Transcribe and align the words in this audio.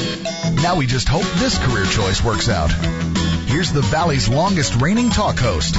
Now 0.56 0.76
we 0.76 0.88
just 0.88 1.08
hope 1.08 1.28
this 1.38 1.60
career 1.60 1.86
choice 1.86 2.24
works 2.24 2.50
out. 2.50 2.72
Here's 3.46 3.72
the 3.72 3.82
Valley's 3.82 4.28
longest 4.30 4.82
reigning 4.82 5.10
talk 5.10 5.38
host, 5.38 5.76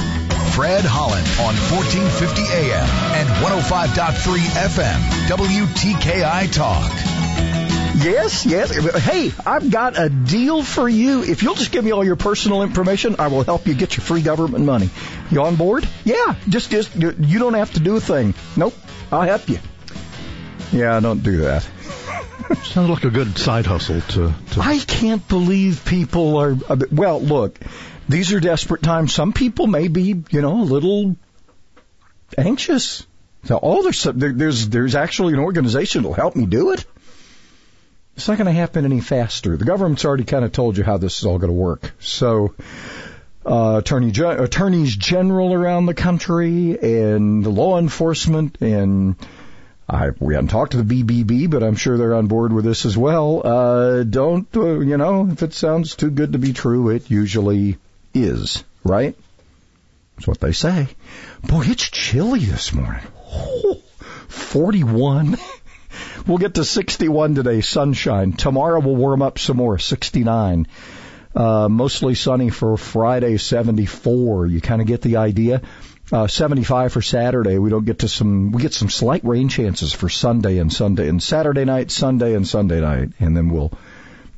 Fred 0.53 0.83
Holland 0.83 1.25
on 1.39 1.55
1450 1.71 2.41
AM 2.41 2.83
and 3.15 3.29
105.3 3.39 4.37
FM, 4.67 4.99
WTKI 5.29 6.51
Talk. 6.51 6.91
Yes, 8.03 8.45
yes. 8.45 8.75
Hey, 9.03 9.31
I've 9.45 9.71
got 9.71 9.97
a 9.97 10.09
deal 10.09 10.61
for 10.61 10.89
you. 10.89 11.23
If 11.23 11.41
you'll 11.41 11.55
just 11.55 11.71
give 11.71 11.85
me 11.85 11.91
all 11.91 12.03
your 12.03 12.17
personal 12.17 12.63
information, 12.63 13.15
I 13.19 13.27
will 13.27 13.43
help 13.43 13.65
you 13.65 13.73
get 13.73 13.95
your 13.95 14.03
free 14.03 14.21
government 14.21 14.65
money. 14.65 14.89
You 15.29 15.41
on 15.43 15.55
board? 15.55 15.87
Yeah, 16.03 16.35
just 16.49 16.69
just 16.69 16.95
you 16.95 17.39
don't 17.39 17.53
have 17.53 17.71
to 17.73 17.79
do 17.79 17.95
a 17.95 18.01
thing. 18.01 18.33
Nope, 18.57 18.73
I'll 19.09 19.21
help 19.21 19.47
you. 19.47 19.59
Yeah, 20.73 20.99
don't 20.99 21.23
do 21.23 21.37
that. 21.37 21.63
Sounds 22.63 22.89
like 22.89 23.05
a 23.05 23.09
good 23.09 23.37
side 23.37 23.65
hustle 23.65 24.01
to, 24.01 24.33
to. 24.51 24.61
I 24.61 24.79
can't 24.79 25.25
believe 25.29 25.85
people 25.85 26.37
are. 26.37 26.57
Well, 26.91 27.21
look, 27.21 27.57
these 28.11 28.33
are 28.33 28.39
desperate 28.39 28.81
times. 28.81 29.13
Some 29.13 29.33
people 29.33 29.67
may 29.67 29.87
be, 29.87 30.23
you 30.29 30.41
know, 30.41 30.61
a 30.61 30.63
little 30.63 31.15
anxious. 32.37 33.05
So, 33.45 33.59
oh, 33.61 33.83
there's 33.83 34.03
there's 34.03 34.69
there's 34.69 34.95
actually 34.95 35.33
an 35.33 35.39
organization 35.39 36.03
that'll 36.03 36.13
help 36.13 36.35
me 36.35 36.45
do 36.45 36.71
it. 36.71 36.85
It's 38.15 38.27
not 38.27 38.37
going 38.37 38.47
to 38.47 38.51
happen 38.51 38.85
any 38.85 38.99
faster. 38.99 39.57
The 39.57 39.65
government's 39.65 40.05
already 40.05 40.25
kind 40.25 40.45
of 40.45 40.51
told 40.51 40.77
you 40.77 40.83
how 40.83 40.97
this 40.97 41.19
is 41.19 41.25
all 41.25 41.39
going 41.39 41.49
to 41.49 41.57
work. 41.57 41.91
So, 41.99 42.53
uh, 43.45 43.77
attorney 43.79 44.11
attorneys 44.11 44.95
general 44.95 45.53
around 45.53 45.87
the 45.87 45.93
country 45.93 46.77
and 46.77 47.43
the 47.43 47.49
law 47.49 47.79
enforcement 47.79 48.57
and 48.61 49.15
I, 49.89 50.11
we 50.19 50.35
haven't 50.35 50.49
talked 50.49 50.71
to 50.71 50.81
the 50.81 51.03
BBB, 51.03 51.49
but 51.49 51.63
I'm 51.63 51.75
sure 51.75 51.97
they're 51.97 52.15
on 52.15 52.27
board 52.27 52.53
with 52.53 52.63
this 52.63 52.85
as 52.85 52.97
well. 52.97 53.41
Uh, 53.43 54.03
don't, 54.03 54.47
uh, 54.55 54.79
you 54.79 54.95
know, 54.95 55.27
if 55.29 55.43
it 55.43 55.53
sounds 55.53 55.95
too 55.95 56.09
good 56.09 56.31
to 56.31 56.39
be 56.39 56.53
true, 56.53 56.89
it 56.89 57.09
usually 57.11 57.77
is, 58.13 58.63
right? 58.83 59.15
That's 60.15 60.27
what 60.27 60.39
they 60.39 60.51
say. 60.51 60.87
Boy, 61.43 61.63
it's 61.65 61.89
chilly 61.89 62.39
this 62.39 62.73
morning. 62.73 63.01
Oh, 63.33 63.81
41. 64.27 65.37
we'll 66.27 66.37
get 66.37 66.55
to 66.55 66.63
61 66.63 67.35
today, 67.35 67.61
sunshine. 67.61 68.33
Tomorrow 68.33 68.79
we'll 68.81 68.95
warm 68.95 69.21
up 69.21 69.39
some 69.39 69.57
more, 69.57 69.79
69. 69.79 70.67
Uh, 71.33 71.69
mostly 71.69 72.13
sunny 72.13 72.49
for 72.49 72.77
Friday, 72.77 73.37
74. 73.37 74.47
You 74.47 74.61
kind 74.61 74.81
of 74.81 74.87
get 74.87 75.01
the 75.01 75.17
idea. 75.17 75.61
Uh, 76.11 76.27
75 76.27 76.91
for 76.91 77.01
Saturday. 77.01 77.57
We 77.57 77.69
don't 77.69 77.85
get 77.85 77.99
to 77.99 78.09
some, 78.09 78.51
we 78.51 78.61
get 78.61 78.73
some 78.73 78.89
slight 78.89 79.23
rain 79.23 79.47
chances 79.47 79.93
for 79.93 80.09
Sunday 80.09 80.57
and 80.57 80.71
Sunday 80.71 81.07
and 81.07 81.23
Saturday 81.23 81.63
night, 81.63 81.89
Sunday 81.89 82.35
and 82.35 82.45
Sunday 82.45 82.81
night. 82.81 83.09
And 83.19 83.35
then 83.35 83.49
we'll 83.49 83.71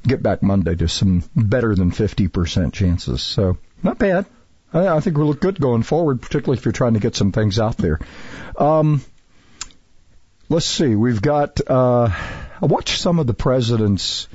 get 0.04 0.22
back 0.22 0.44
Monday 0.44 0.76
to 0.76 0.88
some 0.88 1.24
better 1.36 1.76
than 1.76 1.92
50% 1.92 2.74
chances. 2.74 3.22
So 3.22 3.58
not 3.82 3.98
bad. 3.98 4.26
I, 4.74 4.88
I 4.88 5.00
think 5.00 5.18
we 5.18 5.24
look 5.24 5.40
good 5.40 5.60
going 5.60 5.84
forward, 5.84 6.22
particularly 6.22 6.60
if 6.60 6.66
you're 6.66 6.74
trying 6.74 6.94
to 6.94 7.00
get 7.00 7.16
some 7.16 7.32
things 7.32 7.60
out 7.60 7.78
there. 7.78 8.00
Um, 8.58 9.02
let's 10.50 10.66
see. 10.66 10.96
We've 10.96 11.22
got, 11.22 11.60
uh, 11.68 12.10
I 12.62 12.66
watched 12.66 13.00
some 13.00 13.20
of 13.20 13.28
the 13.28 13.34
president's 13.34 14.28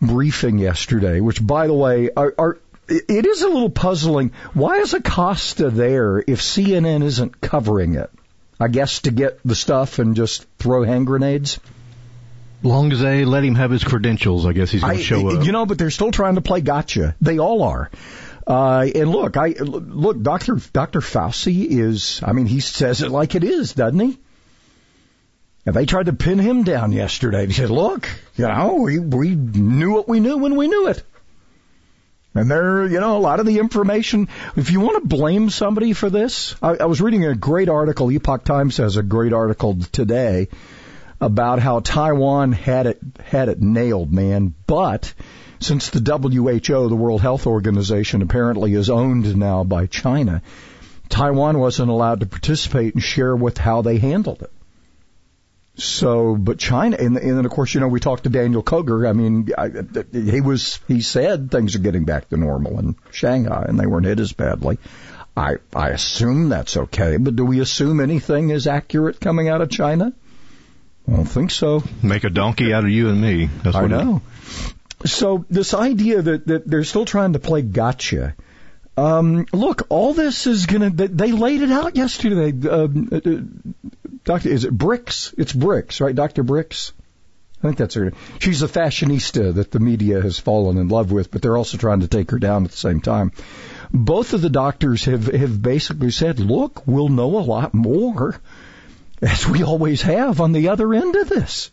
briefing 0.00 0.58
yesterday, 0.58 1.20
which 1.20 1.44
by 1.44 1.66
the 1.66 1.74
way, 1.74 2.10
are, 2.16 2.34
are 2.38 2.58
it 2.88 3.26
is 3.26 3.42
a 3.42 3.48
little 3.48 3.70
puzzling. 3.70 4.32
Why 4.54 4.78
is 4.78 4.94
Acosta 4.94 5.68
there 5.68 6.18
if 6.18 6.40
CNN 6.40 7.02
isn't 7.02 7.40
covering 7.40 7.96
it? 7.96 8.10
I 8.58 8.68
guess 8.68 9.02
to 9.02 9.10
get 9.10 9.40
the 9.44 9.54
stuff 9.54 9.98
and 9.98 10.16
just 10.16 10.46
throw 10.58 10.84
hand 10.84 11.06
grenades. 11.06 11.60
Long 12.62 12.92
as 12.92 13.00
they 13.00 13.24
let 13.24 13.44
him 13.44 13.54
have 13.54 13.70
his 13.70 13.84
credentials, 13.84 14.44
I 14.44 14.52
guess 14.52 14.70
he's 14.70 14.82
going 14.82 14.96
to 14.96 15.02
show 15.02 15.28
up. 15.28 15.44
You 15.44 15.52
know, 15.52 15.64
but 15.64 15.78
they're 15.78 15.90
still 15.90 16.10
trying 16.10 16.34
to 16.34 16.40
play 16.40 16.60
gotcha. 16.60 17.14
They 17.20 17.38
all 17.38 17.62
are. 17.62 17.90
Uh, 18.46 18.88
and 18.94 19.10
look, 19.10 19.36
I 19.36 19.48
look, 19.58 20.22
Doctor 20.22 20.58
Doctor 20.72 21.00
Fauci 21.00 21.66
is. 21.68 22.20
I 22.24 22.32
mean, 22.32 22.46
he 22.46 22.60
says 22.60 23.02
it 23.02 23.10
like 23.10 23.34
it 23.34 23.44
is, 23.44 23.74
doesn't 23.74 23.98
he? 23.98 24.18
And 25.66 25.74
they 25.74 25.84
tried 25.84 26.06
to 26.06 26.14
pin 26.14 26.38
him 26.38 26.64
down 26.64 26.92
yesterday. 26.92 27.46
He 27.46 27.52
said, 27.52 27.70
"Look, 27.70 28.08
you 28.36 28.48
know, 28.48 28.76
we 28.76 28.98
we 28.98 29.34
knew 29.34 29.92
what 29.92 30.08
we 30.08 30.18
knew 30.18 30.38
when 30.38 30.56
we 30.56 30.66
knew 30.66 30.88
it." 30.88 31.02
And 32.34 32.50
there, 32.50 32.86
you 32.86 33.00
know, 33.00 33.16
a 33.16 33.20
lot 33.20 33.40
of 33.40 33.46
the 33.46 33.58
information, 33.58 34.28
if 34.56 34.70
you 34.70 34.80
want 34.80 35.02
to 35.02 35.08
blame 35.08 35.50
somebody 35.50 35.92
for 35.92 36.08
this, 36.08 36.54
I, 36.62 36.76
I 36.76 36.84
was 36.84 37.00
reading 37.00 37.24
a 37.24 37.34
great 37.34 37.68
article, 37.68 38.10
Epoch 38.10 38.44
Times 38.44 38.76
has 38.76 38.96
a 38.96 39.02
great 39.02 39.32
article 39.32 39.76
today 39.92 40.48
about 41.20 41.58
how 41.58 41.80
Taiwan 41.80 42.52
had 42.52 42.86
it, 42.86 43.00
had 43.24 43.48
it 43.48 43.60
nailed, 43.60 44.12
man. 44.12 44.54
But 44.66 45.12
since 45.60 45.90
the 45.90 46.00
WHO, 46.00 46.88
the 46.88 46.96
World 46.96 47.20
Health 47.20 47.46
Organization, 47.46 48.22
apparently 48.22 48.74
is 48.74 48.90
owned 48.90 49.36
now 49.36 49.64
by 49.64 49.86
China, 49.86 50.42
Taiwan 51.08 51.58
wasn't 51.58 51.90
allowed 51.90 52.20
to 52.20 52.26
participate 52.26 52.94
and 52.94 53.02
share 53.02 53.34
with 53.34 53.58
how 53.58 53.82
they 53.82 53.98
handled 53.98 54.42
it. 54.42 54.52
So, 55.74 56.34
but 56.36 56.58
China, 56.58 56.96
and, 56.98 57.16
and 57.16 57.38
then 57.38 57.44
of 57.44 57.52
course, 57.52 57.72
you 57.72 57.80
know, 57.80 57.88
we 57.88 58.00
talked 58.00 58.24
to 58.24 58.30
Daniel 58.30 58.64
Koger. 58.64 59.08
I 59.08 59.12
mean, 59.12 59.48
I, 59.56 59.70
he 60.12 60.40
was, 60.40 60.80
he 60.88 61.02
said 61.02 61.50
things 61.50 61.76
are 61.76 61.80
getting 61.80 62.04
back 62.04 62.28
to 62.30 62.36
normal 62.36 62.78
in 62.80 62.96
Shanghai 63.12 63.66
and 63.68 63.78
they 63.78 63.86
weren't 63.86 64.06
hit 64.06 64.18
as 64.18 64.32
badly. 64.32 64.78
I, 65.36 65.58
I 65.74 65.90
assume 65.90 66.48
that's 66.48 66.76
okay, 66.76 67.16
but 67.16 67.36
do 67.36 67.44
we 67.44 67.60
assume 67.60 68.00
anything 68.00 68.50
is 68.50 68.66
accurate 68.66 69.20
coming 69.20 69.48
out 69.48 69.60
of 69.60 69.70
China? 69.70 70.12
I 71.08 71.16
don't 71.16 71.24
think 71.24 71.50
so. 71.50 71.82
Make 72.02 72.24
a 72.24 72.30
donkey 72.30 72.72
out 72.74 72.84
of 72.84 72.90
you 72.90 73.08
and 73.08 73.20
me. 73.20 73.48
That's 73.62 73.76
I 73.76 73.86
know. 73.86 74.20
It, 75.02 75.08
so 75.08 75.44
this 75.48 75.74
idea 75.74 76.20
that, 76.20 76.46
that 76.46 76.66
they're 76.66 76.84
still 76.84 77.04
trying 77.04 77.32
to 77.32 77.38
play 77.38 77.62
gotcha. 77.62 78.34
Um, 78.96 79.46
look, 79.52 79.86
all 79.90 80.12
this 80.12 80.46
is 80.46 80.66
gonna, 80.66 80.90
they 80.90 81.32
laid 81.32 81.62
it 81.62 81.70
out 81.70 81.96
yesterday. 81.96 82.68
Um, 82.68 83.08
uh, 83.12 83.90
Doctor, 84.24 84.48
is 84.48 84.64
it 84.64 84.76
Birx? 84.76 85.32
It's 85.38 85.52
Bricks, 85.52 86.00
right? 86.00 86.14
Dr. 86.14 86.42
Bricks. 86.42 86.92
I 87.58 87.68
think 87.68 87.78
that's 87.78 87.94
her. 87.94 88.12
She's 88.40 88.62
a 88.62 88.68
fashionista 88.68 89.54
that 89.54 89.70
the 89.70 89.80
media 89.80 90.20
has 90.20 90.38
fallen 90.38 90.78
in 90.78 90.88
love 90.88 91.10
with, 91.10 91.30
but 91.30 91.42
they're 91.42 91.56
also 91.56 91.76
trying 91.76 92.00
to 92.00 92.08
take 92.08 92.30
her 92.30 92.38
down 92.38 92.64
at 92.64 92.70
the 92.70 92.76
same 92.76 93.00
time. 93.00 93.32
Both 93.92 94.32
of 94.32 94.42
the 94.42 94.50
doctors 94.50 95.04
have, 95.06 95.26
have 95.26 95.60
basically 95.60 96.10
said, 96.10 96.38
look, 96.38 96.86
we'll 96.86 97.08
know 97.08 97.38
a 97.38 97.40
lot 97.40 97.74
more, 97.74 98.38
as 99.22 99.46
we 99.46 99.62
always 99.62 100.02
have 100.02 100.40
on 100.40 100.52
the 100.52 100.68
other 100.68 100.92
end 100.94 101.16
of 101.16 101.28
this. 101.28 101.70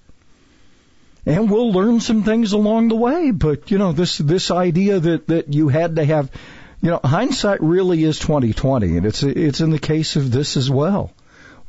And 1.25 1.49
we'll 1.49 1.71
learn 1.71 1.99
some 1.99 2.23
things 2.23 2.53
along 2.53 2.89
the 2.89 2.95
way, 2.95 3.31
but 3.31 3.71
you 3.71 3.77
know, 3.77 3.91
this, 3.91 4.17
this 4.17 4.51
idea 4.51 4.99
that, 4.99 5.27
that 5.27 5.53
you 5.53 5.69
had 5.69 5.95
to 5.95 6.05
have, 6.05 6.29
you 6.81 6.91
know, 6.91 6.99
hindsight 7.03 7.61
really 7.61 8.03
is 8.03 8.19
2020, 8.19 8.97
and 8.97 9.05
it's, 9.05 9.23
it's 9.23 9.59
in 9.59 9.71
the 9.71 9.79
case 9.79 10.15
of 10.15 10.31
this 10.31 10.55
as 10.55 10.69
well 10.69 11.11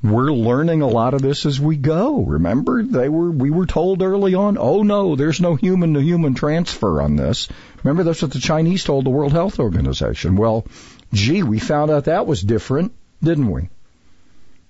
we're 0.02 0.31
learning 0.31 0.82
a 0.82 0.87
lot 0.87 1.14
of 1.14 1.23
this 1.23 1.46
as 1.46 1.61
we 1.61 1.76
go. 1.76 2.23
Remember, 2.23 2.82
they 2.82 3.08
were 3.08 3.31
we 3.31 3.50
were 3.50 3.67
told 3.67 4.02
early 4.02 4.34
on, 4.34 4.58
oh 4.58 4.82
no, 4.82 5.17
there's 5.17 5.40
no 5.40 5.55
human 5.55 5.94
to 5.94 6.00
human 6.00 6.34
transfer 6.34 7.00
on 7.00 7.17
this. 7.17 7.49
Remember 7.82 8.02
that's 8.02 8.23
what 8.23 8.32
the 8.32 8.40
Chinese 8.40 8.84
told 8.84 9.05
the 9.05 9.11
World 9.11 9.32
Health 9.32 9.58
Organization. 9.58 10.37
Well, 10.37 10.67
gee, 11.12 11.43
we 11.43 11.58
found 11.58 11.90
out 11.90 12.05
that 12.05 12.26
was 12.26 12.43
different, 12.43 12.93
didn't 13.23 13.50
we? 13.50 13.69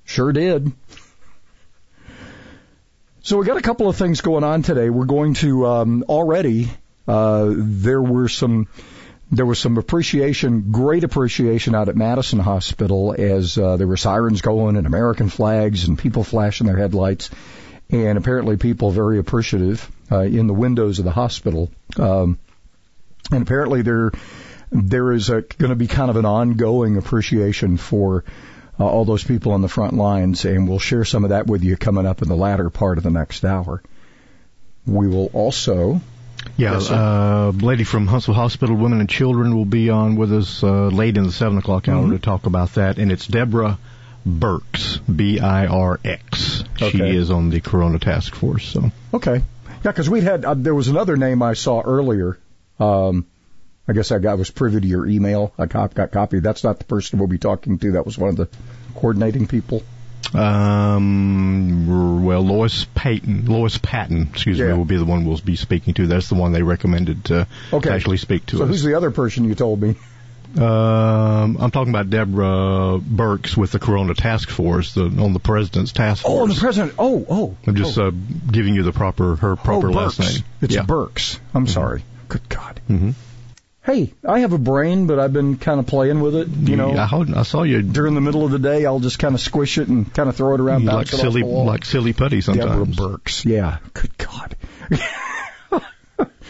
Sure 0.06 0.32
did. 0.32 0.72
So 3.22 3.38
we 3.38 3.44
got 3.44 3.56
a 3.56 3.62
couple 3.62 3.88
of 3.88 3.96
things 3.96 4.20
going 4.20 4.44
on 4.44 4.62
today. 4.62 4.88
We're 4.88 5.04
going 5.04 5.34
to 5.34 5.66
um, 5.66 6.04
already. 6.08 6.70
Uh, 7.06 7.52
there 7.56 8.00
were 8.00 8.28
some. 8.28 8.68
There 9.32 9.44
was 9.44 9.58
some 9.58 9.76
appreciation, 9.76 10.70
great 10.70 11.02
appreciation 11.02 11.74
out 11.74 11.88
at 11.88 11.96
Madison 11.96 12.38
Hospital 12.38 13.12
as 13.18 13.58
uh, 13.58 13.76
there 13.76 13.88
were 13.88 13.96
sirens 13.96 14.40
going 14.40 14.76
and 14.76 14.86
American 14.86 15.28
flags 15.28 15.88
and 15.88 15.98
people 15.98 16.22
flashing 16.22 16.68
their 16.68 16.76
headlights, 16.76 17.30
and 17.90 18.16
apparently 18.16 18.56
people 18.56 18.92
very 18.92 19.18
appreciative 19.18 19.90
uh, 20.12 20.20
in 20.20 20.46
the 20.46 20.54
windows 20.54 21.00
of 21.00 21.04
the 21.04 21.10
hospital. 21.10 21.72
Um, 21.98 22.38
and 23.32 23.42
apparently 23.42 23.82
there 23.82 24.12
there 24.70 25.10
is 25.10 25.28
going 25.28 25.70
to 25.70 25.74
be 25.74 25.88
kind 25.88 26.10
of 26.10 26.16
an 26.16 26.24
ongoing 26.24 26.96
appreciation 26.96 27.76
for 27.78 28.22
uh, 28.78 28.84
all 28.86 29.04
those 29.04 29.24
people 29.24 29.52
on 29.52 29.62
the 29.62 29.68
front 29.68 29.94
lines, 29.94 30.44
and 30.44 30.68
we'll 30.68 30.78
share 30.78 31.04
some 31.04 31.24
of 31.24 31.30
that 31.30 31.46
with 31.46 31.64
you 31.64 31.76
coming 31.76 32.06
up 32.06 32.22
in 32.22 32.28
the 32.28 32.36
latter 32.36 32.70
part 32.70 32.98
of 32.98 33.04
the 33.04 33.10
next 33.10 33.44
hour. 33.44 33.82
We 34.86 35.08
will 35.08 35.30
also. 35.32 36.00
Yeah, 36.56 36.74
Yes, 36.74 36.90
uh, 36.90 37.50
lady 37.54 37.82
from 37.84 38.06
Huntsville 38.06 38.34
Hospital 38.34 38.76
Women 38.76 39.00
and 39.00 39.08
Children 39.08 39.56
will 39.56 39.64
be 39.64 39.90
on 39.90 40.14
with 40.16 40.32
us 40.32 40.62
uh, 40.62 40.86
late 40.88 41.16
in 41.16 41.24
the 41.24 41.32
seven 41.32 41.58
o'clock 41.58 41.88
hour 41.88 42.04
Mhm. 42.06 42.10
to 42.12 42.18
talk 42.20 42.46
about 42.46 42.74
that, 42.74 42.98
and 42.98 43.10
it's 43.10 43.26
Deborah 43.26 43.78
Birx, 44.28 45.00
B-I-R-X. 45.14 46.64
She 46.76 46.98
is 47.00 47.30
on 47.30 47.50
the 47.50 47.60
Corona 47.60 47.98
Task 47.98 48.34
Force. 48.34 48.66
So 48.68 48.90
Okay. 49.14 49.42
Yeah, 49.84 49.92
because 49.92 50.08
we 50.10 50.20
had 50.20 50.44
uh, 50.44 50.54
there 50.54 50.74
was 50.74 50.88
another 50.88 51.16
name 51.16 51.42
I 51.42 51.54
saw 51.54 51.80
earlier. 51.80 52.38
Um, 52.78 53.26
I 53.88 53.92
guess 53.92 54.10
I 54.10 54.18
got 54.18 54.38
was 54.38 54.50
privy 54.50 54.80
to 54.80 54.86
your 54.86 55.06
email. 55.06 55.52
I 55.58 55.66
cop, 55.66 55.94
got 55.94 56.10
copied. 56.10 56.42
That's 56.42 56.64
not 56.64 56.78
the 56.78 56.84
person 56.84 57.18
we'll 57.18 57.28
be 57.28 57.38
talking 57.38 57.78
to. 57.78 57.92
That 57.92 58.04
was 58.04 58.18
one 58.18 58.30
of 58.30 58.36
the 58.36 58.48
coordinating 58.94 59.46
people. 59.46 59.82
Um, 60.34 62.24
well, 62.24 62.42
Lois 62.42 62.86
Patton, 62.94 63.46
Lois 63.46 63.78
Patton, 63.78 64.28
excuse 64.32 64.58
Yeah. 64.58 64.68
me, 64.68 64.72
will 64.74 64.84
be 64.84 64.96
the 64.96 65.04
one 65.04 65.24
we'll 65.24 65.38
be 65.38 65.56
speaking 65.56 65.94
to. 65.94 66.06
That's 66.06 66.28
the 66.28 66.34
one 66.34 66.52
they 66.52 66.62
recommended 66.62 67.26
to 67.26 67.46
Okay. 67.72 67.90
actually 67.90 68.16
speak 68.16 68.46
to 68.46 68.58
so 68.58 68.64
us. 68.64 68.68
who's 68.68 68.82
the 68.82 68.94
other 68.94 69.10
person 69.10 69.44
you 69.44 69.54
told 69.54 69.80
me? 69.80 69.94
Um, 70.58 71.58
I'm 71.60 71.70
talking 71.70 71.90
about 71.90 72.08
Deborah 72.08 72.98
Birx 72.98 73.56
with 73.56 73.72
the 73.72 73.78
Corona 73.78 74.14
Task 74.14 74.48
Force, 74.48 74.94
the, 74.94 75.04
on 75.04 75.32
the 75.32 75.38
President's 75.38 75.92
Task 75.92 76.22
Force. 76.22 76.50
Oh, 76.50 76.52
the 76.52 76.58
president. 76.58 76.94
Oh, 76.98 77.26
oh. 77.28 77.56
I'm 77.66 77.76
just 77.76 77.98
oh. 77.98 78.08
uh, 78.08 78.10
giving 78.50 78.74
you 78.74 78.82
the 78.82 78.92
proper 78.92 79.36
her 79.36 79.56
proper 79.56 79.88
oh, 79.88 79.92
last 79.92 80.18
name. 80.18 80.44
It's 80.62 80.74
yeah. 80.74 80.82
Birx. 80.82 81.38
I'm 81.54 81.66
sorry. 81.66 82.04
Good 82.28 82.48
God. 82.48 82.80
Mm-hmm. 82.88 83.10
Hey, 83.86 84.12
I 84.28 84.40
have 84.40 84.52
a 84.52 84.58
brain, 84.58 85.06
but 85.06 85.20
I've 85.20 85.32
been 85.32 85.58
kind 85.58 85.78
of 85.78 85.86
playing 85.86 86.20
with 86.20 86.34
it. 86.34 86.48
You 86.48 86.74
know, 86.76 86.92
I, 86.96 87.06
hold- 87.06 87.32
I 87.32 87.44
saw 87.44 87.62
you 87.62 87.82
during 87.82 88.14
the 88.14 88.20
middle 88.20 88.44
of 88.44 88.50
the 88.50 88.58
day, 88.58 88.84
I'll 88.84 88.98
just 88.98 89.20
kind 89.20 89.32
of 89.34 89.40
squish 89.40 89.78
it 89.78 89.86
and 89.86 90.12
kind 90.12 90.28
of 90.28 90.34
throw 90.34 90.54
it 90.54 90.60
around. 90.60 90.84
like 90.84 91.12
it 91.12 91.16
silly 91.16 91.42
like 91.42 91.84
silly 91.84 92.12
putty 92.12 92.40
sometimes. 92.40 92.96
Deborah. 92.96 93.18
Birx. 93.18 93.44
Yeah. 93.44 93.78
Good 93.94 94.16
God. 94.18 94.56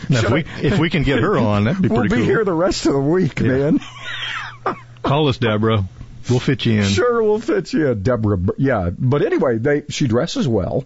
Now, 0.08 0.20
if 0.20 0.30
we 0.30 0.44
if 0.62 0.78
we 0.78 0.88
can 0.88 1.02
get 1.02 1.18
her 1.20 1.36
on, 1.36 1.64
that'd 1.64 1.82
be 1.82 1.88
pretty. 1.88 2.02
We'll 2.02 2.08
be 2.08 2.16
cool. 2.16 2.24
here 2.26 2.44
the 2.44 2.52
rest 2.52 2.86
of 2.86 2.92
the 2.92 3.00
week, 3.00 3.40
Yeah. 3.40 3.48
man. 3.70 3.80
Call 5.02 5.28
us, 5.28 5.38
Deborah. 5.38 5.84
We'll 6.30 6.38
fit 6.40 6.64
you 6.64 6.80
in. 6.80 6.84
Sure, 6.84 7.22
we'll 7.22 7.40
fit 7.40 7.72
you, 7.72 7.88
in, 7.88 8.02
Deborah. 8.02 8.38
Yeah, 8.56 8.90
but 8.96 9.22
anyway, 9.22 9.58
they 9.58 9.82
she 9.88 10.06
dresses 10.06 10.46
well. 10.46 10.84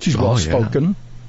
She's 0.00 0.16
Oh, 0.16 0.22
well 0.22 0.40
yeah. 0.40 0.52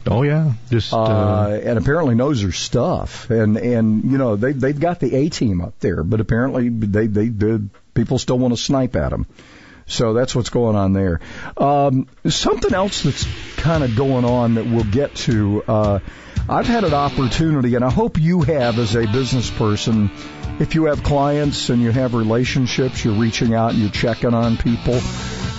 Oh 0.05 0.23
yeah, 0.23 0.53
just 0.69 0.93
uh, 0.93 1.01
uh, 1.01 1.59
and 1.63 1.77
apparently 1.77 2.15
knows 2.15 2.41
her 2.41 2.51
stuff. 2.51 3.29
And 3.29 3.57
and 3.57 4.03
you 4.11 4.17
know 4.17 4.35
they 4.35 4.51
they've 4.51 4.79
got 4.79 4.99
the 4.99 5.15
A 5.15 5.29
team 5.29 5.61
up 5.61 5.79
there, 5.79 6.03
but 6.03 6.19
apparently 6.19 6.69
they 6.69 7.07
they 7.07 7.27
the 7.29 7.63
people 7.93 8.19
still 8.19 8.37
want 8.37 8.53
to 8.53 8.61
snipe 8.61 8.95
at 8.95 9.09
them. 9.09 9.25
So 9.85 10.13
that's 10.13 10.33
what's 10.33 10.49
going 10.49 10.75
on 10.75 10.93
there. 10.93 11.19
Um, 11.57 12.07
something 12.27 12.73
else 12.73 13.03
that's 13.03 13.27
kind 13.57 13.83
of 13.83 13.95
going 13.95 14.25
on 14.25 14.55
that 14.55 14.65
we'll 14.65 14.85
get 14.85 15.13
to. 15.15 15.63
Uh, 15.67 15.99
I've 16.49 16.67
had 16.67 16.83
an 16.83 16.93
opportunity, 16.93 17.75
and 17.75 17.85
I 17.85 17.89
hope 17.89 18.19
you 18.19 18.41
have 18.41 18.79
as 18.79 18.95
a 18.95 19.05
business 19.05 19.49
person. 19.49 20.09
If 20.59 20.75
you 20.75 20.85
have 20.85 21.03
clients 21.03 21.69
and 21.69 21.81
you 21.81 21.91
have 21.91 22.13
relationships, 22.13 23.03
you're 23.03 23.15
reaching 23.15 23.53
out 23.53 23.71
and 23.71 23.79
you're 23.79 23.89
checking 23.89 24.33
on 24.33 24.57
people. 24.57 24.99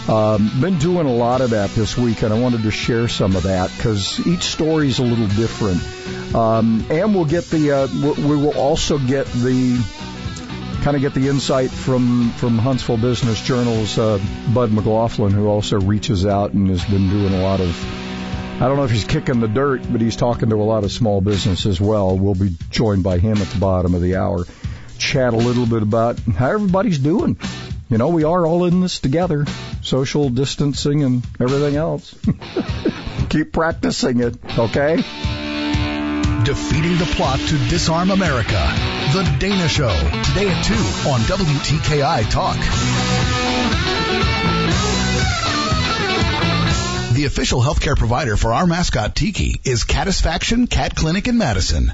Um, 0.09 0.51
been 0.61 0.79
doing 0.79 1.07
a 1.07 1.13
lot 1.13 1.41
of 1.41 1.51
that 1.51 1.71
this 1.71 1.97
week, 1.97 2.23
and 2.23 2.33
I 2.33 2.39
wanted 2.39 2.63
to 2.65 2.71
share 2.71 3.09
some 3.09 3.37
of 3.37 3.45
that 3.45 3.71
because 3.75 4.25
each 4.27 4.43
story 4.43 4.89
is 4.89 4.99
a 4.99 5.03
little 5.03 5.29
different. 5.29 5.83
Um, 6.35 6.85
and 6.91 7.15
we'll 7.15 7.25
get 7.25 7.45
the 7.45 7.71
uh, 7.73 7.89
we 8.29 8.37
will 8.37 8.59
also 8.59 8.99
get 8.99 9.27
the 9.27 9.83
kind 10.83 10.95
of 10.95 11.01
get 11.01 11.15
the 11.15 11.29
insight 11.29 11.71
from 11.71 12.31
from 12.33 12.59
Huntsville 12.59 12.99
Business 12.99 13.41
Journal's 13.41 13.97
uh, 13.99 14.21
Bud 14.53 14.73
McLaughlin, 14.73 15.33
who 15.33 15.47
also 15.47 15.81
reaches 15.81 16.27
out 16.27 16.53
and 16.53 16.69
has 16.69 16.85
been 16.85 17.09
doing 17.09 17.33
a 17.33 17.43
lot 17.43 17.61
of. 17.61 18.61
I 18.61 18.69
don't 18.69 18.77
know 18.77 18.85
if 18.85 18.91
he's 18.91 19.05
kicking 19.05 19.41
the 19.41 19.49
dirt, 19.49 19.91
but 19.91 20.03
he's 20.03 20.17
talking 20.17 20.51
to 20.51 20.57
a 20.57 20.63
lot 20.63 20.85
of 20.85 20.93
small 20.93 21.23
business 21.23 21.65
as 21.65 21.81
well. 21.81 22.17
We'll 22.17 22.35
be 22.35 22.55
joined 22.71 23.03
by 23.03 23.19
him 23.19 23.39
at 23.39 23.49
the 23.49 23.59
bottom 23.59 23.95
of 23.95 24.03
the 24.03 24.17
hour. 24.17 24.45
Chat 24.99 25.33
a 25.33 25.37
little 25.37 25.67
bit 25.67 25.83
about 25.83 26.19
how 26.21 26.51
everybody's 26.51 26.99
doing. 26.99 27.39
You 27.91 27.99
know, 27.99 28.09
we 28.09 28.25
are 28.25 28.47
all 28.47 28.65
in 28.65 28.81
this 28.81 28.99
together. 28.99 29.45
Social 29.83 30.31
distancing 30.31 31.03
and 31.03 31.23
everything 31.39 31.77
else. 31.77 32.15
Keep 33.29 33.53
practicing 33.53 34.21
it, 34.21 34.37
okay? 34.59 34.97
Defeating 36.45 36.99
the 36.99 37.11
plot 37.15 37.39
to 37.41 37.59
disarm 37.69 38.11
America. 38.11 38.73
The 39.13 39.37
Dana 39.39 39.69
Show. 39.69 39.95
Today 40.25 40.49
at 40.49 40.65
2 40.65 40.75
on 41.09 41.21
WTKI 41.21 42.31
Talk. 42.31 42.57
The 47.15 47.27
official 47.27 47.61
healthcare 47.61 47.97
provider 47.97 48.37
for 48.37 48.53
our 48.53 48.67
mascot 48.67 49.15
Tiki 49.15 49.61
is 49.63 49.85
Catisfaction 49.85 50.67
Cat 50.67 50.97
Clinic 50.97 51.29
in 51.29 51.39
Madison. 51.39 51.93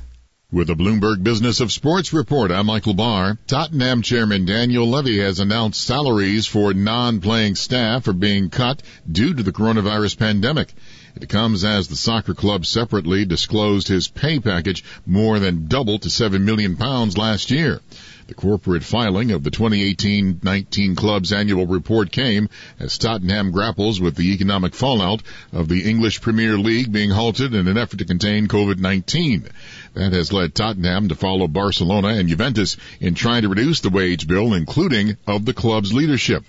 With 0.52 0.66
the 0.66 0.74
Bloomberg 0.74 1.22
Business 1.22 1.60
of 1.60 1.70
Sports 1.70 2.12
report, 2.12 2.50
I'm 2.50 2.66
Michael 2.66 2.94
Barr. 2.94 3.38
Tottenham 3.46 4.02
chairman 4.02 4.46
Daniel 4.46 4.84
Levy 4.84 5.20
has 5.20 5.38
announced 5.38 5.80
salaries 5.80 6.44
for 6.44 6.74
non-playing 6.74 7.54
staff 7.54 8.08
are 8.08 8.12
being 8.12 8.50
cut 8.50 8.82
due 9.08 9.32
to 9.32 9.44
the 9.44 9.52
coronavirus 9.52 10.18
pandemic. 10.18 10.74
It 11.14 11.28
comes 11.28 11.62
as 11.62 11.86
the 11.86 11.94
soccer 11.94 12.34
club 12.34 12.66
separately 12.66 13.24
disclosed 13.24 13.86
his 13.86 14.08
pay 14.08 14.40
package 14.40 14.82
more 15.06 15.38
than 15.38 15.68
doubled 15.68 16.02
to 16.02 16.10
7 16.10 16.44
million 16.44 16.74
pounds 16.74 17.16
last 17.16 17.52
year. 17.52 17.80
The 18.30 18.36
corporate 18.36 18.84
filing 18.84 19.32
of 19.32 19.42
the 19.42 19.50
2018-19 19.50 20.96
club's 20.96 21.32
annual 21.32 21.66
report 21.66 22.12
came 22.12 22.48
as 22.78 22.96
Tottenham 22.96 23.50
grapples 23.50 24.00
with 24.00 24.14
the 24.14 24.32
economic 24.32 24.72
fallout 24.72 25.20
of 25.52 25.66
the 25.66 25.82
English 25.90 26.20
Premier 26.20 26.56
League 26.56 26.92
being 26.92 27.10
halted 27.10 27.54
in 27.54 27.66
an 27.66 27.76
effort 27.76 27.98
to 27.98 28.04
contain 28.04 28.46
COVID-19. 28.46 29.50
That 29.94 30.12
has 30.12 30.32
led 30.32 30.54
Tottenham 30.54 31.08
to 31.08 31.16
follow 31.16 31.48
Barcelona 31.48 32.10
and 32.10 32.28
Juventus 32.28 32.76
in 33.00 33.16
trying 33.16 33.42
to 33.42 33.48
reduce 33.48 33.80
the 33.80 33.90
wage 33.90 34.28
bill, 34.28 34.54
including 34.54 35.16
of 35.26 35.44
the 35.44 35.52
club's 35.52 35.92
leadership. 35.92 36.44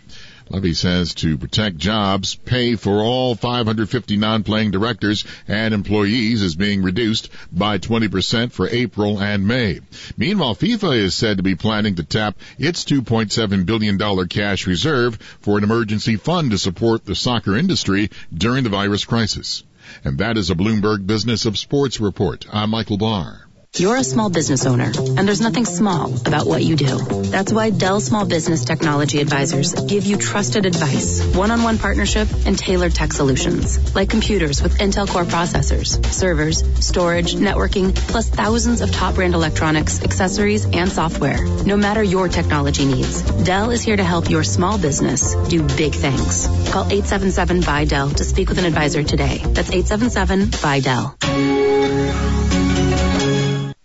Levy 0.51 0.74
says 0.74 1.13
to 1.15 1.38
protect 1.38 1.77
jobs, 1.77 2.36
pay 2.36 2.75
for 2.75 3.01
all 3.01 3.36
550 3.36 4.17
non-playing 4.17 4.72
directors 4.72 5.24
and 5.48 5.74
employees 5.74 6.41
is 6.41 6.58
being 6.58 6.84
reduced 6.84 7.29
by 7.53 7.77
20% 7.77 8.51
for 8.51 8.67
April 8.67 9.22
and 9.22 9.48
May. 9.48 9.79
Meanwhile, 10.17 10.55
FIFA 10.55 10.98
is 10.98 11.15
said 11.15 11.38
to 11.38 11.43
be 11.43 11.55
planning 11.55 11.96
to 11.96 12.03
tap 12.03 12.38
its 12.60 12.84
$2.7 12.84 13.65
billion 13.65 14.27
cash 14.27 14.67
reserve 14.67 15.17
for 15.39 15.58
an 15.58 15.63
emergency 15.63 16.17
fund 16.17 16.51
to 16.51 16.58
support 16.58 17.05
the 17.05 17.15
soccer 17.15 17.55
industry 17.55 18.10
during 18.34 18.65
the 18.65 18.70
virus 18.70 19.05
crisis. 19.05 19.63
And 20.03 20.17
that 20.17 20.38
is 20.38 20.50
a 20.50 20.55
Bloomberg 20.55 21.08
Business 21.08 21.46
of 21.46 21.58
Sports 21.58 22.01
report. 22.01 22.46
I'm 22.51 22.72
Michael 22.72 22.98
Barr. 22.98 23.48
You're 23.77 23.95
a 23.95 24.03
small 24.03 24.29
business 24.29 24.65
owner, 24.65 24.91
and 24.93 25.25
there's 25.25 25.39
nothing 25.39 25.63
small 25.63 26.13
about 26.27 26.45
what 26.45 26.61
you 26.61 26.75
do. 26.75 26.97
That's 26.97 27.53
why 27.53 27.69
Dell 27.69 28.01
Small 28.01 28.25
Business 28.25 28.65
Technology 28.65 29.21
Advisors 29.21 29.73
give 29.73 30.05
you 30.05 30.17
trusted 30.17 30.65
advice, 30.65 31.23
one-on-one 31.33 31.77
partnership, 31.77 32.27
and 32.45 32.59
tailored 32.59 32.93
tech 32.93 33.13
solutions, 33.13 33.95
like 33.95 34.09
computers 34.09 34.61
with 34.61 34.77
Intel 34.79 35.07
Core 35.07 35.23
processors, 35.23 36.05
servers, 36.07 36.65
storage, 36.85 37.33
networking, 37.33 37.95
plus 37.95 38.29
thousands 38.29 38.81
of 38.81 38.91
top 38.91 39.15
brand 39.15 39.35
electronics, 39.35 40.03
accessories, 40.03 40.65
and 40.65 40.91
software. 40.91 41.41
No 41.63 41.77
matter 41.77 42.03
your 42.03 42.27
technology 42.27 42.83
needs, 42.83 43.21
Dell 43.21 43.71
is 43.71 43.81
here 43.81 43.95
to 43.95 44.03
help 44.03 44.29
your 44.29 44.43
small 44.43 44.79
business 44.79 45.33
do 45.47 45.63
big 45.77 45.95
things. 45.95 46.45
Call 46.71 46.83
877 46.87 47.61
by 47.61 47.85
Dell 47.85 48.09
to 48.09 48.25
speak 48.25 48.49
with 48.49 48.57
an 48.57 48.65
advisor 48.65 49.01
today. 49.01 49.37
That's 49.37 49.71
877 49.71 50.49
by 50.61 50.81
Dell. 50.81 51.15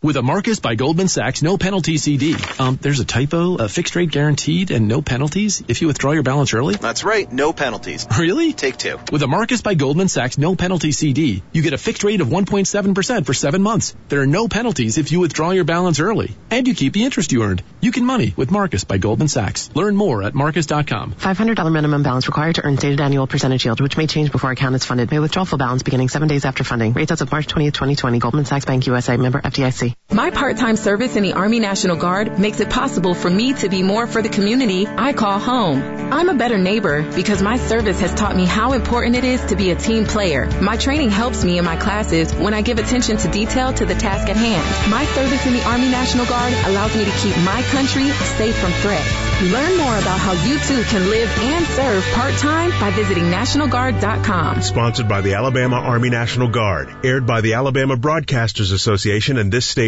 With 0.06 0.16
a 0.16 0.22
Marcus 0.22 0.60
by 0.60 0.76
Goldman 0.76 1.08
Sachs 1.08 1.42
no 1.42 1.58
penalty 1.58 1.96
CD. 1.96 2.36
Um, 2.60 2.78
there's 2.80 3.00
a 3.00 3.04
typo, 3.04 3.56
a 3.56 3.68
fixed 3.68 3.96
rate 3.96 4.12
guaranteed 4.12 4.70
and 4.70 4.86
no 4.86 5.02
penalties 5.02 5.64
if 5.66 5.80
you 5.80 5.88
withdraw 5.88 6.12
your 6.12 6.22
balance 6.22 6.54
early? 6.54 6.76
That's 6.76 7.02
right, 7.02 7.30
no 7.32 7.52
penalties. 7.52 8.06
Really? 8.16 8.52
Take 8.52 8.76
two. 8.76 9.00
With 9.10 9.22
a 9.22 9.26
Marcus 9.26 9.62
by 9.62 9.74
Goldman 9.74 10.06
Sachs 10.06 10.38
no 10.38 10.54
penalty 10.54 10.92
CD, 10.92 11.42
you 11.50 11.60
get 11.60 11.72
a 11.72 11.78
fixed 11.78 12.04
rate 12.04 12.20
of 12.20 12.28
1.7% 12.28 13.26
for 13.26 13.34
seven 13.34 13.62
months. 13.62 13.96
There 14.08 14.20
are 14.20 14.28
no 14.28 14.46
penalties 14.46 14.96
if 14.96 15.10
you 15.10 15.18
withdraw 15.18 15.50
your 15.50 15.64
balance 15.64 15.98
early. 15.98 16.36
And 16.52 16.68
you 16.68 16.76
keep 16.76 16.92
the 16.92 17.04
interest 17.04 17.32
you 17.32 17.42
earned. 17.42 17.64
You 17.80 17.90
can 17.90 18.04
money 18.04 18.32
with 18.36 18.52
Marcus 18.52 18.84
by 18.84 18.98
Goldman 18.98 19.26
Sachs. 19.26 19.70
Learn 19.74 19.96
more 19.96 20.22
at 20.22 20.36
marcus.com. 20.36 21.14
$500 21.14 21.72
minimum 21.72 22.04
balance 22.04 22.28
required 22.28 22.54
to 22.54 22.64
earn 22.64 22.78
stated 22.78 23.00
annual 23.00 23.26
percentage 23.26 23.64
yield, 23.64 23.80
which 23.80 23.96
may 23.96 24.06
change 24.06 24.30
before 24.30 24.52
account 24.52 24.76
is 24.76 24.84
funded. 24.84 25.10
May 25.10 25.18
withdraw 25.18 25.42
full 25.42 25.58
balance 25.58 25.82
beginning 25.82 26.10
seven 26.10 26.28
days 26.28 26.44
after 26.44 26.62
funding. 26.62 26.92
Rates 26.92 27.10
as 27.10 27.22
of 27.22 27.32
March 27.32 27.48
20th, 27.48 27.74
2020. 27.74 28.20
Goldman 28.20 28.44
Sachs 28.44 28.66
Bank 28.66 28.86
USA. 28.86 29.16
Member 29.16 29.40
FDIC. 29.40 29.95
My 30.12 30.30
part-time 30.30 30.76
service 30.76 31.16
in 31.16 31.24
the 31.24 31.32
Army 31.32 31.58
National 31.58 31.96
Guard 31.96 32.38
makes 32.38 32.60
it 32.60 32.70
possible 32.70 33.12
for 33.12 33.28
me 33.28 33.54
to 33.54 33.68
be 33.68 33.82
more 33.82 34.06
for 34.06 34.22
the 34.22 34.28
community 34.28 34.86
I 34.86 35.12
call 35.12 35.40
home. 35.40 35.82
I'm 36.12 36.28
a 36.28 36.34
better 36.34 36.56
neighbor 36.56 37.02
because 37.16 37.42
my 37.42 37.56
service 37.58 37.98
has 38.00 38.14
taught 38.14 38.36
me 38.36 38.46
how 38.46 38.72
important 38.72 39.16
it 39.16 39.24
is 39.24 39.44
to 39.46 39.56
be 39.56 39.72
a 39.72 39.74
team 39.74 40.04
player. 40.04 40.46
My 40.60 40.76
training 40.76 41.10
helps 41.10 41.44
me 41.44 41.58
in 41.58 41.64
my 41.64 41.76
classes 41.76 42.32
when 42.32 42.54
I 42.54 42.62
give 42.62 42.78
attention 42.78 43.16
to 43.16 43.28
detail 43.28 43.72
to 43.74 43.84
the 43.84 43.96
task 43.96 44.28
at 44.28 44.36
hand. 44.36 44.90
My 44.90 45.04
service 45.06 45.44
in 45.44 45.54
the 45.54 45.64
Army 45.64 45.88
National 45.88 46.24
Guard 46.24 46.52
allows 46.66 46.96
me 46.96 47.04
to 47.04 47.10
keep 47.10 47.36
my 47.38 47.60
country 47.72 48.08
safe 48.38 48.56
from 48.58 48.70
threats. 48.80 49.12
Learn 49.42 49.76
more 49.76 49.98
about 49.98 50.20
how 50.20 50.32
you 50.32 50.58
too 50.60 50.82
can 50.84 51.10
live 51.10 51.28
and 51.40 51.66
serve 51.66 52.04
part-time 52.14 52.70
by 52.80 52.90
visiting 52.92 53.24
NationalGuard.com. 53.24 54.62
Sponsored 54.62 55.08
by 55.08 55.20
the 55.20 55.34
Alabama 55.34 55.76
Army 55.76 56.10
National 56.10 56.48
Guard. 56.48 57.04
Aired 57.04 57.26
by 57.26 57.40
the 57.40 57.54
Alabama 57.54 57.96
Broadcasters 57.96 58.72
Association 58.72 59.36
and 59.36 59.52
this 59.52 59.66
station. 59.66 59.85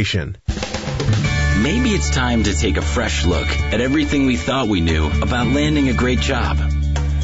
Maybe 1.63 1.91
it's 1.91 2.11
time 2.11 2.45
to 2.45 2.55
take 2.55 2.77
a 2.77 2.83
fresh 2.83 3.27
look 3.27 3.49
at 3.49 3.81
everything 3.81 4.27
we 4.27 4.37
thought 4.37 4.69
we 4.69 4.81
knew 4.81 5.11
about 5.23 5.49
landing 5.49 5.89
a 5.89 5.93
great 5.93 6.21
job. 6.21 6.57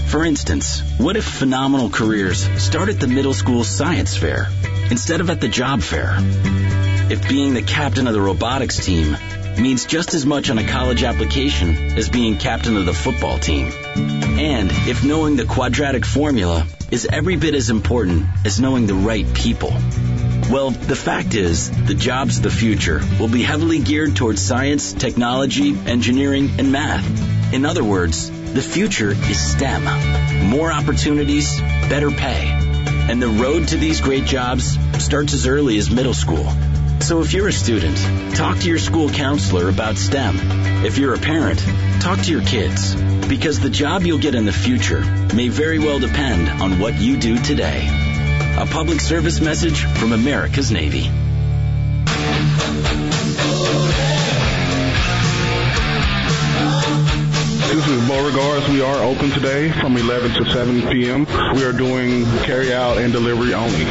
For 0.09 0.25
instance, 0.25 0.83
what 0.99 1.17
if 1.17 1.25
phenomenal 1.25 1.89
careers 1.89 2.43
start 2.61 2.89
at 2.89 2.99
the 2.99 3.07
middle 3.07 3.35
school 3.35 3.65
science 3.65 4.17
fair 4.17 4.49
instead 4.91 5.21
of 5.21 5.31
at 5.31 5.41
the 5.41 5.49
job 5.49 5.83
fair? 5.83 6.17
If 7.11 7.29
being 7.29 7.55
the 7.55 7.63
captain 7.63 8.07
of 8.07 8.15
the 8.15 8.21
robotics 8.21 8.85
team 8.85 9.17
means 9.59 9.87
just 9.87 10.15
as 10.15 10.27
much 10.27 10.51
on 10.51 10.59
a 10.59 10.67
college 10.67 11.05
application 11.05 11.97
as 11.97 12.09
being 12.09 12.37
captain 12.39 12.77
of 12.77 12.87
the 12.87 12.95
football 12.95 13.39
team. 13.39 13.71
And 13.97 14.71
if 14.89 15.05
knowing 15.05 15.37
the 15.37 15.45
quadratic 15.45 16.05
formula 16.05 16.67
is 16.95 17.09
every 17.11 17.35
bit 17.35 17.57
as 17.57 17.71
important 17.71 18.25
as 18.45 18.61
knowing 18.61 18.87
the 18.87 18.95
right 18.95 19.27
people. 19.35 19.71
Well, 20.49 20.71
the 20.71 20.95
fact 20.95 21.35
is, 21.35 21.69
the 21.87 21.95
jobs 21.95 22.37
of 22.37 22.45
the 22.45 22.51
future 22.51 23.03
will 23.19 23.29
be 23.29 23.43
heavily 23.43 23.81
geared 23.81 24.15
towards 24.15 24.41
science, 24.41 24.93
technology, 24.93 25.77
engineering, 25.87 26.51
and 26.57 26.71
math. 26.71 27.53
In 27.53 27.67
other 27.67 27.83
words, 27.83 28.31
the 28.31 28.63
future 28.63 29.11
is 29.11 29.41
STEM. 29.41 30.49
More 30.49 30.71
opportunities, 30.71 31.61
better 31.91 32.13
pay. 32.13 32.49
And 33.11 33.21
the 33.21 33.27
road 33.27 33.67
to 33.69 33.77
these 33.77 34.01
great 34.01 34.25
jobs 34.25 34.79
starts 35.01 35.35
as 35.35 35.49
early 35.49 35.77
as 35.79 35.91
middle 35.91 36.15
school. 36.15 36.47
So 37.01 37.23
if 37.23 37.33
you're 37.33 37.49
a 37.49 37.53
student, 37.53 37.99
talk 38.37 38.61
to 38.61 38.69
your 38.69 38.79
school 38.79 39.11
counselor 39.11 39.69
about 39.69 39.97
STEM. 39.97 40.37
If 40.87 40.99
you're 40.99 41.15
a 41.15 41.19
parent, 41.19 41.59
talk 42.01 42.21
to 42.21 42.31
your 42.31 42.43
kids. 42.43 42.95
Because 43.29 43.59
the 43.59 43.71
job 43.71 44.03
you'll 44.03 44.19
get 44.19 44.35
in 44.35 44.45
the 44.45 44.53
future 44.53 45.01
may 45.35 45.49
very 45.49 45.79
well 45.79 45.99
depend 45.99 46.63
on 46.63 46.79
what 46.79 46.95
you 46.95 47.17
do 47.17 47.39
today. 47.39 47.89
A 48.59 48.67
public 48.67 49.01
service 49.01 49.41
message 49.41 49.85
from 49.85 50.13
America's 50.13 50.71
Navy. 50.71 51.11
This 57.75 57.89
is 57.89 58.09
Beauregards. 58.09 58.69
We 58.69 58.83
are 58.83 59.03
open 59.03 59.31
today 59.31 59.71
from 59.71 59.97
11 59.97 60.33
to 60.45 60.51
7 60.53 60.83
p.m. 60.89 61.27
We 61.55 61.65
are 61.65 61.73
doing 61.73 62.25
carry 62.45 62.73
out 62.73 62.99
and 62.99 63.13
delivery 63.13 63.55
only. 63.55 63.85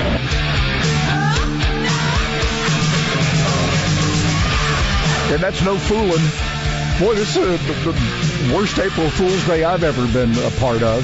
And 5.33 5.41
that's 5.41 5.61
no 5.63 5.77
fooling. 5.77 6.52
Boy, 7.00 7.15
this 7.15 7.35
is 7.35 7.67
the, 7.67 7.91
the 7.91 8.53
worst 8.55 8.77
April 8.77 9.09
Fool's 9.09 9.45
Day 9.47 9.63
I've 9.63 9.83
ever 9.83 10.05
been 10.13 10.31
a 10.38 10.51
part 10.59 10.83
of. 10.83 11.03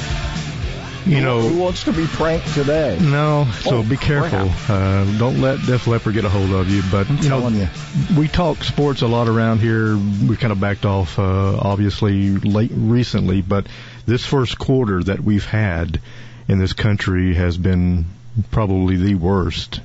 You 1.07 1.21
know, 1.21 1.41
who 1.41 1.57
wants 1.59 1.85
to 1.85 1.91
be 1.91 2.05
pranked 2.05 2.53
today? 2.53 2.99
No, 3.01 3.47
so 3.61 3.77
Oh, 3.77 3.83
be 3.83 3.97
careful. 3.97 4.51
Uh, 4.71 5.05
don't 5.17 5.41
let 5.41 5.59
Def 5.65 5.87
Leppard 5.87 6.13
get 6.13 6.25
a 6.25 6.29
hold 6.29 6.51
of 6.51 6.69
you. 6.69 6.83
But 6.91 7.09
you 7.23 7.29
know, 7.29 7.47
you. 7.47 7.67
we 8.15 8.27
talk 8.27 8.63
sports 8.63 9.01
a 9.01 9.07
lot 9.07 9.27
around 9.27 9.61
here. 9.61 9.97
We 9.97 10.37
kind 10.37 10.51
of 10.51 10.59
backed 10.59 10.85
off, 10.85 11.17
uh, 11.17 11.57
obviously, 11.57 12.37
late 12.37 12.71
recently. 12.71 13.41
But 13.41 13.65
this 14.05 14.23
first 14.23 14.59
quarter 14.59 15.01
that 15.03 15.21
we've 15.21 15.45
had 15.45 15.99
in 16.47 16.59
this 16.59 16.73
country 16.73 17.33
has 17.33 17.57
been 17.57 18.05
probably 18.51 18.97
the 18.97 19.15
worst. 19.15 19.81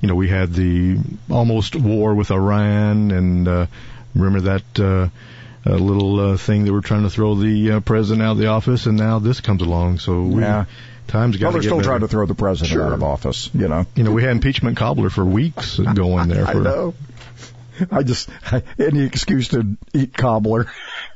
You 0.00 0.08
know, 0.08 0.16
we 0.16 0.28
had 0.28 0.52
the 0.52 0.98
almost 1.30 1.76
war 1.76 2.14
with 2.16 2.32
Iran, 2.32 3.12
and 3.12 3.46
uh, 3.46 3.66
remember 4.16 4.40
that. 4.58 5.10
A 5.66 5.70
little 5.76 6.20
uh, 6.20 6.36
thing 6.36 6.70
we're 6.70 6.80
trying 6.82 7.04
to 7.04 7.10
throw 7.10 7.34
the 7.36 7.72
uh, 7.72 7.80
president 7.80 8.22
out 8.22 8.32
of 8.32 8.38
the 8.38 8.48
office, 8.48 8.86
and 8.86 8.98
now 8.98 9.18
this 9.18 9.40
comes 9.40 9.62
along. 9.62 9.98
So 9.98 10.22
we, 10.22 10.42
Yeah. 10.42 10.66
times 11.06 11.36
got 11.36 11.46
Well, 11.46 11.52
they're 11.54 11.62
still 11.62 11.76
better. 11.78 11.88
trying 11.88 12.00
to 12.00 12.08
throw 12.08 12.26
the 12.26 12.34
president 12.34 12.70
Sure. 12.72 12.84
out 12.86 12.92
of 12.92 13.02
office, 13.02 13.48
you 13.54 13.68
know. 13.68 13.86
You 13.94 14.04
know, 14.04 14.12
we 14.12 14.22
had 14.22 14.32
impeachment 14.32 14.76
cobbler 14.76 15.08
for 15.10 15.24
weeks 15.24 15.78
going 15.78 16.28
there. 16.28 16.46
I 16.48 16.52
For, 16.52 16.60
know. 16.60 16.94
I 17.90 18.02
just, 18.02 18.28
any 18.78 19.04
excuse 19.04 19.48
to 19.48 19.76
eat 19.94 20.14
cobbler. 20.14 20.66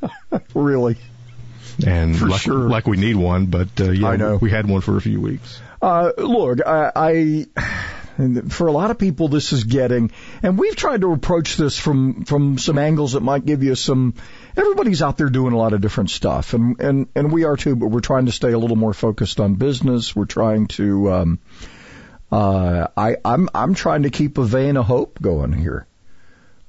really. 0.55 0.97
and 1.87 2.17
For 2.19 2.29
like, 2.29 2.41
sure. 2.41 2.69
like 2.71 2.87
we 2.87 2.97
need 2.97 3.17
one, 3.17 3.47
but 3.47 3.69
uh, 3.81 3.91
yeah, 3.91 4.09
I 4.09 4.17
know. 4.17 4.37
we 4.37 4.51
had 4.51 4.67
one 4.69 4.81
for 4.81 4.97
a 4.97 5.01
few 5.01 5.21
weeks. 5.21 5.61
Uh, 5.81 6.11
look, 6.19 6.59
I, 6.67 6.91
I, 6.97 7.47
and 8.19 8.53
for 8.53 8.67
a 8.67 8.73
lot 8.73 8.91
of 8.91 8.99
people, 8.99 9.29
this 9.29 9.53
is 9.53 9.65
getting, 9.65 10.11
and 10.43 10.59
we've 10.59 10.75
tried 10.75 11.03
to 11.03 11.13
approach 11.13 11.57
this 11.57 11.79
from, 11.79 12.25
from 12.25 12.59
some 12.59 12.77
angles 12.77 13.13
that 13.13 13.21
might 13.21 13.47
give 13.47 13.63
you 13.63 13.77
some, 13.77 14.15
everybody's 14.57 15.03
out 15.03 15.17
there 15.17 15.29
doing 15.29 15.53
a 15.53 15.57
lot 15.57 15.73
of 15.73 15.81
different 15.81 16.11
stuff, 16.11 16.53
and, 16.53 16.81
and, 16.81 17.07
and 17.15 17.33
we 17.33 17.45
are 17.45 17.57
too, 17.57 17.77
but 17.77 17.87
we're 17.87 18.01
trying 18.01 18.27
to 18.27 18.33
stay 18.33 18.51
a 18.53 18.59
little 18.59 18.77
more 18.77 18.93
focused 18.93 19.39
on 19.39 19.55
business. 19.55 20.15
We're 20.15 20.27
trying 20.27 20.67
to, 20.69 21.13
um, 21.13 21.39
uh, 22.31 22.89
I, 22.97 23.17
I'm, 23.25 23.49
I'm 23.55 23.75
trying 23.75 24.03
to 24.03 24.11
keep 24.11 24.37
a 24.37 24.45
vein 24.45 24.77
of 24.77 24.85
hope 24.85 25.23
going 25.23 25.53
here. 25.53 25.87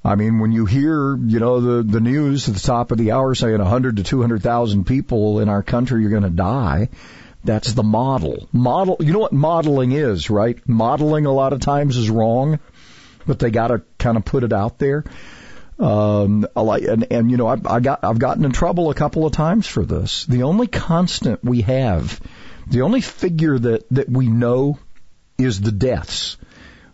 I 0.02 0.14
mean, 0.14 0.38
when 0.38 0.52
you 0.52 0.64
hear, 0.64 1.14
you 1.16 1.40
know, 1.40 1.60
the, 1.60 1.82
the 1.82 2.00
news 2.00 2.48
at 2.48 2.54
the 2.54 2.60
top 2.60 2.90
of 2.90 2.96
the 2.96 3.12
hour 3.12 3.34
saying 3.34 3.58
100 3.58 3.96
to 3.98 4.02
200,000 4.02 4.84
people 4.84 5.40
in 5.40 5.50
our 5.50 5.62
country 5.62 6.06
are 6.06 6.10
going 6.10 6.22
to 6.22 6.30
die, 6.30 6.88
that's 7.42 7.72
the 7.72 7.82
model. 7.82 8.48
Model, 8.52 8.96
you 9.00 9.12
know 9.12 9.20
what 9.20 9.32
modeling 9.32 9.92
is, 9.92 10.30
right? 10.30 10.58
Modeling 10.68 11.26
a 11.26 11.32
lot 11.32 11.52
of 11.52 11.60
times 11.60 11.96
is 11.96 12.10
wrong, 12.10 12.60
but 13.26 13.38
they 13.38 13.50
got 13.50 13.68
to 13.68 13.82
kind 13.98 14.16
of 14.16 14.24
put 14.24 14.44
it 14.44 14.52
out 14.52 14.78
there. 14.78 15.04
Um, 15.78 16.46
and, 16.54 17.06
and 17.10 17.30
you 17.30 17.38
know, 17.38 17.46
I, 17.46 17.56
I 17.64 17.80
got, 17.80 18.04
I've 18.04 18.18
gotten 18.18 18.44
in 18.44 18.52
trouble 18.52 18.90
a 18.90 18.94
couple 18.94 19.26
of 19.26 19.32
times 19.32 19.66
for 19.66 19.84
this. 19.84 20.26
The 20.26 20.42
only 20.42 20.66
constant 20.66 21.42
we 21.42 21.62
have, 21.62 22.20
the 22.66 22.82
only 22.82 23.00
figure 23.00 23.58
that, 23.58 23.88
that 23.90 24.10
we 24.10 24.28
know 24.28 24.78
is 25.38 25.60
the 25.60 25.72
deaths. 25.72 26.36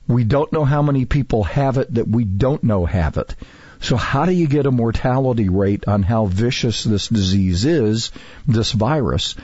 We 0.06 0.22
don't 0.22 0.52
know 0.52 0.64
how 0.64 0.82
many 0.82 1.04
people 1.04 1.42
have 1.42 1.78
it 1.78 1.94
that 1.94 2.06
we 2.06 2.24
don't 2.24 2.62
know 2.62 2.86
have 2.86 3.16
it. 3.16 3.34
So 3.80 3.96
how 3.96 4.24
do 4.24 4.32
you 4.32 4.46
get 4.46 4.66
a 4.66 4.70
mortality 4.70 5.48
rate 5.48 5.88
on 5.88 6.02
how 6.04 6.26
vicious 6.26 6.84
this 6.84 7.08
disease 7.08 7.64
is, 7.64 8.12
this 8.46 8.72
virus, 8.72 9.34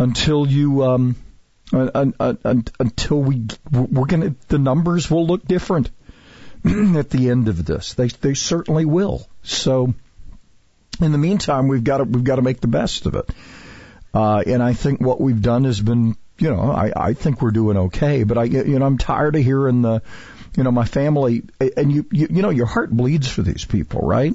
until 0.00 0.46
you, 0.46 0.82
um, 0.82 1.14
un, 1.72 2.14
un, 2.18 2.38
un, 2.42 2.64
until 2.80 3.20
we, 3.20 3.46
we're 3.70 4.06
gonna, 4.06 4.34
the 4.48 4.58
numbers 4.58 5.10
will 5.10 5.26
look 5.26 5.46
different 5.46 5.90
at 6.64 7.10
the 7.10 7.28
end 7.28 7.48
of 7.48 7.64
this. 7.66 7.92
They, 7.94 8.08
they 8.08 8.32
certainly 8.32 8.86
will. 8.86 9.26
So, 9.42 9.92
in 11.02 11.12
the 11.12 11.18
meantime, 11.18 11.68
we've 11.68 11.84
got 11.84 11.98
to, 11.98 12.04
we've 12.04 12.24
got 12.24 12.36
to 12.36 12.42
make 12.42 12.60
the 12.60 12.68
best 12.68 13.04
of 13.04 13.14
it. 13.14 13.28
Uh, 14.14 14.42
and 14.46 14.62
I 14.62 14.72
think 14.72 15.02
what 15.02 15.20
we've 15.20 15.40
done 15.40 15.64
has 15.64 15.80
been, 15.80 16.16
you 16.38 16.50
know, 16.50 16.72
I, 16.72 16.92
I 16.96 17.12
think 17.12 17.42
we're 17.42 17.50
doing 17.50 17.76
okay, 17.76 18.24
but 18.24 18.38
I, 18.38 18.44
you 18.44 18.78
know, 18.78 18.86
I'm 18.86 18.98
tired 18.98 19.36
of 19.36 19.42
hearing 19.42 19.82
the, 19.82 20.02
you 20.56 20.64
know, 20.64 20.72
my 20.72 20.86
family, 20.86 21.42
and 21.76 21.92
you, 21.92 22.06
you, 22.10 22.26
you 22.30 22.42
know, 22.42 22.50
your 22.50 22.66
heart 22.66 22.90
bleeds 22.90 23.28
for 23.28 23.42
these 23.42 23.66
people, 23.66 24.00
right? 24.00 24.34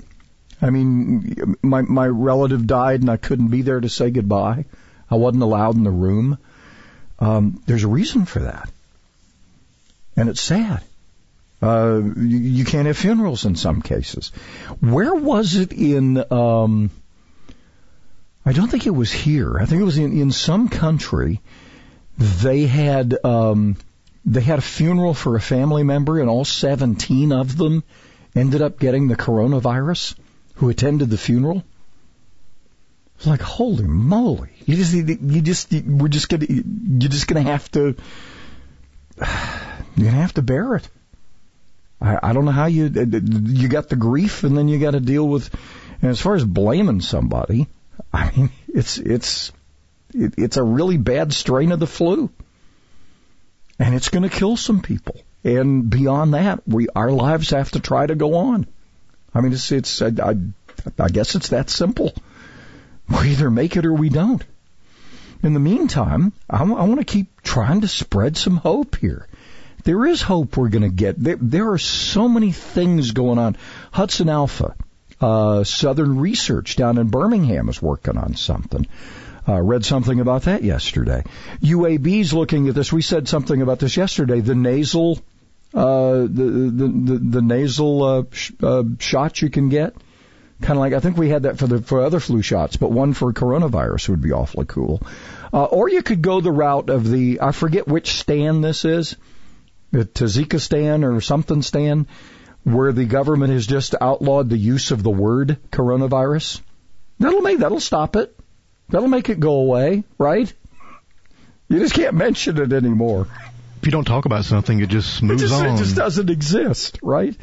I 0.61 0.69
mean, 0.69 1.55
my, 1.63 1.81
my 1.81 2.05
relative 2.05 2.67
died 2.67 3.01
and 3.01 3.09
I 3.09 3.17
couldn't 3.17 3.47
be 3.47 3.63
there 3.63 3.81
to 3.81 3.89
say 3.89 4.11
goodbye. 4.11 4.65
I 5.09 5.15
wasn't 5.15 5.43
allowed 5.43 5.75
in 5.75 5.83
the 5.83 5.91
room. 5.91 6.37
Um, 7.19 7.61
there's 7.65 7.83
a 7.83 7.87
reason 7.87 8.25
for 8.25 8.39
that. 8.39 8.69
And 10.17 10.29
it's 10.29 10.41
sad. 10.41 10.81
Uh, 11.61 12.01
you, 12.17 12.37
you 12.37 12.65
can't 12.65 12.87
have 12.87 12.97
funerals 12.97 13.45
in 13.45 13.55
some 13.55 13.81
cases. 13.81 14.29
Where 14.79 15.13
was 15.13 15.55
it 15.55 15.71
in, 15.73 16.23
um, 16.31 16.89
I 18.45 18.51
don't 18.51 18.69
think 18.69 18.85
it 18.85 18.91
was 18.91 19.11
here. 19.11 19.57
I 19.57 19.65
think 19.65 19.81
it 19.81 19.85
was 19.85 19.97
in, 19.97 20.19
in 20.19 20.31
some 20.31 20.69
country. 20.69 21.41
They 22.17 22.65
had 22.65 23.17
um, 23.25 23.77
they 24.25 24.41
had 24.41 24.59
a 24.59 24.61
funeral 24.61 25.13
for 25.13 25.35
a 25.35 25.41
family 25.41 25.83
member, 25.83 26.19
and 26.19 26.29
all 26.29 26.45
17 26.45 27.31
of 27.31 27.57
them 27.57 27.83
ended 28.35 28.61
up 28.61 28.79
getting 28.79 29.07
the 29.07 29.15
coronavirus 29.15 30.15
who 30.55 30.69
attended 30.69 31.09
the 31.09 31.17
funeral. 31.17 31.63
It's 33.17 33.27
like, 33.27 33.41
holy 33.41 33.85
moly. 33.85 34.49
You 34.65 34.75
just, 34.75 34.93
you 34.93 35.41
just, 35.41 35.71
we're 35.71 36.07
just 36.09 36.29
gonna, 36.29 36.47
you're 36.49 37.09
just 37.09 37.27
gonna 37.27 37.43
have 37.43 37.71
to, 37.71 37.95
you're 39.95 40.05
gonna 40.05 40.11
have 40.11 40.33
to 40.33 40.41
bear 40.41 40.75
it. 40.75 40.89
I, 42.01 42.19
I 42.21 42.33
don't 42.33 42.45
know 42.45 42.51
how 42.51 42.65
you, 42.65 42.85
you 42.85 43.67
got 43.67 43.89
the 43.89 43.95
grief 43.95 44.43
and 44.43 44.57
then 44.57 44.67
you 44.67 44.79
got 44.79 44.91
to 44.91 44.99
deal 44.99 45.27
with, 45.27 45.53
and 46.01 46.11
as 46.11 46.19
far 46.19 46.35
as 46.35 46.43
blaming 46.43 47.01
somebody, 47.01 47.67
I 48.13 48.31
mean, 48.31 48.49
it's, 48.67 48.97
it's, 48.97 49.51
it, 50.13 50.35
it's 50.37 50.57
a 50.57 50.63
really 50.63 50.97
bad 50.97 51.33
strain 51.33 51.71
of 51.71 51.79
the 51.79 51.87
flu. 51.87 52.29
And 53.79 53.93
it's 53.93 54.09
going 54.09 54.23
to 54.23 54.29
kill 54.29 54.55
some 54.55 54.81
people. 54.81 55.21
And 55.43 55.89
beyond 55.89 56.33
that, 56.33 56.65
we, 56.67 56.87
our 56.95 57.11
lives 57.11 57.49
have 57.51 57.71
to 57.71 57.79
try 57.79 58.05
to 58.05 58.15
go 58.15 58.35
on. 58.35 58.67
I 59.33 59.41
mean, 59.41 59.51
it's, 59.51 59.71
it's, 59.71 60.01
I, 60.01 60.07
I, 60.07 60.35
I 60.97 61.09
guess 61.09 61.35
it's 61.35 61.49
that 61.49 61.69
simple. 61.69 62.13
We 63.09 63.31
either 63.31 63.51
make 63.51 63.77
it 63.77 63.85
or 63.85 63.93
we 63.93 64.09
don't. 64.09 64.43
In 65.43 65.53
the 65.53 65.59
meantime, 65.59 66.33
I, 66.49 66.59
I 66.59 66.63
want 66.63 66.99
to 66.99 67.05
keep 67.05 67.41
trying 67.41 67.81
to 67.81 67.87
spread 67.87 68.35
some 68.37 68.57
hope 68.57 68.95
here. 68.95 69.27
There 69.83 70.05
is 70.07 70.21
hope 70.21 70.57
we're 70.57 70.69
going 70.69 70.81
to 70.81 70.89
get. 70.89 71.21
There, 71.21 71.37
there 71.39 71.71
are 71.71 71.77
so 71.77 72.27
many 72.27 72.51
things 72.51 73.11
going 73.11 73.37
on. 73.37 73.55
Hudson 73.91 74.29
Alpha, 74.29 74.75
uh, 75.21 75.63
Southern 75.63 76.17
Research 76.19 76.75
down 76.75 76.97
in 76.97 77.09
Birmingham 77.09 77.69
is 77.69 77.79
working 77.81 78.17
on 78.17 78.35
something. 78.35 78.87
Uh, 79.47 79.61
read 79.61 79.85
something 79.85 80.19
about 80.19 80.43
that 80.43 80.63
yesterday. 80.63 81.23
UAB's 81.61 82.33
looking 82.33 82.67
at 82.67 82.73
this. 82.73 82.91
We 82.91 83.03
said 83.03 83.27
something 83.27 83.61
about 83.61 83.77
this 83.77 83.95
yesterday. 83.95 84.39
The 84.39 84.55
nasal, 84.55 85.19
uh, 85.75 86.21
the, 86.21 86.27
the, 86.27 86.87
the, 86.87 87.17
the 87.19 87.41
nasal, 87.43 88.03
uh, 88.03 88.23
sh- 88.31 88.53
uh, 88.63 88.83
shots 88.97 89.43
you 89.43 89.51
can 89.51 89.69
get 89.69 89.95
Kind 90.61 90.77
of 90.77 90.77
like 90.77 90.93
I 90.93 90.99
think 90.99 91.17
we 91.17 91.29
had 91.29 91.43
that 91.43 91.57
for 91.57 91.67
the 91.67 91.81
for 91.81 92.01
other 92.01 92.19
flu 92.19 92.41
shots, 92.41 92.77
but 92.77 92.91
one 92.91 93.13
for 93.13 93.33
coronavirus 93.33 94.09
would 94.09 94.21
be 94.21 94.31
awfully 94.31 94.65
cool. 94.65 95.01
Uh, 95.53 95.65
or 95.65 95.89
you 95.89 96.01
could 96.01 96.21
go 96.21 96.39
the 96.39 96.51
route 96.51 96.89
of 96.89 97.09
the 97.09 97.39
I 97.41 97.51
forget 97.51 97.87
which 97.87 98.13
stand 98.13 98.63
this 98.63 98.85
is, 98.85 99.17
the 99.91 100.05
Tajikistan 100.05 101.03
or 101.03 101.19
something 101.19 101.61
stand, 101.61 102.07
where 102.63 102.93
the 102.93 103.05
government 103.05 103.51
has 103.51 103.67
just 103.67 103.95
outlawed 103.99 104.49
the 104.49 104.57
use 104.57 104.91
of 104.91 105.03
the 105.03 105.09
word 105.09 105.57
coronavirus. 105.71 106.61
That'll 107.19 107.41
make 107.41 107.59
that'll 107.59 107.81
stop 107.81 108.15
it. 108.15 108.37
That'll 108.89 109.09
make 109.09 109.29
it 109.29 109.39
go 109.39 109.55
away, 109.55 110.03
right? 110.17 110.51
You 111.67 111.79
just 111.79 111.95
can't 111.95 112.15
mention 112.15 112.57
it 112.59 112.71
anymore. 112.71 113.27
If 113.79 113.85
you 113.85 113.91
don't 113.91 114.05
talk 114.05 114.25
about 114.25 114.45
something, 114.45 114.79
it 114.79 114.89
just 114.89 115.21
moves 115.21 115.43
it 115.43 115.47
just, 115.47 115.61
on. 115.61 115.75
It 115.75 115.77
just 115.77 115.95
doesn't 115.95 116.29
exist, 116.29 116.99
right? 117.01 117.35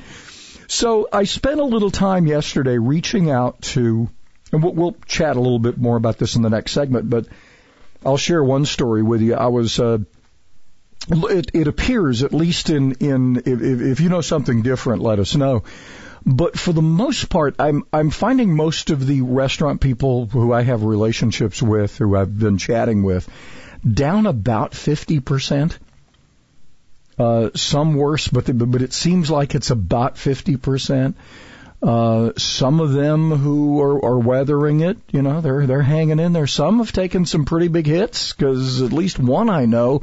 So 0.73 1.07
I 1.13 1.25
spent 1.25 1.61
a 1.61 1.65
little 1.65 1.91
time 1.91 2.27
yesterday 2.27 2.79
reaching 2.79 3.31
out 3.31 3.61
to, 3.61 4.09
and 4.53 4.63
we'll, 4.63 4.73
we'll 4.73 4.97
chat 5.05 5.37
a 5.37 5.41
little 5.41 5.59
bit 5.59 5.77
more 5.77 5.99
about 5.99 6.17
this 6.17 6.35
in 6.35 6.41
the 6.41 6.49
next 6.49 6.73
segment, 6.73 7.11
but 7.11 7.27
I'll 8.07 8.17
share 8.17 8.43
one 8.43 8.65
story 8.65 9.03
with 9.03 9.21
you. 9.21 9.35
I 9.35 9.49
was, 9.49 9.79
uh, 9.79 9.99
it, 11.11 11.51
it 11.53 11.69
appears, 11.69 12.23
at 12.23 12.33
least 12.33 12.71
in, 12.71 12.93
in, 12.93 13.37
if, 13.45 13.61
if 13.61 14.01
you 14.01 14.09
know 14.09 14.23
something 14.23 14.63
different, 14.63 15.03
let 15.03 15.19
us 15.19 15.37
know. 15.37 15.65
But 16.25 16.59
for 16.59 16.73
the 16.73 16.81
most 16.81 17.29
part, 17.29 17.57
I'm, 17.59 17.85
I'm 17.93 18.09
finding 18.09 18.57
most 18.57 18.89
of 18.89 19.07
the 19.07 19.21
restaurant 19.21 19.83
people 19.83 20.25
who 20.25 20.55
I 20.55 20.63
have 20.63 20.85
relationships 20.85 21.61
with, 21.63 21.99
who 21.99 22.17
I've 22.17 22.39
been 22.39 22.57
chatting 22.57 23.03
with, 23.03 23.29
down 23.87 24.25
about 24.25 24.73
50%. 24.73 25.77
Uh, 27.19 27.51
some 27.55 27.95
worse, 27.95 28.29
but 28.29 28.47
the, 28.47 28.55
but 28.55 28.83
it 28.83 28.93
seems 28.93 29.31
like 29.31 29.55
it's 29.55 29.71
about 29.71 30.17
fifty 30.17 30.57
percent. 30.57 31.17
Uh, 31.83 32.33
some 32.37 32.81
of 32.81 32.93
them 32.93 33.33
who 33.33 33.81
are, 33.81 34.05
are 34.05 34.19
weathering 34.19 34.81
it, 34.81 34.97
you 35.11 35.21
know, 35.21 35.41
they're 35.41 35.67
they're 35.67 35.83
hanging 35.83 36.21
in 36.21 36.33
there. 36.33 36.47
Some 36.47 36.79
have 36.79 36.93
taken 36.93 37.27
some 37.27 37.45
pretty 37.45 37.69
big 37.69 37.87
hits 37.87 38.33
because 38.33 38.81
at 38.83 38.93
least 38.93 39.19
one 39.19 39.51
I 39.51 39.67
know, 39.67 40.03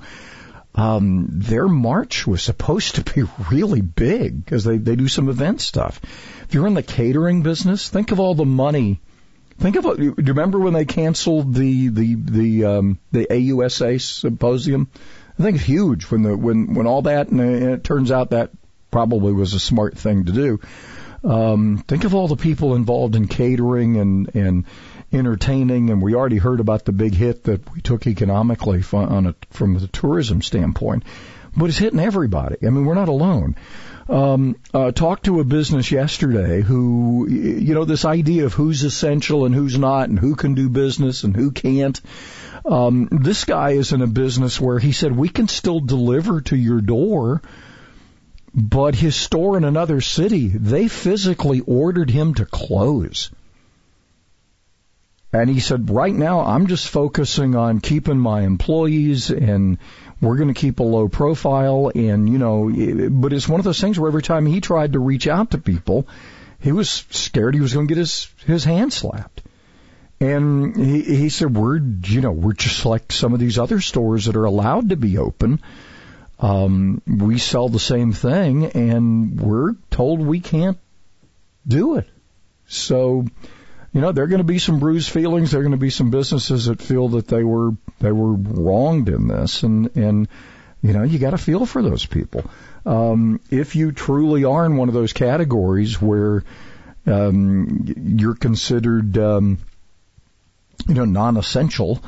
um, 0.76 1.28
their 1.30 1.68
march 1.68 2.28
was 2.28 2.44
supposed 2.44 2.96
to 2.96 3.04
be 3.04 3.24
really 3.52 3.82
big 3.82 4.44
because 4.44 4.64
they 4.64 4.78
they 4.78 4.96
do 4.96 5.08
some 5.08 5.30
event 5.30 5.62
stuff. 5.62 6.02
If 6.44 6.54
you're 6.54 6.68
in 6.68 6.74
the 6.74 6.84
catering 6.84 7.44
business, 7.44 7.90
think 7.90 8.12
of 8.12 8.20
all 8.20 8.36
the 8.36 8.46
money. 8.46 9.00
Think 9.58 9.76
of 9.76 9.98
do 9.98 10.04
you 10.04 10.14
remember 10.18 10.60
when 10.60 10.74
they 10.74 10.86
canceled 10.86 11.54
the 11.54 11.90
the 11.90 12.16
the 12.16 12.66
um, 12.66 13.00
the 13.12 13.26
AUSA 13.30 14.00
symposium? 14.02 14.90
I 15.40 15.44
think 15.44 15.56
it's 15.56 15.66
huge 15.66 16.04
when 16.06 16.24
the 16.24 16.36
when 16.36 16.74
when 16.74 16.86
all 16.86 17.04
that 17.04 17.30
and 17.30 17.40
it 17.40 17.84
turns 17.84 18.12
out 18.12 18.32
that 18.32 18.52
probably 18.92 19.32
was 19.32 19.54
a 19.54 19.60
smart 19.60 19.98
thing 19.98 20.26
to 20.26 20.32
do. 20.32 20.60
Um, 21.24 21.84
think 21.88 22.04
of 22.04 22.14
all 22.14 22.28
the 22.28 22.36
people 22.36 22.76
involved 22.76 23.16
in 23.16 23.28
catering 23.28 23.98
and 23.98 24.36
and 24.36 24.66
entertaining, 25.12 25.90
and 25.90 26.02
we 26.02 26.14
already 26.14 26.38
heard 26.38 26.60
about 26.60 26.86
the 26.86 26.92
big 26.92 27.14
hit 27.14 27.46
that 27.46 27.74
we 27.74 27.82
took 27.82 28.06
economically 28.06 28.82
from, 28.82 29.10
on 29.10 29.28
a, 29.28 29.36
from 29.50 29.80
the 29.80 29.88
tourism 29.88 30.42
standpoint. 30.42 31.04
But 31.56 31.70
it's 31.70 31.78
hitting 31.78 32.00
everybody. 32.00 32.58
I 32.62 32.70
mean, 32.70 32.86
we're 32.86 32.94
not 32.94 33.10
alone. 33.10 33.56
Um, 34.10 34.56
uh, 34.74 34.92
talked 34.92 35.26
to 35.26 35.40
a 35.40 35.44
business 35.44 35.92
yesterday 35.92 36.62
who, 36.62 37.28
you 37.30 37.76
know, 37.76 37.86
this 37.86 38.06
idea 38.06 38.46
of 38.46 38.54
who's 38.54 38.84
essential 38.84 39.46
and 39.46 39.54
who's 39.54 39.78
not, 39.78 40.10
and 40.10 40.18
who 40.18 40.36
can 40.36 40.56
do 40.56 40.68
business 40.68 41.24
and 41.24 41.36
who 41.36 41.52
can't. 41.52 42.02
Um, 42.66 43.08
this 43.12 43.46
guy 43.46 43.72
is 43.72 43.94
in 43.94 44.02
a 44.02 44.08
business 44.08 44.60
where 44.60 44.80
he 44.80 44.94
said 44.94 45.16
we 45.16 45.30
can 45.30 45.48
still 45.48 45.80
deliver 45.80 46.42
to 46.42 46.56
your 46.56 46.82
door, 46.82 47.44
but 48.54 48.96
his 48.96 49.16
store 49.16 49.58
in 49.58 49.64
another 49.64 50.02
city, 50.02 50.48
they 50.48 50.88
physically 50.88 51.62
ordered 51.62 52.10
him 52.10 52.34
to 52.34 52.46
close. 52.46 53.30
And 55.32 55.50
he 55.50 55.60
said, 55.60 55.90
right 55.92 56.14
now 56.14 56.42
I'm 56.42 56.68
just 56.68 56.88
focusing 56.88 57.56
on 57.56 57.82
keeping 57.82 58.18
my 58.18 58.42
employees 58.42 59.30
and 59.30 59.78
we're 60.22 60.38
going 60.38 60.54
to 60.54 60.60
keep 60.60 60.80
a 60.80 60.84
low 60.84 61.08
profile. 61.08 61.92
And, 61.94 62.28
you 62.28 62.40
know, 62.40 63.10
but 63.12 63.32
it's 63.32 63.48
one 63.48 63.60
of 63.60 63.64
those 63.64 63.80
things 63.80 64.00
where 64.00 64.10
every 64.10 64.24
time 64.24 64.46
he 64.46 64.60
tried 64.60 64.94
to 64.94 65.00
reach 65.00 65.28
out 65.28 65.52
to 65.52 65.60
people, 65.60 66.08
he 66.60 66.72
was 66.72 66.90
scared 66.90 67.54
he 67.54 67.62
was 67.62 67.74
going 67.74 67.88
to 67.88 67.94
get 67.94 68.00
his, 68.00 68.28
his 68.46 68.64
hand 68.64 68.92
slapped. 68.92 69.44
And 70.20 70.76
he, 70.76 71.02
he 71.02 71.30
said, 71.30 71.56
we're, 71.56 71.78
you 71.78 72.22
know, 72.22 72.32
we're 72.32 72.54
just 72.54 72.86
like 72.86 73.12
some 73.12 73.34
of 73.34 73.40
these 73.40 73.60
other 73.60 73.80
stores 73.80 74.26
that 74.26 74.36
are 74.36 74.46
allowed 74.46 74.90
to 74.90 74.98
be 74.98 75.18
open. 75.18 75.62
Um, 76.40 77.02
we 77.06 77.38
sell 77.38 77.70
the 77.70 77.80
same 77.80 78.14
thing 78.14 78.66
and 78.66 79.40
we're 79.40 79.76
told 79.92 80.20
we 80.20 80.40
can't 80.40 80.78
do 81.68 81.98
it. 81.98 82.10
So, 82.68 83.26
you 83.92 84.02
know, 84.02 84.12
there 84.12 84.24
are 84.24 84.28
going 84.28 84.40
to 84.40 84.44
be 84.44 84.60
some 84.60 84.80
bruised 84.80 85.10
feelings. 85.10 85.52
There 85.52 85.62
are 85.62 85.64
going 85.64 85.72
to 85.72 85.78
be 85.78 85.90
some 85.90 86.12
businesses 86.12 86.66
that 86.66 86.82
feel 86.82 87.10
that 87.10 87.28
they 87.28 87.44
were, 87.44 87.72
they 88.00 88.12
were 88.12 88.34
wronged 88.34 89.10
in 89.10 89.28
this. 89.28 89.64
And, 89.64 89.96
and, 89.96 90.28
you 90.82 90.94
know, 90.94 91.04
you 91.04 91.18
got 91.18 91.32
to 91.32 91.38
feel 91.38 91.66
for 91.66 91.82
those 91.82 92.06
people. 92.06 92.44
Um, 92.86 93.42
if 93.50 93.76
you 93.76 93.92
truly 93.92 94.44
are 94.44 94.66
in 94.66 94.78
one 94.78 94.90
of 94.90 94.94
those 94.94 95.14
categories 95.14 96.02
where, 96.02 96.44
um, 97.08 97.86
you're 97.98 98.36
considered, 98.36 99.18
um, 99.18 99.58
you 100.88 100.94
know, 100.94 101.06
non-essential. 101.06 102.00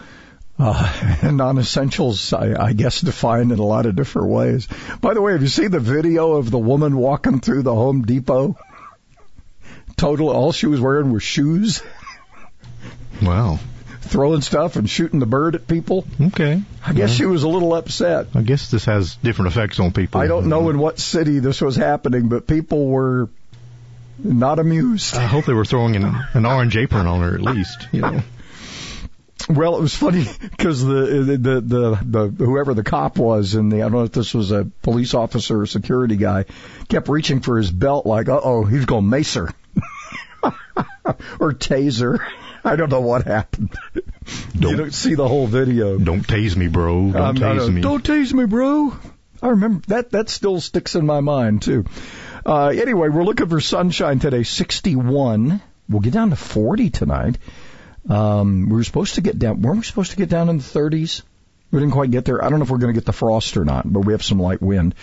Uh, 0.60 1.18
non-essentials, 1.32 2.34
I, 2.34 2.68
I 2.68 2.74
guess, 2.74 3.02
defined 3.02 3.52
in 3.52 3.58
a 3.58 3.66
lot 3.66 3.88
of 3.88 3.96
different 3.96 4.28
ways. 4.28 4.68
By 5.02 5.16
the 5.16 5.22
way, 5.22 5.32
have 5.32 5.42
you 5.42 5.48
seen 5.48 5.72
the 5.72 5.80
video 5.80 6.34
of 6.34 6.52
the 6.52 6.60
woman 6.60 6.96
walking 6.96 7.40
through 7.40 7.64
the 7.64 7.74
Home 7.74 8.04
Depot? 8.04 8.56
Total, 10.02 10.30
all 10.30 10.52
she 10.52 10.66
was 10.66 10.82
wearing 10.82 11.12
were 11.12 11.20
shoes. 11.20 11.84
Wow. 13.22 13.60
Throwing 14.00 14.42
stuff 14.42 14.76
and 14.76 14.90
shooting 14.90 15.20
the 15.20 15.28
bird 15.28 15.54
at 15.54 15.68
people. 15.68 16.08
Okay. 16.20 16.64
I 16.84 16.94
guess 16.94 17.12
yeah. 17.12 17.16
she 17.18 17.26
was 17.28 17.44
a 17.44 17.48
little 17.48 17.76
upset. 17.76 18.30
I 18.34 18.42
guess 18.42 18.72
this 18.72 18.86
has 18.86 19.16
different 19.18 19.52
effects 19.52 19.80
on 19.80 19.92
people. 19.92 20.20
I 20.20 20.26
don't 20.26 20.48
know 20.48 20.72
in 20.72 20.80
what 20.80 20.98
city 20.98 21.38
this 21.38 21.62
was 21.62 21.76
happening, 21.76 22.30
but 22.30 22.48
people 22.48 22.88
were 22.88 23.30
not 24.18 24.58
amused. 24.58 25.14
I 25.18 25.26
hope 25.26 25.46
they 25.46 25.54
were 25.54 25.66
throwing 25.66 25.96
an, 25.96 26.16
an 26.34 26.48
orange 26.48 26.76
apron 26.78 27.06
on 27.06 27.22
her 27.22 27.36
at 27.36 27.42
least, 27.42 27.88
you 27.92 28.02
know. 28.02 28.24
Well, 29.50 29.78
it 29.78 29.82
was 29.82 29.96
funny 29.96 30.26
because 30.42 30.84
the, 30.84 31.38
the 31.40 31.62
the 31.62 32.00
the 32.04 32.46
whoever 32.46 32.74
the 32.74 32.84
cop 32.84 33.20
was, 33.20 33.54
and 33.54 33.72
the 33.72 33.78
I 33.78 33.80
don't 33.82 33.92
know 33.92 34.04
if 34.04 34.14
this 34.14 34.34
was 34.34 34.52
a 34.52 34.68
police 34.82 35.14
officer 35.14 35.62
or 35.62 35.68
security 35.68 36.16
guy, 36.16 36.46
kept 36.90 37.08
reaching 37.08 37.42
for 37.42 37.58
his 37.58 37.70
belt 37.70 38.08
like, 38.08 38.30
uh 38.30 38.40
oh, 38.44 38.66
he's 38.66 38.86
going 38.86 39.04
to 39.04 39.10
mace 39.10 39.36
her 39.36 39.50
or 41.40 41.54
taser. 41.54 42.20
I 42.64 42.76
don't 42.76 42.90
know 42.90 43.02
what 43.02 43.26
happened. 43.26 43.76
Don't, 44.58 44.72
you 44.72 44.78
don't 44.78 44.94
see 44.94 45.16
the 45.16 45.28
whole 45.28 45.48
video. 45.48 45.98
Don't 45.98 46.26
tase 46.26 46.56
me, 46.56 46.68
bro. 46.68 47.12
Don't 47.12 47.16
um, 47.16 47.36
tase 47.36 47.74
me. 47.74 47.82
Don't 47.82 48.04
tase 48.04 48.34
me, 48.34 48.46
bro. 48.46 48.96
I 49.42 49.50
remember 49.50 49.84
that. 49.88 50.12
That 50.12 50.30
still 50.30 50.62
sticks 50.62 50.96
in 50.96 51.06
my 51.06 51.22
mind 51.22 51.64
too. 51.64 51.86
Uh, 52.46 52.68
anyway, 52.68 53.10
we're 53.10 53.24
looking 53.24 53.50
for 53.50 53.60
sunshine 53.60 54.20
today. 54.20 54.44
61. 54.44 55.62
We'll 55.90 56.02
get 56.02 56.14
down 56.14 56.30
to 56.30 56.36
40 56.36 56.90
tonight. 56.90 57.38
Um, 58.10 58.70
we 58.70 58.76
were 58.76 58.84
supposed 58.84 59.16
to 59.16 59.22
get 59.22 59.38
down, 59.38 59.62
weren't 59.62 59.78
we 59.78 59.84
supposed 59.84 60.12
to 60.12 60.18
get 60.18 60.30
down 60.30 60.50
in 60.50 60.58
the 60.58 60.64
30s? 60.64 61.22
We 61.72 61.80
didn't 61.80 61.94
quite 61.94 62.12
get 62.12 62.26
there. 62.26 62.44
I 62.44 62.50
don't 62.50 62.60
know 62.60 62.64
if 62.64 62.72
we're 62.72 62.80
going 62.80 62.94
to 62.94 63.00
get 63.00 63.06
the 63.06 63.14
frost 63.14 63.58
or 63.58 63.66
not, 63.66 63.92
but 63.92 64.02
we 64.02 64.14
have 64.14 64.24
some 64.24 64.40
light 64.40 64.62
wind. 64.62 64.96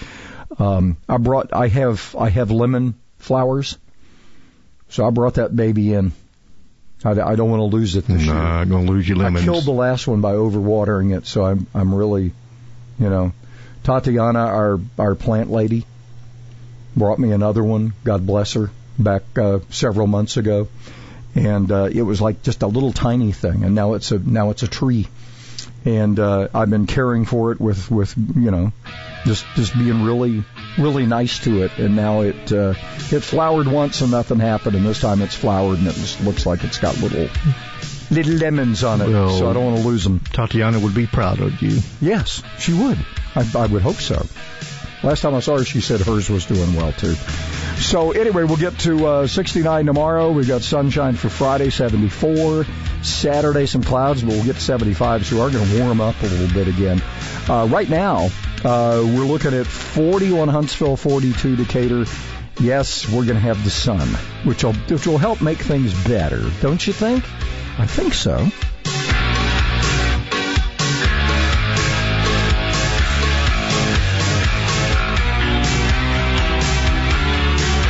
Um, 0.59 0.96
I 1.09 1.16
brought, 1.18 1.52
I 1.52 1.68
have, 1.68 2.16
I 2.18 2.28
have 2.31 2.50
lemon 2.50 2.94
flowers. 3.18 3.78
So 4.90 5.07
I 5.07 5.11
brought 5.11 5.35
that 5.35 5.55
baby 5.55 5.92
in. 5.94 6.12
I, 7.05 7.11
I 7.11 7.37
don't 7.37 7.51
want 7.51 7.61
to 7.61 7.77
lose 7.77 7.94
it 7.94 8.07
this 8.07 8.27
nah, 8.27 8.33
year. 8.33 8.42
I'm 8.42 8.68
gonna 8.68 8.90
lose 8.90 9.09
your 9.09 9.18
lemons. 9.18 9.42
I 9.42 9.46
killed 9.46 9.64
the 9.64 9.70
last 9.70 10.07
one 10.07 10.20
by 10.20 10.33
overwatering 10.35 11.16
it, 11.16 11.27
so 11.27 11.44
I'm 11.44 11.66
I'm 11.74 11.94
really, 11.94 12.33
you 12.98 13.09
know, 13.09 13.33
Tatiana, 13.85 14.40
our 14.40 14.81
our 14.98 15.14
plant 15.14 15.51
lady, 15.51 15.87
brought 16.96 17.18
me 17.18 17.33
another 17.33 17.62
one. 17.62 17.92
God 18.05 18.27
bless 18.27 18.55
her. 18.55 18.70
Back 18.98 19.22
uh, 19.38 19.61
several 19.70 20.09
months 20.09 20.38
ago, 20.38 20.66
and 21.37 21.70
uh, 21.70 21.85
it 21.85 22.03
was 22.03 22.20
like 22.20 22.42
just 22.42 22.62
a 22.62 22.66
little 22.66 22.92
tiny 22.92 23.31
thing, 23.31 23.62
and 23.62 23.77
now 23.77 23.94
it's 23.94 24.11
a 24.11 24.18
now 24.18 24.51
it's 24.51 24.64
a 24.64 24.66
tree, 24.66 25.07
and 25.85 26.18
uh, 26.18 26.48
I've 26.53 26.68
been 26.68 26.88
caring 26.88 27.24
for 27.24 27.53
it 27.53 27.61
with 27.61 27.88
with 27.92 28.12
you 28.16 28.51
know, 28.51 28.72
just 29.24 29.46
just 29.55 29.72
being 29.74 30.03
really 30.03 30.42
really 30.78 31.06
nice 31.06 31.40
to 31.40 31.62
it, 31.62 31.78
and 31.78 31.96
now 31.96 32.20
it 32.22 32.52
uh, 32.52 32.74
it 33.10 33.20
flowered 33.20 33.66
once 33.66 34.00
and 34.00 34.10
nothing 34.10 34.38
happened, 34.38 34.76
and 34.76 34.84
this 34.86 35.00
time 35.00 35.20
it's 35.22 35.34
flowered 35.34 35.78
and 35.78 35.88
it 35.88 36.18
looks 36.22 36.46
like 36.46 36.64
it's 36.64 36.78
got 36.78 36.96
little 36.98 37.28
little 38.10 38.34
lemons 38.34 38.84
on 38.84 39.00
it, 39.00 39.08
Well, 39.08 39.36
so 39.36 39.50
I 39.50 39.52
don't 39.52 39.64
want 39.64 39.78
to 39.78 39.86
lose 39.86 40.04
them. 40.04 40.20
Tatiana 40.20 40.78
would 40.78 40.94
be 40.94 41.06
proud 41.06 41.40
of 41.40 41.60
you. 41.60 41.78
Yes, 42.00 42.42
she 42.58 42.72
would. 42.72 42.98
I, 43.34 43.46
I 43.54 43.66
would 43.66 43.82
hope 43.82 43.96
so. 43.96 44.24
Last 45.02 45.20
time 45.20 45.34
I 45.34 45.40
saw 45.40 45.58
her, 45.58 45.64
she 45.64 45.80
said 45.80 46.00
hers 46.00 46.28
was 46.28 46.46
doing 46.46 46.74
well 46.74 46.92
too. 46.92 47.14
So 47.76 48.10
anyway, 48.10 48.42
we'll 48.42 48.56
get 48.56 48.76
to 48.80 49.06
uh, 49.06 49.26
69 49.28 49.86
tomorrow. 49.86 50.32
We've 50.32 50.48
got 50.48 50.62
sunshine 50.62 51.14
for 51.14 51.28
Friday, 51.28 51.70
74. 51.70 52.66
Saturday, 53.02 53.66
some 53.66 53.84
clouds, 53.84 54.22
but 54.22 54.32
we'll 54.32 54.44
get 54.44 54.56
to 54.56 54.60
75. 54.60 55.26
So 55.26 55.36
we 55.36 55.42
are 55.42 55.50
going 55.50 55.68
to 55.68 55.80
warm 55.80 56.00
up 56.00 56.20
a 56.20 56.26
little 56.26 56.52
bit 56.52 56.66
again. 56.66 57.00
Uh, 57.48 57.68
right 57.70 57.88
now, 57.88 58.30
uh, 58.64 59.02
we're 59.04 59.24
looking 59.24 59.54
at 59.54 59.66
41 59.66 60.48
Huntsville, 60.48 60.96
42 60.96 61.56
Decatur. 61.56 62.04
Yes, 62.60 63.08
we're 63.08 63.24
going 63.24 63.36
to 63.36 63.40
have 63.40 63.62
the 63.62 63.70
sun, 63.70 64.08
which 64.44 64.64
will 64.64 64.72
which 64.72 65.06
will 65.06 65.18
help 65.18 65.40
make 65.40 65.58
things 65.58 65.94
better, 66.04 66.50
don't 66.60 66.84
you 66.84 66.92
think? 66.92 67.24
I 67.78 67.86
think 67.86 68.14
so. 68.14 68.48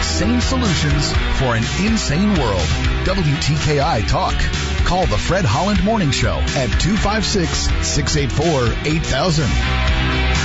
Same 0.03 0.41
solutions 0.41 1.13
for 1.39 1.55
an 1.55 1.65
insane 1.87 2.35
world. 2.41 2.67
WTKI 3.07 4.07
Talk. 4.09 4.35
Call 4.85 5.07
the 5.07 5.17
Fred 5.17 5.45
Holland 5.45 5.83
Morning 5.85 6.11
Show 6.11 6.41
at 6.57 6.69
256 6.81 7.69
684 7.87 8.75
8000. 8.85 10.38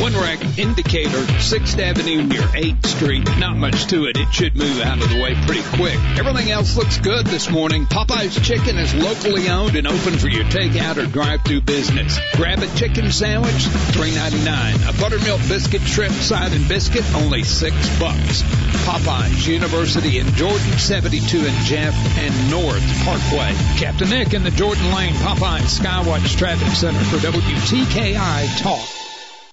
One 0.00 0.14
rack 0.14 0.58
indicator, 0.58 1.22
6th 1.38 1.78
Avenue 1.78 2.22
near 2.24 2.42
8th 2.42 2.86
Street. 2.86 3.24
Not 3.38 3.56
much 3.56 3.86
to 3.88 4.06
it. 4.06 4.16
It 4.16 4.32
should 4.32 4.56
move 4.56 4.80
out 4.80 5.00
of 5.00 5.08
the 5.08 5.20
way 5.20 5.34
pretty 5.46 5.62
quick. 5.76 5.98
Everything 6.18 6.50
else 6.50 6.76
looks 6.76 6.98
good 6.98 7.26
this 7.26 7.48
morning. 7.48 7.86
Popeye's 7.86 8.40
Chicken 8.40 8.78
is 8.78 8.94
locally 8.94 9.48
owned 9.48 9.76
and 9.76 9.86
open 9.86 10.18
for 10.18 10.28
your 10.28 10.44
takeout 10.44 10.96
or 10.96 11.06
drive-through 11.06 11.60
business. 11.60 12.18
Grab 12.34 12.60
a 12.60 12.66
chicken 12.74 13.12
sandwich, 13.12 13.52
$3.99. 13.52 14.88
A 14.88 15.00
buttermilk 15.00 15.40
biscuit, 15.48 15.82
shrimp 15.82 16.14
side 16.14 16.52
and 16.52 16.66
biscuit, 16.68 17.04
only 17.14 17.44
6 17.44 17.98
bucks. 18.00 18.42
Popeye's 18.84 19.46
University 19.46 20.18
in 20.18 20.26
Jordan, 20.34 20.78
72 20.78 21.38
in 21.38 21.54
Jeff 21.64 21.94
and 22.18 22.50
North 22.50 22.82
Parkway. 23.04 23.54
Captain 23.78 24.10
Nick 24.10 24.34
in 24.34 24.42
the 24.42 24.50
Jordan 24.50 24.92
Lane 24.92 25.14
Popeye's 25.14 25.78
Skywatch 25.78 26.36
Traffic 26.36 26.68
Center 26.68 26.98
for 27.04 27.18
WTKI 27.18 28.58
Talk. 28.60 29.01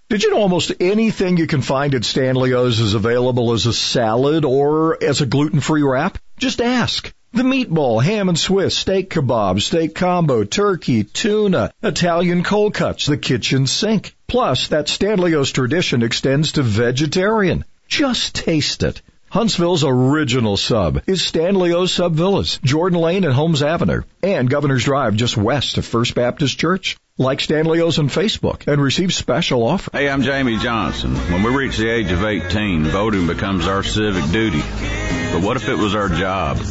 Did 0.10 0.24
you 0.24 0.32
know 0.32 0.39
almost 0.39 0.72
anything 0.80 1.38
you 1.38 1.45
can 1.45 1.62
find 1.62 1.93
at 1.93 2.04
Stanley's 2.04 2.80
is 2.80 2.95
available 2.95 3.54
as 3.54 3.67
a 3.67 3.74
salad 3.74 4.43
or 4.43 4.98
as 5.04 5.22
a 5.22 5.28
gluten-free 5.28 5.84
wrap? 5.84 6.17
Just 6.39 6.62
ask. 6.62 7.13
The 7.32 7.43
meatball, 7.43 8.02
ham 8.02 8.28
and 8.28 8.39
Swiss, 8.39 8.76
steak 8.76 9.12
kebab, 9.12 9.62
steak 9.62 9.93
combo, 9.93 10.45
turkey, 10.45 11.04
tuna, 11.04 11.72
Italian 11.84 12.41
cold 12.41 12.74
cuts, 12.74 13.06
the 13.06 13.17
kitchen 13.17 13.67
sink. 13.67 14.15
Plus, 14.28 14.69
that 14.69 14.89
Stanley's 14.89 15.52
tradition 15.52 16.02
extends 16.02 16.54
to 16.54 16.63
vegetarian. 16.63 17.63
Just 17.88 18.34
taste 18.34 18.82
it. 18.82 19.04
Huntsville's 19.30 19.84
original 19.84 20.58
sub 20.58 21.04
is 21.06 21.22
Stanley's 21.22 21.91
Sub 21.91 22.15
Villas, 22.15 22.60
Jordan 22.63 23.00
Lane 23.00 23.26
and 23.26 23.34
Holmes 23.34 23.62
Avenue, 23.62 24.02
and 24.24 24.50
Governor's 24.50 24.86
Drive 24.86 25.13
just 25.13 25.38
west 25.38 25.78
of 25.78 25.86
First 25.86 26.15
Baptist 26.15 26.58
Church. 26.58 26.98
Like 27.19 27.41
Stanley's 27.41 27.99
on 27.99 28.08
Facebook 28.08 28.65
and 28.65 28.82
receive 28.82 29.13
special 29.13 29.67
offers. 29.67 29.91
Hey, 29.91 30.10
I'm 30.10 30.21
Jamie 30.21 30.58
Johnson. 30.58 31.13
When 31.15 31.43
we 31.43 31.53
reach 31.53 31.75
the 31.75 31.89
age 31.89 32.10
of 32.13 32.23
18, 32.23 32.86
voting 32.86 33.27
becomes 33.27 33.67
our 33.67 33.84
civic 33.84 34.32
duty. 34.32 34.62
But 34.62 35.41
what 35.43 35.58
if 35.58 35.67
it 35.67 35.75
was 35.75 35.95
our 35.95 36.08
job? 36.08 36.62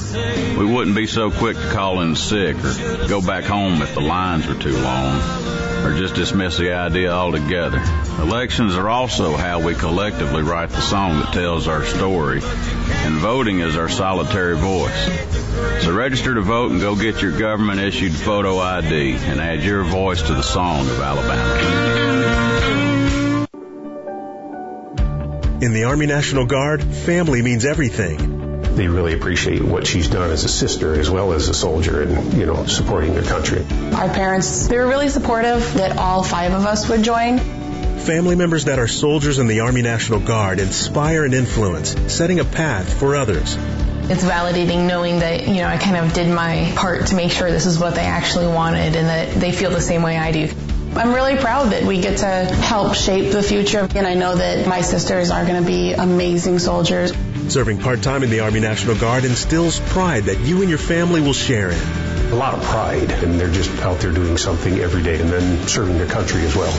We 0.58 0.64
wouldn't 0.64 0.96
be 0.96 1.06
so 1.06 1.30
quick 1.30 1.58
to 1.58 1.70
call 1.70 2.00
in 2.00 2.16
sick 2.16 2.56
or 2.64 3.06
go 3.08 3.20
back 3.20 3.44
home 3.44 3.82
if 3.82 3.92
the 3.92 4.00
lines 4.00 4.46
were 4.46 4.54
too 4.54 4.78
long 4.78 5.20
or 5.84 5.96
just 5.96 6.14
dismiss 6.14 6.58
the 6.58 6.72
idea 6.72 7.12
altogether. 7.12 7.82
Elections 8.20 8.74
are 8.74 8.88
also 8.88 9.36
how 9.36 9.60
we 9.60 9.74
collectively 9.74 10.42
write 10.42 10.70
the 10.70 10.80
song 10.80 11.20
that 11.20 11.32
tells 11.32 11.68
our 11.68 11.84
story, 11.84 12.40
and 12.42 13.16
voting 13.16 13.60
is 13.60 13.76
our 13.76 13.88
solitary 13.88 14.56
voice. 14.56 15.84
So 15.84 15.94
register 15.94 16.34
to 16.34 16.40
vote 16.40 16.72
and 16.72 16.80
go 16.80 16.96
get 16.96 17.22
your 17.22 17.38
government 17.38 17.80
issued 17.80 18.12
photo 18.12 18.58
ID 18.58 19.12
and 19.14 19.40
add 19.40 19.62
your 19.62 19.84
voice 19.84 20.22
to 20.22 20.34
the 20.38 20.44
song 20.44 20.88
of 20.88 21.00
Alabama. 21.00 21.58
In 25.60 25.72
the 25.72 25.82
Army 25.82 26.06
National 26.06 26.46
Guard, 26.46 26.80
family 26.80 27.42
means 27.42 27.64
everything. 27.64 28.60
They 28.76 28.86
really 28.86 29.14
appreciate 29.14 29.64
what 29.64 29.84
she's 29.84 30.06
done 30.08 30.30
as 30.30 30.44
a 30.44 30.48
sister 30.48 30.94
as 30.94 31.10
well 31.10 31.32
as 31.32 31.48
a 31.48 31.54
soldier 31.54 32.02
and, 32.02 32.34
you 32.34 32.46
know, 32.46 32.66
supporting 32.66 33.14
their 33.14 33.24
country. 33.24 33.66
Our 33.92 34.08
parents, 34.10 34.68
they 34.68 34.78
were 34.78 34.86
really 34.86 35.08
supportive 35.08 35.74
that 35.74 35.98
all 35.98 36.22
five 36.22 36.52
of 36.52 36.64
us 36.66 36.88
would 36.88 37.02
join. 37.02 37.40
Family 37.98 38.36
members 38.36 38.66
that 38.66 38.78
are 38.78 38.86
soldiers 38.86 39.40
in 39.40 39.48
the 39.48 39.58
Army 39.58 39.82
National 39.82 40.20
Guard 40.20 40.60
inspire 40.60 41.24
and 41.24 41.34
influence, 41.34 41.96
setting 42.14 42.38
a 42.38 42.44
path 42.44 43.00
for 43.00 43.16
others. 43.16 43.56
It's 44.10 44.24
validating 44.24 44.86
knowing 44.86 45.18
that, 45.18 45.46
you 45.46 45.56
know, 45.56 45.66
I 45.66 45.76
kind 45.76 45.96
of 45.96 46.14
did 46.14 46.28
my 46.28 46.72
part 46.76 47.08
to 47.08 47.14
make 47.14 47.30
sure 47.30 47.50
this 47.50 47.66
is 47.66 47.78
what 47.78 47.94
they 47.94 48.06
actually 48.06 48.46
wanted 48.46 48.96
and 48.96 49.06
that 49.06 49.34
they 49.34 49.52
feel 49.52 49.70
the 49.70 49.82
same 49.82 50.02
way 50.02 50.16
I 50.16 50.32
do. 50.32 50.48
I'm 50.96 51.12
really 51.12 51.36
proud 51.36 51.72
that 51.72 51.84
we 51.84 52.00
get 52.00 52.18
to 52.18 52.26
help 52.26 52.94
shape 52.94 53.30
the 53.32 53.42
future, 53.42 53.86
and 53.94 54.06
I 54.06 54.14
know 54.14 54.34
that 54.34 54.66
my 54.66 54.80
sisters 54.80 55.30
are 55.30 55.44
going 55.44 55.62
to 55.62 55.66
be 55.66 55.92
amazing 55.92 56.58
soldiers. 56.58 57.12
Serving 57.48 57.78
part-time 57.78 58.22
in 58.22 58.30
the 58.30 58.40
Army 58.40 58.60
National 58.60 58.96
Guard 58.96 59.24
instills 59.24 59.78
pride 59.78 60.24
that 60.24 60.40
you 60.40 60.60
and 60.62 60.70
your 60.70 60.78
family 60.78 61.20
will 61.20 61.34
share 61.34 61.70
in. 61.70 61.78
A 62.32 62.34
lot 62.34 62.54
of 62.54 62.62
pride, 62.62 63.10
and 63.10 63.38
they're 63.38 63.52
just 63.52 63.70
out 63.82 64.00
there 64.00 64.12
doing 64.12 64.38
something 64.38 64.78
every 64.78 65.02
day 65.02 65.20
and 65.20 65.30
then 65.30 65.68
serving 65.68 65.98
their 65.98 66.08
country 66.08 66.42
as 66.42 66.56
well. 66.56 66.72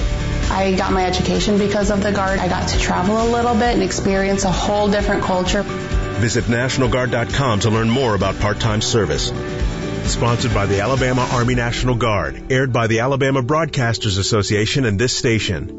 I 0.52 0.74
got 0.76 0.92
my 0.92 1.06
education 1.06 1.60
because 1.60 1.92
of 1.92 2.02
the 2.02 2.12
Guard. 2.12 2.40
I 2.40 2.48
got 2.48 2.70
to 2.70 2.80
travel 2.80 3.22
a 3.22 3.30
little 3.30 3.54
bit 3.54 3.76
and 3.76 3.84
experience 3.84 4.44
a 4.46 4.52
whole 4.52 4.90
different 4.90 5.24
culture. 5.24 5.64
Visit 6.20 6.46
NationalGuard.com 6.46 7.62
to 7.62 7.70
learn 7.70 7.90
more 7.90 8.14
about 8.14 8.40
part-time 8.40 8.82
service. 8.82 9.32
Sponsored 10.12 10.54
by 10.54 10.66
the 10.66 10.82
Alabama 10.82 11.28
Army 11.32 11.56
National 11.56 11.96
Guard. 11.96 12.52
Aired 12.52 12.74
by 12.74 12.88
the 12.88 13.00
Alabama 13.00 13.42
Broadcasters 13.42 14.20
Association 14.20 14.84
and 14.86 15.00
this 15.00 15.16
station. 15.16 15.70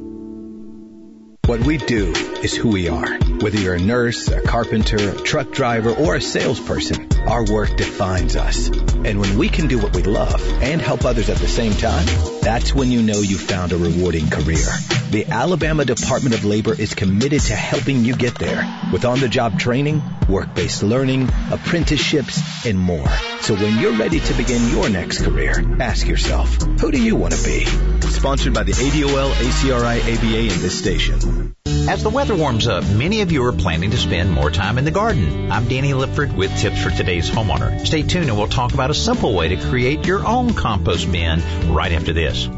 What 1.44 1.60
we 1.60 1.76
do 1.76 2.12
is 2.42 2.54
who 2.54 2.70
we 2.70 2.88
are. 2.88 3.29
Whether 3.40 3.58
you're 3.58 3.74
a 3.74 3.80
nurse, 3.80 4.28
a 4.28 4.42
carpenter, 4.42 4.96
a 4.96 5.14
truck 5.14 5.50
driver, 5.50 5.92
or 5.92 6.14
a 6.14 6.20
salesperson, 6.20 7.08
our 7.26 7.50
work 7.50 7.74
defines 7.74 8.36
us. 8.36 8.68
And 8.68 9.18
when 9.18 9.38
we 9.38 9.48
can 9.48 9.66
do 9.66 9.78
what 9.78 9.96
we 9.96 10.02
love 10.02 10.46
and 10.62 10.78
help 10.78 11.06
others 11.06 11.30
at 11.30 11.38
the 11.38 11.48
same 11.48 11.72
time, 11.72 12.04
that's 12.42 12.74
when 12.74 12.90
you 12.90 13.00
know 13.00 13.18
you've 13.18 13.40
found 13.40 13.72
a 13.72 13.78
rewarding 13.78 14.28
career. 14.28 14.66
The 15.10 15.24
Alabama 15.30 15.86
Department 15.86 16.34
of 16.34 16.44
Labor 16.44 16.74
is 16.78 16.92
committed 16.92 17.40
to 17.42 17.56
helping 17.56 18.04
you 18.04 18.14
get 18.14 18.38
there 18.38 18.62
with 18.92 19.06
on-the-job 19.06 19.58
training, 19.58 20.02
work-based 20.28 20.82
learning, 20.82 21.30
apprenticeships, 21.50 22.66
and 22.66 22.78
more. 22.78 23.08
So 23.40 23.54
when 23.54 23.78
you're 23.78 23.96
ready 23.96 24.20
to 24.20 24.34
begin 24.34 24.68
your 24.68 24.90
next 24.90 25.22
career, 25.22 25.64
ask 25.80 26.06
yourself, 26.06 26.56
who 26.78 26.92
do 26.92 27.02
you 27.02 27.16
want 27.16 27.32
to 27.32 27.42
be? 27.42 27.64
Sponsored 28.10 28.52
by 28.52 28.64
the 28.64 28.72
ADOL, 28.72 29.32
ACRI, 29.32 30.00
ABA, 30.02 30.52
and 30.52 30.60
this 30.60 30.78
station. 30.78 31.56
As 31.88 32.02
the 32.02 32.10
weather 32.10 32.36
warms 32.36 32.68
up, 32.68 32.84
many 32.88 33.22
of 33.22 33.32
you 33.32 33.44
are 33.44 33.52
planning 33.52 33.90
to 33.90 33.96
spend 33.96 34.30
more 34.30 34.50
time 34.50 34.78
in 34.78 34.84
the 34.84 34.90
garden. 34.90 35.50
I'm 35.50 35.66
Danny 35.66 35.92
Lipford 35.92 36.36
with 36.36 36.56
tips 36.58 36.82
for 36.82 36.90
today's 36.90 37.30
homeowner. 37.30 37.86
Stay 37.86 38.02
tuned 38.02 38.28
and 38.28 38.36
we'll 38.36 38.48
talk 38.48 38.74
about 38.74 38.90
a 38.90 38.94
simple 38.94 39.34
way 39.34 39.48
to 39.48 39.56
create 39.56 40.06
your 40.06 40.24
own 40.26 40.54
compost 40.54 41.10
bin 41.10 41.42
right 41.72 41.92
after 41.92 42.12
this. 42.12 42.48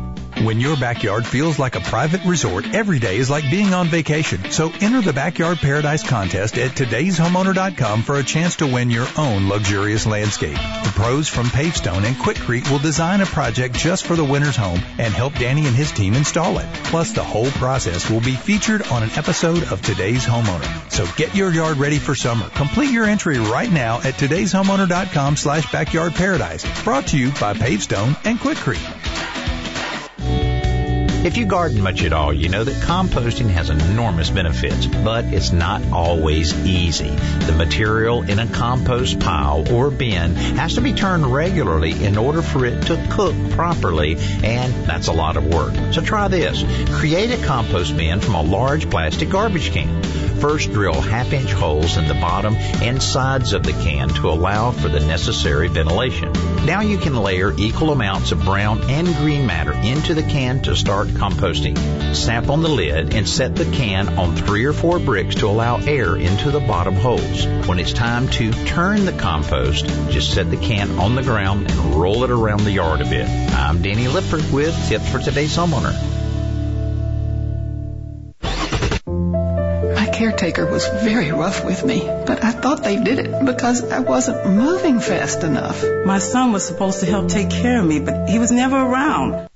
When 0.42 0.58
your 0.58 0.76
backyard 0.76 1.24
feels 1.24 1.60
like 1.60 1.76
a 1.76 1.80
private 1.80 2.24
resort, 2.24 2.74
every 2.74 2.98
day 2.98 3.16
is 3.16 3.30
like 3.30 3.48
being 3.48 3.72
on 3.74 3.86
vacation. 3.86 4.50
So 4.50 4.72
enter 4.80 5.00
the 5.00 5.12
Backyard 5.12 5.58
Paradise 5.58 6.02
contest 6.02 6.58
at 6.58 6.72
today'shomeowner.com 6.72 8.02
for 8.02 8.16
a 8.16 8.24
chance 8.24 8.56
to 8.56 8.66
win 8.66 8.90
your 8.90 9.06
own 9.16 9.48
luxurious 9.48 10.04
landscape. 10.04 10.56
The 10.56 10.92
pros 10.96 11.28
from 11.28 11.46
Pavestone 11.46 12.04
and 12.04 12.16
Quikrete 12.16 12.68
will 12.72 12.80
design 12.80 13.20
a 13.20 13.26
project 13.26 13.76
just 13.76 14.04
for 14.04 14.16
the 14.16 14.24
winner's 14.24 14.56
home 14.56 14.80
and 14.98 15.14
help 15.14 15.34
Danny 15.34 15.64
and 15.64 15.76
his 15.76 15.92
team 15.92 16.14
install 16.14 16.58
it. 16.58 16.66
Plus, 16.86 17.12
the 17.12 17.22
whole 17.22 17.50
process 17.52 18.10
will 18.10 18.20
be 18.20 18.34
featured 18.34 18.82
on 18.88 19.04
an 19.04 19.10
episode 19.10 19.62
of 19.70 19.80
Today's 19.80 20.24
Homeowner. 20.24 20.90
So 20.90 21.06
get 21.16 21.36
your 21.36 21.52
yard 21.52 21.76
ready 21.76 21.98
for 21.98 22.16
summer. 22.16 22.48
Complete 22.48 22.90
your 22.90 23.04
entry 23.04 23.38
right 23.38 23.70
now 23.70 23.98
at 23.98 24.14
today'shomeowner.com 24.14 25.36
slash 25.36 25.70
backyard 25.70 26.14
paradise. 26.14 26.66
Brought 26.82 27.06
to 27.08 27.18
you 27.18 27.30
by 27.32 27.54
Pavestone 27.54 28.16
and 28.24 28.40
Quikrete. 28.40 29.51
If 31.24 31.36
you 31.36 31.46
garden 31.46 31.80
much 31.80 32.02
at 32.02 32.12
all, 32.12 32.32
you 32.32 32.48
know 32.48 32.64
that 32.64 32.74
composting 32.82 33.48
has 33.50 33.70
enormous 33.70 34.28
benefits, 34.28 34.86
but 34.86 35.24
it's 35.26 35.52
not 35.52 35.80
always 35.92 36.52
easy. 36.66 37.10
The 37.10 37.54
material 37.56 38.28
in 38.28 38.40
a 38.40 38.48
compost 38.48 39.20
pile 39.20 39.72
or 39.72 39.92
bin 39.92 40.34
has 40.34 40.74
to 40.74 40.80
be 40.80 40.92
turned 40.92 41.24
regularly 41.24 42.04
in 42.04 42.18
order 42.18 42.42
for 42.42 42.66
it 42.66 42.86
to 42.86 43.06
cook 43.12 43.36
properly, 43.50 44.16
and 44.42 44.74
that's 44.84 45.06
a 45.06 45.12
lot 45.12 45.36
of 45.36 45.46
work. 45.46 45.72
So 45.92 46.00
try 46.00 46.26
this. 46.26 46.64
Create 46.98 47.30
a 47.30 47.46
compost 47.46 47.96
bin 47.96 48.18
from 48.18 48.34
a 48.34 48.42
large 48.42 48.90
plastic 48.90 49.30
garbage 49.30 49.70
can. 49.70 50.02
First 50.40 50.72
drill 50.72 51.00
half 51.00 51.32
inch 51.32 51.52
holes 51.52 51.98
in 51.98 52.08
the 52.08 52.14
bottom 52.14 52.56
and 52.56 53.00
sides 53.00 53.52
of 53.52 53.62
the 53.62 53.72
can 53.72 54.08
to 54.08 54.28
allow 54.28 54.72
for 54.72 54.88
the 54.88 54.98
necessary 54.98 55.68
ventilation. 55.68 56.51
Now 56.64 56.80
you 56.80 56.96
can 56.96 57.16
layer 57.16 57.52
equal 57.58 57.90
amounts 57.90 58.30
of 58.30 58.44
brown 58.44 58.88
and 58.88 59.08
green 59.16 59.46
matter 59.46 59.72
into 59.72 60.14
the 60.14 60.22
can 60.22 60.62
to 60.62 60.76
start 60.76 61.08
composting. 61.08 61.76
Snap 62.14 62.48
on 62.48 62.62
the 62.62 62.68
lid 62.68 63.14
and 63.14 63.28
set 63.28 63.56
the 63.56 63.64
can 63.64 64.16
on 64.16 64.36
three 64.36 64.64
or 64.64 64.72
four 64.72 65.00
bricks 65.00 65.34
to 65.36 65.48
allow 65.48 65.78
air 65.78 66.14
into 66.14 66.52
the 66.52 66.60
bottom 66.60 66.94
holes. 66.94 67.46
When 67.66 67.80
it's 67.80 67.92
time 67.92 68.28
to 68.28 68.52
turn 68.52 69.06
the 69.06 69.12
compost, 69.12 69.86
just 70.10 70.34
set 70.34 70.52
the 70.52 70.56
can 70.56 71.00
on 71.00 71.16
the 71.16 71.22
ground 71.24 71.68
and 71.68 71.96
roll 71.96 72.22
it 72.22 72.30
around 72.30 72.60
the 72.60 72.70
yard 72.70 73.00
a 73.00 73.06
bit. 73.06 73.28
I'm 73.28 73.82
Danny 73.82 74.06
Lipford 74.06 74.52
with 74.52 74.88
tips 74.88 75.10
for 75.10 75.18
today's 75.18 75.56
homeowner. 75.56 76.11
Caretaker 80.22 80.70
was 80.70 80.86
very 80.86 81.32
rough 81.32 81.64
with 81.64 81.84
me, 81.84 81.98
but 82.26 82.44
I 82.44 82.52
thought 82.52 82.84
they 82.84 83.02
did 83.02 83.18
it 83.18 83.44
because 83.44 83.90
I 83.90 83.98
wasn't 83.98 84.46
moving 84.46 85.00
fast 85.00 85.42
enough. 85.42 85.84
My 86.06 86.20
son 86.20 86.52
was 86.52 86.64
supposed 86.64 87.00
to 87.00 87.06
help 87.06 87.28
take 87.28 87.50
care 87.50 87.80
of 87.80 87.86
me, 87.86 87.98
but 87.98 88.28
he 88.28 88.38
was 88.38 88.52
never 88.52 88.76
around. 88.76 89.48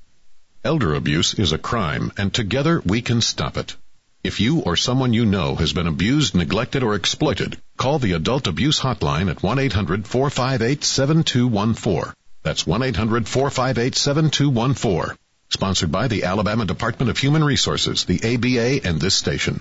Elder 0.65 0.95
abuse 0.95 1.35
is 1.35 1.53
a 1.53 1.59
crime, 1.59 2.11
and 2.19 2.35
together 2.35 2.83
we 2.85 3.01
can 3.01 3.21
stop 3.21 3.57
it. 3.57 3.77
If 4.25 4.41
you 4.41 4.63
or 4.63 4.75
someone 4.75 5.13
you 5.13 5.25
know 5.25 5.55
has 5.55 5.73
been 5.73 5.87
abused, 5.87 6.35
neglected, 6.35 6.83
or 6.83 6.97
exploited, 6.97 7.57
call 7.77 8.01
the 8.01 8.15
Adult 8.15 8.49
Abuse 8.49 8.81
Hotline 8.81 9.31
at 9.31 9.43
1-800-458-7214. 9.43 12.13
That's 12.43 12.65
1-800-458-7214. 12.65 15.17
Sponsored 15.49 15.93
by 15.93 16.09
the 16.09 16.25
Alabama 16.25 16.65
Department 16.65 17.11
of 17.11 17.19
Human 17.19 17.45
Resources, 17.45 18.05
the 18.05 18.19
ABA, 18.35 18.85
and 18.89 19.01
this 19.01 19.15
station. 19.15 19.61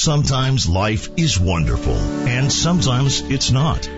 Sometimes 0.00 0.68
life 0.68 1.10
is 1.16 1.40
wonderful, 1.40 1.96
and 2.28 2.52
sometimes 2.52 3.20
it's 3.20 3.50
not. 3.50 3.97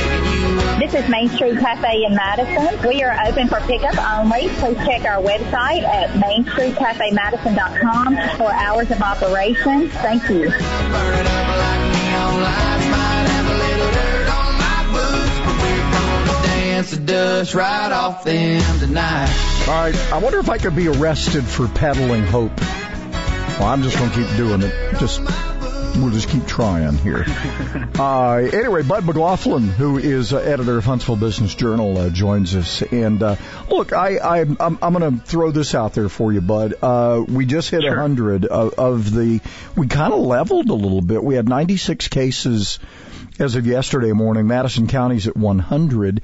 This 0.91 1.05
is 1.05 1.09
Main 1.09 1.29
Street 1.29 1.57
Cafe 1.57 2.03
in 2.03 2.13
Madison. 2.13 2.85
We 2.85 3.01
are 3.01 3.17
open 3.25 3.47
for 3.47 3.61
pickup 3.61 3.97
only. 3.97 4.49
Please 4.49 4.75
check 4.85 5.05
our 5.05 5.21
website 5.21 5.83
at 5.83 6.09
mainstreetcafemadison.com 6.09 8.37
for 8.37 8.51
hours 8.51 8.91
of 8.91 9.01
operation. 9.01 9.87
Thank 9.87 10.29
you. 10.29 10.51
All 19.69 19.85
right, 19.85 19.95
I 20.11 20.17
wonder 20.17 20.39
if 20.39 20.49
I 20.49 20.57
could 20.57 20.75
be 20.75 20.89
arrested 20.89 21.45
for 21.45 21.69
peddling 21.69 22.23
hope. 22.23 22.59
Well, 22.59 23.69
I'm 23.69 23.81
just 23.81 23.97
going 23.97 24.11
to 24.11 24.17
keep 24.17 24.27
doing 24.35 24.61
it. 24.61 24.73
Just 24.99 25.21
we'll 25.97 26.11
just 26.11 26.29
keep 26.29 26.45
trying 26.47 26.97
here. 26.97 27.25
Uh, 28.01 28.37
anyway, 28.51 28.81
Bud 28.81 29.05
McLaughlin, 29.05 29.67
who 29.67 29.99
is 29.99 30.33
uh, 30.33 30.37
editor 30.37 30.77
of 30.79 30.85
Huntsville 30.85 31.17
Business 31.17 31.53
Journal, 31.53 31.95
uh, 31.99 32.09
joins 32.09 32.55
us. 32.55 32.81
And 32.81 33.21
uh, 33.21 33.35
look, 33.69 33.93
I, 33.93 34.17
I 34.17 34.39
I'm, 34.41 34.79
I'm 34.81 34.93
going 34.93 35.19
to 35.19 35.23
throw 35.23 35.51
this 35.51 35.75
out 35.75 35.93
there 35.93 36.09
for 36.09 36.33
you, 36.33 36.41
Bud. 36.41 36.73
Uh, 36.81 37.23
we 37.27 37.45
just 37.45 37.69
hit 37.69 37.81
a 37.81 37.83
Sure. 37.83 37.95
hundred 37.99 38.45
of, 38.45 38.73
of 38.73 39.13
the. 39.13 39.39
We 39.75 39.87
kind 39.87 40.13
of 40.13 40.19
leveled 40.21 40.69
a 40.69 40.73
little 40.73 41.01
bit. 41.01 41.23
We 41.23 41.35
had 41.35 41.47
96 41.47 42.07
cases 42.07 42.79
as 43.39 43.55
of 43.55 43.67
yesterday 43.67 44.13
morning. 44.13 44.47
Madison 44.47 44.87
County's 44.87 45.27
at 45.27 45.37
100. 45.37 46.21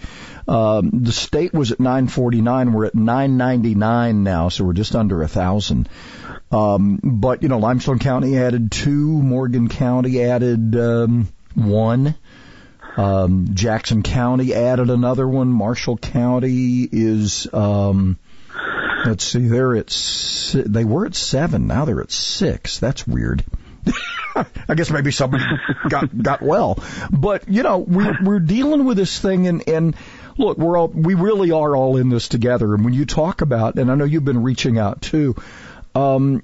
Um, 0.48 0.90
the 0.94 1.12
state 1.12 1.54
was 1.54 1.72
at 1.72 1.80
949. 1.80 2.74
We're 2.74 2.86
at 2.86 2.96
999 2.96 4.24
now, 4.24 4.50
so 4.50 4.64
we're 4.64 4.74
just 4.74 4.96
under 4.96 5.22
a 5.22 5.28
thousand. 5.28 5.90
Um, 6.52 7.00
but 7.04 7.44
you 7.44 7.50
know, 7.50 7.60
Limestone 7.60 8.00
County 8.00 8.38
added 8.38 8.72
two. 8.72 9.08
Morgan 9.22 9.68
County 9.68 10.24
added 10.24 10.76
um, 10.76 11.28
one. 11.56 12.16
Um, 12.96 13.50
Jackson 13.54 14.02
County 14.02 14.54
added 14.54 14.90
another 14.90 15.28
one. 15.28 15.50
Marshall 15.50 15.98
County 15.98 16.88
is. 16.90 17.48
Um, 17.54 18.18
let's 19.06 19.24
see, 19.24 19.48
they're 19.48 19.76
at 19.76 19.88
they 20.54 20.86
were 20.86 21.06
at 21.06 21.16
seven. 21.16 21.68
Now 21.68 21.86
they're 21.86 22.02
at 22.02 22.12
six. 22.12 22.80
That's 22.80 23.06
weird. 23.06 23.44
I 24.36 24.76
guess 24.76 24.92
maybe 24.92 25.12
somebody 25.12 25.44
got 25.90 26.16
got 26.18 26.42
well, 26.42 26.84
but 27.12 27.48
you 27.50 27.64
know 27.64 27.80
we're 27.80 28.18
we're 28.24 28.40
dealing 28.40 28.86
with 28.86 28.98
this 28.98 29.20
thing, 29.20 29.48
and 29.48 29.68
and 29.68 29.96
look, 30.38 30.58
we're 30.58 30.78
all 30.78 30.88
we 30.88 31.14
really 31.14 31.52
are 31.52 31.76
all 31.76 31.98
in 31.98 32.10
this 32.10 32.28
together. 32.28 32.74
And 32.74 32.84
when 32.84 32.94
you 32.94 33.06
talk 33.06 33.42
about, 33.42 33.78
and 33.78 33.92
I 33.92 33.96
know 33.96 34.06
you've 34.06 34.26
been 34.26 34.44
reaching 34.44 34.78
out 34.78 35.02
too. 35.02 35.36
Um, 35.98 36.44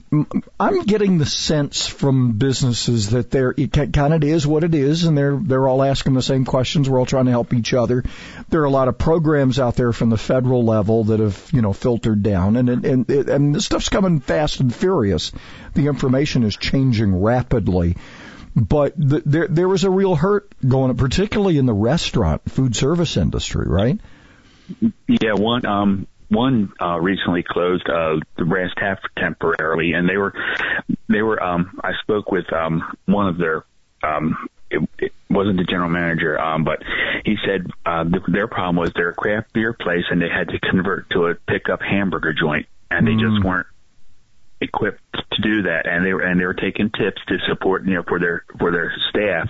I'm 0.59 0.81
getting 0.81 1.19
the 1.19 1.27
sense 1.27 1.85
from 1.85 2.39
businesses 2.39 3.11
that 3.11 3.29
they're 3.29 3.53
it 3.55 3.71
kind 3.71 4.13
of 4.13 4.23
is 4.23 4.47
what 4.47 4.63
it 4.63 4.73
is, 4.73 5.03
and 5.03 5.15
they're 5.15 5.37
they're 5.37 5.67
all 5.67 5.83
asking 5.83 6.15
the 6.15 6.23
same 6.23 6.43
questions. 6.43 6.89
We're 6.89 6.97
all 6.97 7.05
trying 7.05 7.25
to 7.25 7.31
help 7.31 7.53
each 7.53 7.71
other. 7.71 8.03
There 8.49 8.61
are 8.61 8.65
a 8.65 8.71
lot 8.71 8.87
of 8.87 8.97
programs 8.97 9.59
out 9.59 9.75
there 9.75 9.93
from 9.93 10.09
the 10.09 10.17
federal 10.17 10.65
level 10.65 11.03
that 11.05 11.19
have 11.19 11.49
you 11.53 11.61
know 11.61 11.71
filtered 11.71 12.23
down, 12.23 12.55
and 12.57 12.67
and 12.67 12.83
and, 12.83 13.09
and 13.29 13.53
this 13.53 13.65
stuff's 13.65 13.89
coming 13.89 14.21
fast 14.21 14.59
and 14.59 14.73
furious. 14.73 15.31
The 15.75 15.85
information 15.85 16.43
is 16.43 16.57
changing 16.57 17.21
rapidly. 17.21 17.97
But 18.55 18.93
the, 18.97 19.21
there 19.23 19.47
there 19.47 19.69
was 19.69 19.83
a 19.83 19.89
real 19.91 20.15
hurt 20.15 20.51
going, 20.67 20.95
particularly 20.97 21.59
in 21.59 21.67
the 21.67 21.73
restaurant 21.73 22.41
food 22.49 22.75
service 22.75 23.17
industry, 23.17 23.67
right? 23.67 23.99
Yeah, 25.07 25.33
one 25.33 25.65
um 25.67 26.07
one 26.29 26.73
uh 26.81 26.99
recently 26.99 27.43
closed 27.43 27.87
uh 27.89 28.19
the 28.37 28.45
Brass 28.45 28.71
Tap 28.77 28.99
temporarily 29.17 29.93
and 29.93 30.07
they 30.07 30.17
were 30.17 30.33
they 31.09 31.21
were 31.21 31.41
um 31.41 31.79
I 31.83 31.91
spoke 32.01 32.31
with 32.31 32.51
um 32.53 32.83
one 33.05 33.27
of 33.27 33.37
their 33.37 33.65
um 34.03 34.49
it, 34.69 34.87
it 34.97 35.13
wasn't 35.29 35.57
the 35.57 35.63
general 35.63 35.89
manager 35.89 36.39
um 36.39 36.63
but 36.63 36.81
he 37.25 37.37
said 37.45 37.67
uh 37.85 38.03
th- 38.03 38.23
their 38.27 38.47
problem 38.47 38.77
was 38.77 38.91
they're 38.95 39.09
a 39.09 39.13
craft 39.13 39.53
beer 39.53 39.73
place 39.73 40.05
and 40.09 40.21
they 40.21 40.29
had 40.29 40.49
to 40.49 40.59
convert 40.59 41.09
to 41.11 41.27
a 41.27 41.35
pickup 41.35 41.81
hamburger 41.81 42.33
joint 42.33 42.67
and 42.89 43.07
they 43.07 43.13
just 43.13 43.43
weren't 43.43 43.67
equipped 44.63 45.01
to 45.13 45.41
do 45.41 45.63
that, 45.63 45.85
and 45.85 46.05
they 46.05 46.13
were 46.13 46.21
and 46.21 46.39
they 46.39 46.45
were 46.45 46.53
taking 46.53 46.89
tips 46.89 47.21
to 47.27 47.37
support 47.47 47.85
you 47.85 47.95
know 47.95 48.03
for 48.07 48.19
their 48.19 48.45
for 48.59 48.71
their 48.71 48.93
staff, 49.09 49.49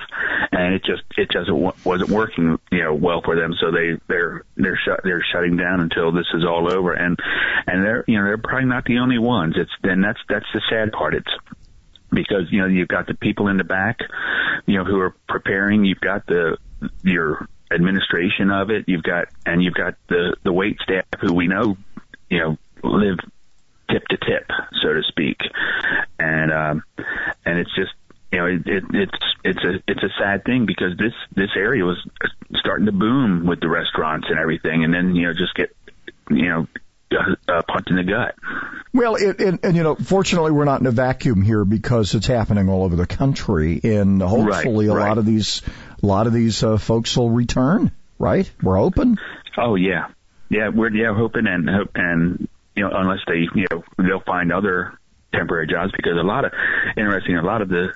and 0.52 0.73
it 0.73 0.84
just 0.84 1.04
it 1.17 1.30
just 1.32 1.49
wasn't 1.86 2.10
working 2.10 2.60
you 2.71 2.84
know 2.84 2.93
well 2.93 3.21
for 3.23 3.36
them, 3.36 3.54
so 3.60 3.71
they 3.71 3.99
they're 4.08 4.43
they're 4.56 4.80
shut 4.86 5.02
they're 5.04 5.26
shutting 5.32 5.58
down 5.58 5.80
until 5.80 6.12
this 6.12 6.28
is 6.34 6.43
all 6.45 6.71
over, 6.71 6.93
and 6.93 7.17
and 7.67 7.86
they're 7.86 8.04
you 8.08 8.17
know 8.17 8.26
they're 8.26 8.38
probably 8.38 8.67
not 8.67 8.86
the 8.86 8.97
only 8.97 9.17
ones. 9.17 9.56
It's 9.58 9.71
then 9.84 10.02
that's 10.02 10.19
that's 10.28 10.47
the 10.54 10.62
sad 10.69 10.91
part. 10.91 11.15
It's 11.15 11.32
because 12.12 12.52
you 12.52 12.62
know 12.62 12.67
you've 12.67 12.88
got 12.88 13.08
the 13.08 13.13
people 13.13 13.47
in 13.47 13.58
the 13.58 13.63
back, 13.63 13.99
you 14.65 14.78
know, 14.78 14.86
who 14.86 14.99
are 14.99 15.15
preparing. 15.28 15.86
You've 15.86 15.99
got 15.99 16.26
the 16.26 16.58
your 17.04 17.47
administration 17.71 18.52
of 18.52 18.69
it. 18.69 18.86
You've 18.88 19.04
got 19.04 19.28
and 19.45 19.63
you've 19.63 19.73
got 19.73 19.95
the 20.08 20.36
the 20.43 20.54
wait 20.54 20.78
staff 20.82 21.06
who 21.19 21.34
we 21.34 21.47
know, 21.47 21.78
you 22.30 22.39
know, 22.39 22.58
live 22.84 23.19
tip 23.93 24.08
to 24.08 24.17
tip, 24.17 24.49
so 24.82 24.93
to 24.93 25.03
speak, 25.08 25.38
and 26.19 26.51
um, 26.51 26.84
and 27.45 27.60
it's 27.60 27.73
just 27.75 27.91
you 28.34 28.39
know, 28.39 28.45
it, 28.47 28.65
it, 28.65 28.84
it's 28.93 29.17
it's 29.43 29.63
a 29.63 29.84
it's 29.88 30.03
a 30.03 30.10
sad 30.19 30.43
thing 30.43 30.65
because 30.65 30.97
this 30.97 31.13
this 31.36 31.51
area 31.56 31.86
was 31.86 31.97
starting 32.56 32.88
to 32.88 32.91
boom 32.91 33.45
with 33.45 33.60
the 33.60 33.69
restaurants 33.69 34.25
and 34.27 34.39
everything, 34.39 34.84
and 34.84 34.91
then 34.91 35.15
you 35.15 35.27
know 35.27 35.34
just 35.34 35.53
get 35.53 35.75
you 36.32 36.49
know 36.49 36.67
a, 37.12 37.60
a 37.60 37.63
punch 37.63 37.88
in 37.91 37.95
the 37.97 38.03
gut. 38.03 38.36
Well, 38.91 39.15
it, 39.15 39.39
and, 39.39 39.60
and 39.63 39.75
you 39.75 39.84
know, 39.84 39.95
fortunately, 39.95 40.51
we're 40.51 40.65
not 40.65 40.82
in 40.82 40.88
a 40.88 40.91
vacuum 40.91 41.43
here 41.43 41.63
because 41.63 42.15
it's 42.15 42.25
happening 42.25 42.69
all 42.69 42.84
over 42.84 42.95
the 42.95 43.06
country, 43.06 43.79
and 43.84 44.19
hopefully, 44.19 44.88
Right, 44.88 44.93
a 44.93 44.97
right. 44.97 45.10
lot 45.10 45.17
of 45.19 45.27
these 45.27 45.62
a 46.01 46.06
lot 46.06 46.25
of 46.25 46.34
these 46.34 46.63
uh, 46.63 46.77
folks 46.77 47.15
will 47.15 47.29
return. 47.29 47.91
Right? 48.17 48.49
We're 48.63 48.77
hoping. 48.77 49.19
Oh 49.60 49.75
yeah, 49.75 50.08
yeah, 50.49 50.69
we're 50.69 50.91
yeah 50.91 51.13
hoping 51.15 51.45
and 51.45 51.69
hope 51.69 51.91
and 51.93 52.47
you 52.75 52.83
know 52.83 52.91
unless 52.93 53.19
they 53.27 53.47
you 53.55 53.65
know 53.71 53.83
they'll 53.97 54.21
find 54.21 54.51
other 54.51 54.97
temporary 55.33 55.67
jobs 55.67 55.91
because 55.95 56.17
a 56.17 56.23
lot 56.23 56.45
of 56.45 56.51
interesting 56.97 57.38
a 57.38 57.41
lot 57.41 57.62
of 57.62 57.69
the 57.69 57.93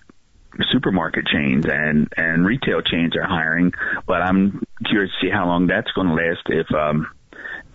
supermarket 0.72 1.26
chains 1.28 1.66
and 1.68 2.12
and 2.18 2.46
retail 2.46 2.82
chains 2.82 3.16
are 3.16 3.28
hiring, 3.28 3.74
but 4.06 4.22
I'm 4.22 4.63
curious 4.86 5.12
to 5.20 5.28
see 5.28 5.32
how 5.32 5.46
long 5.46 5.68
that's 5.68 5.92
going 5.92 6.08
to 6.08 6.13
last 6.13 6.42
if 6.48 6.74
um 6.74 7.08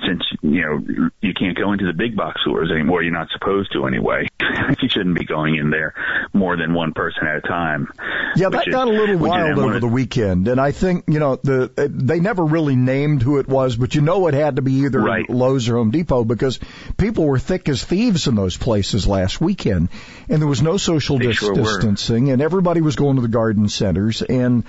since 0.04 0.22
you 0.42 0.60
know 0.62 1.10
you 1.20 1.32
can't 1.34 1.56
go 1.56 1.72
into 1.72 1.86
the 1.86 1.92
big 1.92 2.16
box 2.16 2.40
stores 2.42 2.70
anymore 2.72 3.02
you're 3.02 3.12
not 3.12 3.28
supposed 3.30 3.70
to 3.72 3.86
anyway 3.86 4.26
you 4.80 4.88
shouldn't 4.88 5.16
be 5.18 5.24
going 5.24 5.54
in 5.56 5.70
there 5.70 5.94
more 6.32 6.56
than 6.56 6.74
one 6.74 6.92
person 6.92 7.26
at 7.26 7.36
a 7.36 7.40
time 7.42 7.88
Yeah, 8.36 8.48
that 8.48 8.66
is- 8.66 8.74
got 8.74 8.88
a 8.88 8.90
little 8.90 9.18
wild 9.18 9.58
over 9.58 9.74
of- 9.76 9.80
the 9.80 9.88
weekend, 9.88 10.48
and 10.48 10.60
I 10.60 10.72
think 10.72 11.04
you 11.08 11.18
know 11.20 11.36
the 11.36 11.70
they 11.92 12.18
never 12.20 12.44
really 12.44 12.76
named 12.76 13.22
who 13.22 13.38
it 13.38 13.46
was, 13.48 13.76
but 13.76 13.94
you 13.94 14.00
know 14.00 14.26
it 14.28 14.34
had 14.34 14.56
to 14.56 14.62
be 14.62 14.72
either 14.84 15.00
Right. 15.00 15.28
Lowe's 15.28 15.68
or 15.68 15.76
Home 15.76 15.90
Depot 15.90 16.24
because 16.24 16.58
people 16.96 17.26
were 17.26 17.38
thick 17.38 17.68
as 17.68 17.84
thieves 17.84 18.26
in 18.26 18.34
those 18.34 18.56
places 18.56 19.06
last 19.06 19.40
weekend, 19.40 19.88
and 20.28 20.40
there 20.40 20.48
was 20.48 20.62
no 20.62 20.76
social 20.78 21.18
dis- 21.18 21.36
sure 21.36 21.50
were. 21.54 21.62
distancing, 21.62 22.30
and 22.30 22.40
everybody 22.42 22.80
was 22.80 22.96
going 22.96 23.16
to 23.16 23.22
the 23.22 23.28
garden 23.28 23.68
centers 23.68 24.22
and. 24.22 24.64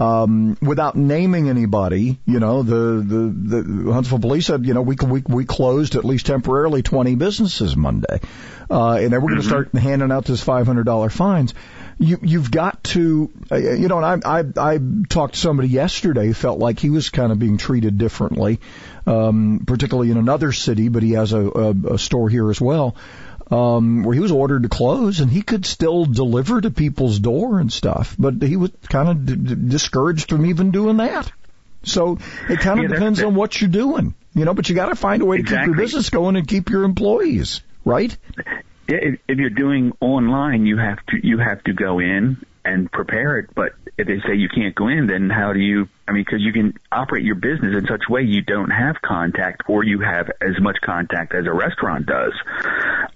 Um, 0.00 0.56
without 0.62 0.94
naming 0.94 1.48
anybody, 1.48 2.20
you 2.24 2.38
know, 2.38 2.62
the, 2.62 3.02
the, 3.04 3.62
the 3.62 3.92
Huntsville 3.92 4.20
police 4.20 4.46
said, 4.46 4.64
you 4.64 4.72
know, 4.72 4.82
we, 4.82 4.94
we, 4.94 5.22
we 5.26 5.44
closed 5.44 5.96
at 5.96 6.04
least 6.04 6.26
temporarily 6.26 6.82
20 6.82 7.16
businesses 7.16 7.76
Monday. 7.76 8.20
Uh, 8.70 8.92
and 8.92 9.12
then 9.12 9.20
we're 9.20 9.30
going 9.30 9.40
to 9.40 9.46
start 9.46 9.74
handing 9.74 10.12
out 10.12 10.24
this 10.24 10.44
$500 10.44 11.10
fines. 11.10 11.52
You, 11.98 12.18
you've 12.22 12.48
got 12.48 12.84
to, 12.84 13.32
uh, 13.50 13.56
you 13.56 13.88
know, 13.88 13.98
and 13.98 14.24
I, 14.24 14.38
I, 14.38 14.74
I 14.74 14.78
talked 15.08 15.34
to 15.34 15.40
somebody 15.40 15.68
yesterday 15.68 16.28
who 16.28 16.34
felt 16.34 16.60
like 16.60 16.78
he 16.78 16.90
was 16.90 17.10
kind 17.10 17.32
of 17.32 17.40
being 17.40 17.58
treated 17.58 17.98
differently, 17.98 18.60
um, 19.04 19.64
particularly 19.66 20.12
in 20.12 20.16
another 20.16 20.52
city, 20.52 20.90
but 20.90 21.02
he 21.02 21.12
has 21.12 21.32
a, 21.32 21.40
a, 21.40 21.94
a 21.94 21.98
store 21.98 22.28
here 22.28 22.50
as 22.50 22.60
well 22.60 22.94
um, 23.50 24.02
where 24.02 24.14
he 24.14 24.20
was 24.20 24.32
ordered 24.32 24.62
to 24.64 24.68
close 24.68 25.20
and 25.20 25.30
he 25.30 25.42
could 25.42 25.64
still 25.64 26.04
deliver 26.04 26.60
to 26.60 26.70
people's 26.70 27.18
door 27.18 27.60
and 27.60 27.72
stuff, 27.72 28.14
but 28.18 28.42
he 28.42 28.56
was 28.56 28.70
kind 28.88 29.08
of 29.08 29.26
d- 29.26 29.36
d- 29.36 29.68
discouraged 29.68 30.28
from 30.28 30.46
even 30.46 30.70
doing 30.70 30.98
that. 30.98 31.30
So 31.84 32.18
it 32.48 32.60
kind 32.60 32.80
of 32.80 32.90
Yeah, 32.90 32.96
depends 32.96 33.22
on 33.22 33.34
what 33.34 33.60
you're 33.60 33.70
doing, 33.70 34.14
you 34.34 34.44
know, 34.44 34.52
but 34.52 34.68
you 34.68 34.74
got 34.74 34.86
to 34.86 34.96
find 34.96 35.22
a 35.22 35.24
way 35.24 35.38
to 35.38 35.42
keep 35.42 35.64
your 35.64 35.76
business 35.76 36.10
going 36.10 36.36
and 36.36 36.46
keep 36.46 36.70
your 36.70 36.84
employees, 36.84 37.62
right? 37.84 38.14
Yeah, 38.88 38.96
if, 39.00 39.20
if 39.28 39.38
you're 39.38 39.50
doing 39.50 39.92
online, 40.00 40.66
you 40.66 40.76
have 40.78 40.98
to 41.06 41.26
you 41.26 41.38
have 41.38 41.62
to 41.64 41.72
go 41.72 41.98
in 42.00 42.44
and 42.64 42.90
prepare 42.90 43.38
it. 43.38 43.50
But 43.54 43.72
if 43.96 44.06
they 44.06 44.20
say 44.26 44.34
you 44.36 44.48
can't 44.48 44.74
go 44.74 44.88
in, 44.88 45.06
then 45.06 45.30
how 45.30 45.52
do 45.52 45.60
you? 45.60 45.88
I 46.06 46.12
mean, 46.12 46.24
because 46.24 46.40
you 46.40 46.52
can 46.52 46.74
operate 46.90 47.24
your 47.24 47.34
business 47.34 47.76
in 47.76 47.86
such 47.86 48.02
a 48.08 48.12
way 48.12 48.22
you 48.22 48.42
don't 48.42 48.70
have 48.70 48.96
contact, 49.02 49.62
or 49.68 49.84
you 49.84 50.00
have 50.00 50.30
as 50.40 50.60
much 50.60 50.76
contact 50.82 51.34
as 51.34 51.46
a 51.46 51.52
restaurant 51.52 52.06
does 52.06 52.32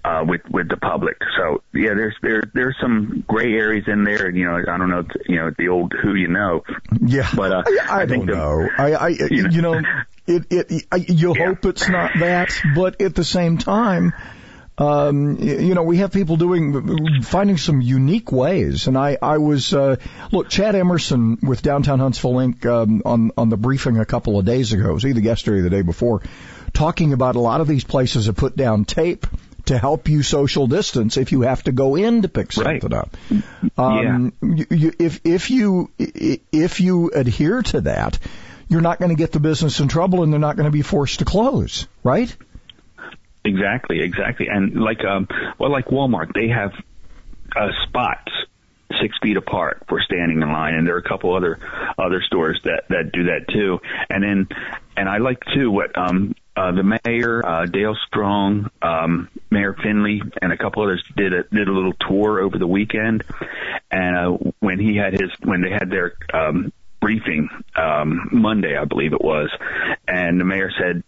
uh, 0.05 0.23
with 0.27 0.41
with 0.49 0.69
the 0.69 0.77
public. 0.77 1.17
So 1.37 1.63
yeah, 1.73 1.93
there's 1.95 2.15
there 2.21 2.43
there's 2.53 2.75
some 2.81 3.23
gray 3.27 3.53
areas 3.53 3.85
in 3.87 4.03
there. 4.03 4.29
You 4.29 4.45
know, 4.45 4.57
I 4.67 4.77
don't 4.77 4.89
know, 4.89 5.03
you 5.27 5.37
know, 5.37 5.51
the 5.57 5.69
old 5.69 5.93
who 6.01 6.15
you 6.15 6.27
know. 6.27 6.63
Yeah, 7.01 7.29
but 7.35 7.51
uh, 7.51 7.63
I, 7.89 8.03
I, 8.03 8.05
think 8.05 8.27
don't 8.27 8.27
the- 8.27 8.35
know. 8.35 8.69
I, 8.77 8.93
I, 8.93 9.07
you 9.29 9.61
know, 9.61 9.81
it, 10.27 10.45
it, 10.49 10.85
I, 10.91 10.97
you 10.97 11.33
hope 11.33 11.65
it's 11.65 11.89
not 11.89 12.11
that, 12.19 12.51
but 12.75 13.01
at 13.01 13.15
the 13.15 13.23
same 13.23 13.57
time, 13.57 14.13
um, 14.77 15.37
you 15.37 15.75
know, 15.75 15.83
we 15.83 15.97
have 15.97 16.11
people 16.11 16.35
doing, 16.35 17.21
finding 17.21 17.57
some 17.57 17.81
unique 17.81 18.31
ways. 18.31 18.87
And 18.87 18.97
I, 18.97 19.17
I 19.21 19.37
was, 19.37 19.73
uh, 19.73 19.97
look, 20.31 20.49
Chad 20.49 20.75
Emerson 20.75 21.37
with 21.43 21.61
Downtown 21.61 21.99
Huntsville 21.99 22.33
Inc. 22.33 22.65
Um, 22.65 23.01
on 23.05 23.31
on 23.37 23.49
the 23.49 23.57
briefing 23.57 23.97
a 23.99 24.05
couple 24.05 24.39
of 24.39 24.45
days 24.45 24.73
ago, 24.73 24.89
it 24.89 24.93
was 24.93 25.05
either 25.05 25.19
yesterday 25.19 25.59
or 25.59 25.61
the 25.63 25.69
day 25.69 25.81
before, 25.83 26.21
talking 26.73 27.13
about 27.13 27.35
a 27.35 27.39
lot 27.39 27.61
of 27.61 27.67
these 27.67 27.83
places 27.83 28.25
have 28.25 28.35
put 28.35 28.55
down 28.55 28.85
tape 28.85 29.27
to 29.65 29.77
help 29.77 30.09
you 30.09 30.23
social 30.23 30.67
distance 30.67 31.17
if 31.17 31.31
you 31.31 31.41
have 31.41 31.63
to 31.63 31.71
go 31.71 31.95
in 31.95 32.23
to 32.23 32.27
pick 32.27 32.51
something 32.51 32.93
up. 32.93 33.15
Um, 33.77 34.33
you, 34.41 34.65
you, 34.71 34.93
if 34.99 35.21
if 35.23 35.51
you 35.51 35.91
if 35.97 36.81
you 36.81 37.11
adhere 37.11 37.61
to 37.61 37.81
that, 37.81 38.17
you're 38.67 38.81
not 38.81 38.97
going 38.97 39.09
to 39.09 39.15
get 39.15 39.31
the 39.31 39.39
business 39.39 39.79
in 39.79 39.87
trouble, 39.87 40.23
and 40.23 40.33
they're 40.33 40.39
not 40.39 40.55
going 40.55 40.65
to 40.65 40.71
be 40.71 40.81
forced 40.81 41.19
to 41.19 41.25
close, 41.25 41.87
right? 42.03 42.35
Exactly, 43.45 44.01
exactly. 44.01 44.47
And 44.47 44.75
like 44.81 45.03
um 45.03 45.27
well 45.59 45.71
like 45.71 45.87
Walmart, 45.87 46.33
they 46.33 46.47
have 46.47 46.71
uh 47.55 47.69
spots 47.87 48.31
six 49.01 49.17
feet 49.21 49.37
apart 49.37 49.83
for 49.89 49.99
standing 50.01 50.41
in 50.41 50.51
line 50.51 50.75
and 50.75 50.87
there 50.87 50.95
are 50.95 50.99
a 50.99 51.07
couple 51.09 51.35
other 51.35 51.59
other 51.97 52.21
stores 52.25 52.59
that 52.63 52.83
that 52.89 53.11
do 53.11 53.25
that 53.25 53.47
too. 53.51 53.79
And 54.09 54.23
then 54.23 54.47
and 54.95 55.09
I 55.09 55.17
like 55.17 55.39
too 55.53 55.71
what 55.71 55.97
um 55.97 56.35
uh 56.55 56.71
the 56.71 56.99
mayor, 57.05 57.45
uh 57.45 57.65
Dale 57.65 57.95
Strong, 58.07 58.69
um 58.81 59.29
Mayor 59.51 59.75
Finley 59.83 60.21
and 60.41 60.53
a 60.53 60.57
couple 60.57 60.83
others 60.83 61.03
did 61.17 61.33
a 61.33 61.43
did 61.43 61.67
a 61.67 61.71
little 61.73 61.93
tour 62.07 62.39
over 62.39 62.57
the 62.57 62.67
weekend 62.67 63.23
and 63.91 64.15
uh 64.17 64.51
when 64.59 64.79
he 64.79 64.95
had 64.95 65.13
his 65.13 65.31
when 65.43 65.61
they 65.61 65.71
had 65.71 65.89
their 65.89 66.13
um 66.33 66.71
briefing 67.01 67.49
um 67.75 68.29
Monday 68.31 68.77
I 68.77 68.85
believe 68.85 69.11
it 69.11 69.21
was 69.21 69.49
and 70.07 70.39
the 70.39 70.45
mayor 70.45 70.71
said 70.79 71.03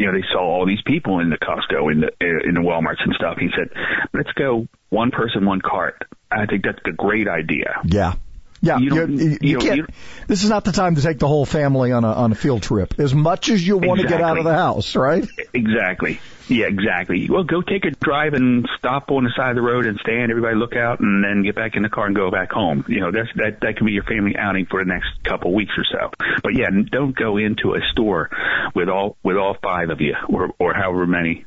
you 0.00 0.06
know, 0.06 0.12
they 0.12 0.24
saw 0.32 0.40
all 0.40 0.64
these 0.64 0.80
people 0.86 1.20
in 1.20 1.28
the 1.28 1.36
Costco, 1.36 1.92
in 1.92 2.00
the 2.00 2.10
in 2.20 2.54
the 2.54 2.60
WalMarts 2.60 3.04
and 3.04 3.14
stuff. 3.14 3.36
He 3.38 3.50
said, 3.54 3.68
"Let's 4.14 4.32
go 4.32 4.66
one 4.88 5.10
person, 5.10 5.44
one 5.44 5.60
cart." 5.60 6.06
I 6.30 6.46
think 6.46 6.64
that's 6.64 6.78
a 6.86 6.92
great 6.92 7.28
idea. 7.28 7.82
Yeah. 7.84 8.14
Yeah, 8.62 8.76
You 8.78 8.84
you, 8.84 8.90
don't- 8.90 9.18
you, 9.18 9.38
you 9.40 9.58
know, 9.58 9.74
you- 9.74 9.86
this 10.26 10.44
is 10.44 10.50
not 10.50 10.64
the 10.64 10.72
time 10.72 10.96
to 10.96 11.02
take 11.02 11.18
the 11.18 11.26
whole 11.28 11.46
family 11.46 11.92
on 11.92 12.04
a 12.04 12.12
on 12.12 12.32
a 12.32 12.34
field 12.34 12.62
trip. 12.62 12.98
As 13.00 13.14
much 13.14 13.48
as 13.48 13.66
you 13.66 13.78
want 13.78 14.00
to 14.00 14.06
get 14.06 14.20
out 14.20 14.36
of 14.38 14.44
the 14.44 14.54
house, 14.54 14.94
right? 14.96 15.26
Exactly. 15.54 16.20
Yeah, 16.48 16.66
exactly. 16.66 17.28
Well, 17.30 17.44
go 17.44 17.62
take 17.62 17.84
a 17.84 17.90
drive 17.92 18.34
and 18.34 18.68
stop 18.76 19.10
on 19.12 19.22
the 19.24 19.30
side 19.36 19.50
of 19.50 19.54
the 19.56 19.62
road 19.62 19.86
and 19.86 19.98
stand. 20.00 20.30
Everybody 20.32 20.56
look 20.56 20.74
out, 20.74 20.98
and 21.00 21.22
then 21.24 21.42
get 21.44 21.54
back 21.54 21.76
in 21.76 21.82
the 21.82 21.88
car 21.88 22.06
and 22.06 22.14
go 22.16 22.30
back 22.30 22.50
home. 22.50 22.84
You 22.88 23.00
know, 23.00 23.10
that's 23.12 23.28
that 23.36 23.60
that 23.62 23.76
can 23.76 23.86
be 23.86 23.92
your 23.92 24.02
family 24.04 24.36
outing 24.36 24.66
for 24.66 24.84
the 24.84 24.88
next 24.88 25.08
couple 25.24 25.54
weeks 25.54 25.72
or 25.78 25.84
so. 25.84 26.10
But 26.42 26.54
yeah, 26.54 26.66
don't 26.90 27.14
go 27.16 27.36
into 27.36 27.74
a 27.74 27.80
store 27.92 28.30
with 28.74 28.88
all 28.88 29.16
with 29.22 29.36
all 29.36 29.56
five 29.62 29.90
of 29.90 30.00
you 30.00 30.16
or 30.28 30.50
or 30.58 30.74
however 30.74 31.06
many. 31.06 31.44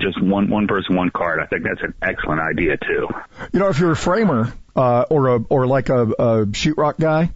Just 0.00 0.20
one 0.22 0.50
one 0.50 0.66
person, 0.66 0.96
one 0.96 1.10
card. 1.10 1.40
I 1.40 1.46
think 1.46 1.62
that's 1.64 1.82
an 1.82 1.94
excellent 2.02 2.40
idea 2.40 2.76
too. 2.76 3.08
You 3.52 3.60
know, 3.60 3.68
if 3.68 3.78
you're 3.78 3.92
a 3.92 3.96
framer 3.96 4.52
uh, 4.74 5.04
or 5.10 5.28
a 5.28 5.38
or 5.48 5.66
like 5.66 5.88
a, 5.88 6.02
a 6.02 6.46
sheetrock 6.46 6.98
guy, 6.98 7.30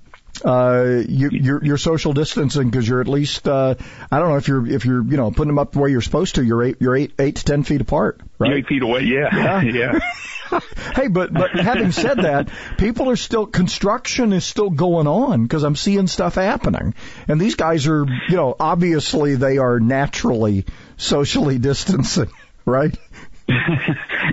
uh, 0.45 1.03
you, 1.09 1.31
you're 1.33 1.65
you're 1.65 1.79
social 1.79 2.13
distancing 2.13 2.71
because 2.71 2.89
you're 2.89 3.01
at 3.01 3.09
least 3.09 3.47
uh, 3.49 3.75
I 4.11 4.19
don't 4.19 4.29
know 4.29 4.37
if 4.37 4.49
you're 4.49 4.67
if 4.67 4.85
you're 4.85 5.03
you 5.03 5.17
know 5.17 5.31
putting 5.31 5.49
them 5.49 5.59
up 5.59 5.73
the 5.73 5.79
way 5.79 5.91
you're 5.91 6.01
supposed 6.01 6.37
to. 6.37 6.45
You're 6.45 6.63
eight 6.65 6.77
you're 6.81 6.97
eight 6.97 7.13
eight 7.19 7.37
to 7.37 7.45
ten 7.45 7.63
feet 7.63 7.81
apart, 7.81 8.21
right? 8.39 8.53
Eight 8.53 8.67
feet 8.67 8.83
away. 8.83 9.03
Yeah, 9.03 9.63
Yeah. 9.63 9.99
yeah. 10.51 10.61
Hey, 10.95 11.09
but 11.09 11.33
but 11.33 11.51
having 11.51 11.93
said 11.93 12.19
that, 12.19 12.49
people 12.79 13.11
are 13.11 13.17
still 13.17 13.47
construction 13.47 14.33
is 14.33 14.45
still 14.45 14.71
going 14.71 15.07
on 15.07 15.43
because 15.43 15.63
I'm 15.63 15.77
seeing 15.77 16.07
stuff 16.07 16.37
happening, 16.37 16.95
and 17.27 17.41
these 17.41 17.55
guys 17.55 17.87
are 17.87 18.07
you 18.29 18.37
know 18.37 18.55
obviously 18.59 19.35
they 19.35 19.59
are 19.59 19.81
naturally 19.81 20.65
socially 20.97 21.59
distancing, 21.59 22.31
right? 22.69 22.97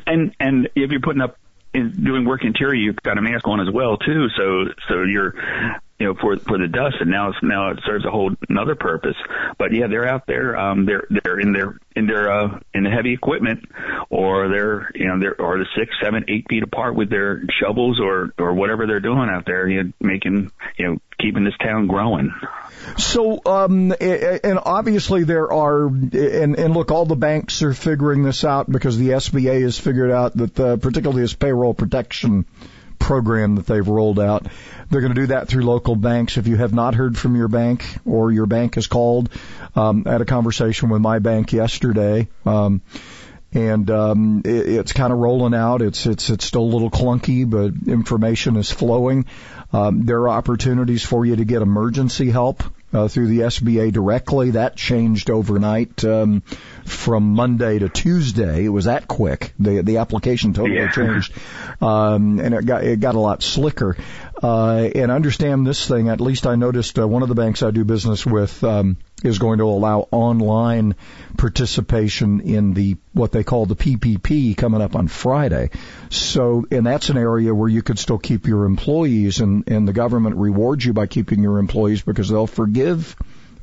and 0.07 0.35
and 0.39 0.69
if 0.75 0.91
you're 0.91 1.01
putting 1.01 1.21
up 1.21 1.37
in 1.73 2.03
doing 2.03 2.25
work 2.25 2.43
interior, 2.43 2.75
you've 2.75 3.01
got 3.03 3.17
a 3.17 3.21
mask 3.21 3.47
on 3.47 3.59
as 3.59 3.73
well 3.73 3.97
too. 3.97 4.27
So 4.37 4.65
so 4.87 5.03
you're 5.03 5.33
you 5.99 6.07
know, 6.07 6.15
for 6.19 6.37
for 6.37 6.57
the 6.57 6.67
dust, 6.67 6.97
and 6.99 7.09
now 7.09 7.29
it's 7.29 7.37
now 7.41 7.71
it 7.71 7.79
serves 7.85 8.05
a 8.05 8.11
whole 8.11 8.31
another 8.49 8.75
purpose. 8.75 9.15
But 9.57 9.73
yeah, 9.73 9.87
they're 9.87 10.07
out 10.07 10.27
there. 10.27 10.57
Um, 10.57 10.85
they're 10.85 11.07
they're 11.09 11.39
in 11.39 11.53
their 11.53 11.79
in 11.95 12.05
their 12.05 12.31
uh, 12.31 12.59
in 12.73 12.83
the 12.83 12.89
heavy 12.89 13.13
equipment, 13.13 13.63
or 14.09 14.49
they're 14.49 14.91
you 14.93 15.07
know 15.07 15.19
they're 15.19 15.39
or 15.39 15.57
the 15.57 15.65
six, 15.77 15.95
seven, 16.03 16.25
eight 16.27 16.47
feet 16.49 16.63
apart 16.63 16.95
with 16.95 17.09
their 17.09 17.43
shovels 17.61 18.01
or 18.01 18.33
or 18.37 18.53
whatever 18.53 18.87
they're 18.87 18.99
doing 18.99 19.29
out 19.29 19.45
there, 19.45 19.69
you 19.69 19.83
know, 19.83 19.91
making 20.01 20.51
you 20.77 20.87
know 20.87 20.97
keeping 21.17 21.45
this 21.45 21.57
town 21.63 21.87
growing. 21.87 22.33
So, 22.97 23.41
um, 23.45 23.93
and 23.99 24.59
obviously 24.63 25.23
there 25.23 25.51
are, 25.51 25.87
and, 25.87 26.13
and 26.13 26.73
look, 26.73 26.91
all 26.91 27.05
the 27.05 27.15
banks 27.15 27.63
are 27.63 27.73
figuring 27.73 28.21
this 28.23 28.43
out 28.43 28.69
because 28.69 28.97
the 28.97 29.09
SBA 29.09 29.61
has 29.61 29.79
figured 29.79 30.11
out 30.11 30.35
that, 30.37 30.53
the, 30.53 30.77
particularly 30.77 31.21
this 31.21 31.33
payroll 31.33 31.73
protection 31.73 32.45
program 33.05 33.55
that 33.55 33.67
they've 33.67 33.87
rolled 33.87 34.19
out. 34.19 34.47
They're 34.89 35.01
going 35.01 35.13
to 35.13 35.21
do 35.21 35.27
that 35.27 35.47
through 35.47 35.63
local 35.63 35.95
banks. 35.95 36.37
If 36.37 36.47
you 36.47 36.57
have 36.57 36.73
not 36.73 36.95
heard 36.95 37.17
from 37.17 37.35
your 37.35 37.47
bank 37.47 37.85
or 38.03 38.31
your 38.31 38.47
bank 38.47 38.75
has 38.75 38.87
called, 38.87 39.29
um, 39.75 40.03
I 40.07 40.13
had 40.13 40.21
a 40.21 40.25
conversation 40.25 40.89
with 40.89 41.01
my 41.01 41.19
bank 41.19 41.53
yesterday. 41.53 42.27
Um, 42.45 42.81
and 43.53 43.89
um, 43.91 44.41
it, 44.43 44.67
it's 44.67 44.91
kind 44.91 45.13
of 45.13 45.19
rolling 45.19 45.53
out. 45.53 45.83
It's 45.83 46.07
it's 46.07 46.29
it's 46.29 46.45
still 46.45 46.63
a 46.63 46.73
little 46.73 46.89
clunky, 46.89 47.47
but 47.49 47.87
information 47.87 48.57
is 48.57 48.71
flowing. 48.71 49.25
Um, 49.71 50.05
there 50.05 50.21
are 50.21 50.29
opportunities 50.29 51.03
for 51.03 51.25
you 51.25 51.35
to 51.35 51.45
get 51.45 51.61
emergency 51.61 52.31
help 52.31 52.63
uh, 52.95 53.07
through 53.07 53.27
the 53.27 53.39
SBA 53.39 53.91
directly. 53.91 54.51
That 54.51 54.75
changed 54.75 55.29
overnight 55.29 56.03
um, 56.05 56.41
from 56.85 57.33
Monday 57.33 57.79
to 57.79 57.89
Tuesday. 57.89 58.65
It 58.65 58.69
was 58.69 58.85
that 58.85 59.07
quick. 59.07 59.53
The 59.59 59.81
the 59.81 59.97
application 59.97 60.53
totally 60.53 60.77
Yeah. 60.79 60.91
changed, 60.91 61.33
um, 61.81 62.39
and 62.39 62.53
it 62.55 62.65
got 62.65 62.83
it 62.83 62.99
got 62.99 63.15
a 63.15 63.19
lot 63.19 63.43
slicker. 63.43 63.97
Uh, 64.43 64.89
and 64.93 65.11
understand 65.11 65.65
this 65.65 65.87
thing. 65.87 66.09
At 66.09 66.19
least 66.19 66.45
I 66.45 66.55
noticed 66.55 66.99
uh, 66.99 67.07
one 67.07 67.23
of 67.23 67.29
the 67.29 67.35
banks 67.35 67.63
I 67.63 67.71
do 67.71 67.85
business 67.85 68.25
with 68.25 68.63
um, 68.65 68.97
is 69.23 69.39
going 69.39 69.59
to 69.59 69.63
allow 69.63 70.07
online 70.11 70.95
participation 71.37 72.41
in 72.41 72.73
the 72.73 72.97
what 73.13 73.31
they 73.31 73.43
call 73.43 73.65
the 73.65 73.75
PPP 73.75 74.57
coming 74.57 74.81
up 74.81 74.95
on 74.95 75.07
Friday. 75.07 75.69
So, 76.09 76.65
and 76.69 76.85
that's 76.85 77.09
an 77.09 77.17
area 77.17 77.53
where 77.55 77.69
you 77.69 77.81
could 77.81 77.97
still 77.97 78.17
keep 78.17 78.45
your 78.45 78.65
employees, 78.65 79.39
and 79.39 79.69
and 79.69 79.87
the 79.87 79.93
government 79.93 80.35
rewards 80.35 80.83
you 80.85 80.91
by 80.93 81.07
keeping 81.07 81.41
your 81.41 81.57
employees 81.59 82.01
because 82.01 82.27
they'll 82.29 82.45
forgive 82.47 83.15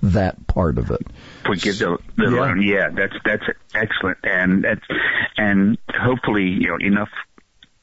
that 0.03 0.47
part 0.47 0.79
of 0.79 0.91
it. 0.91 1.07
forgive 1.45 1.79
the, 1.79 1.99
the 2.17 2.25
Yeah. 2.25 2.41
loan. 2.41 2.63
Yeah, 2.63 2.89
that's 2.91 3.15
that's 3.25 3.45
excellent, 3.75 4.19
and 4.25 4.65
that's 4.65 4.87
and 5.37 5.77
hopefully 5.95 6.45
you 6.49 6.69
know 6.69 6.79
enough 6.81 7.11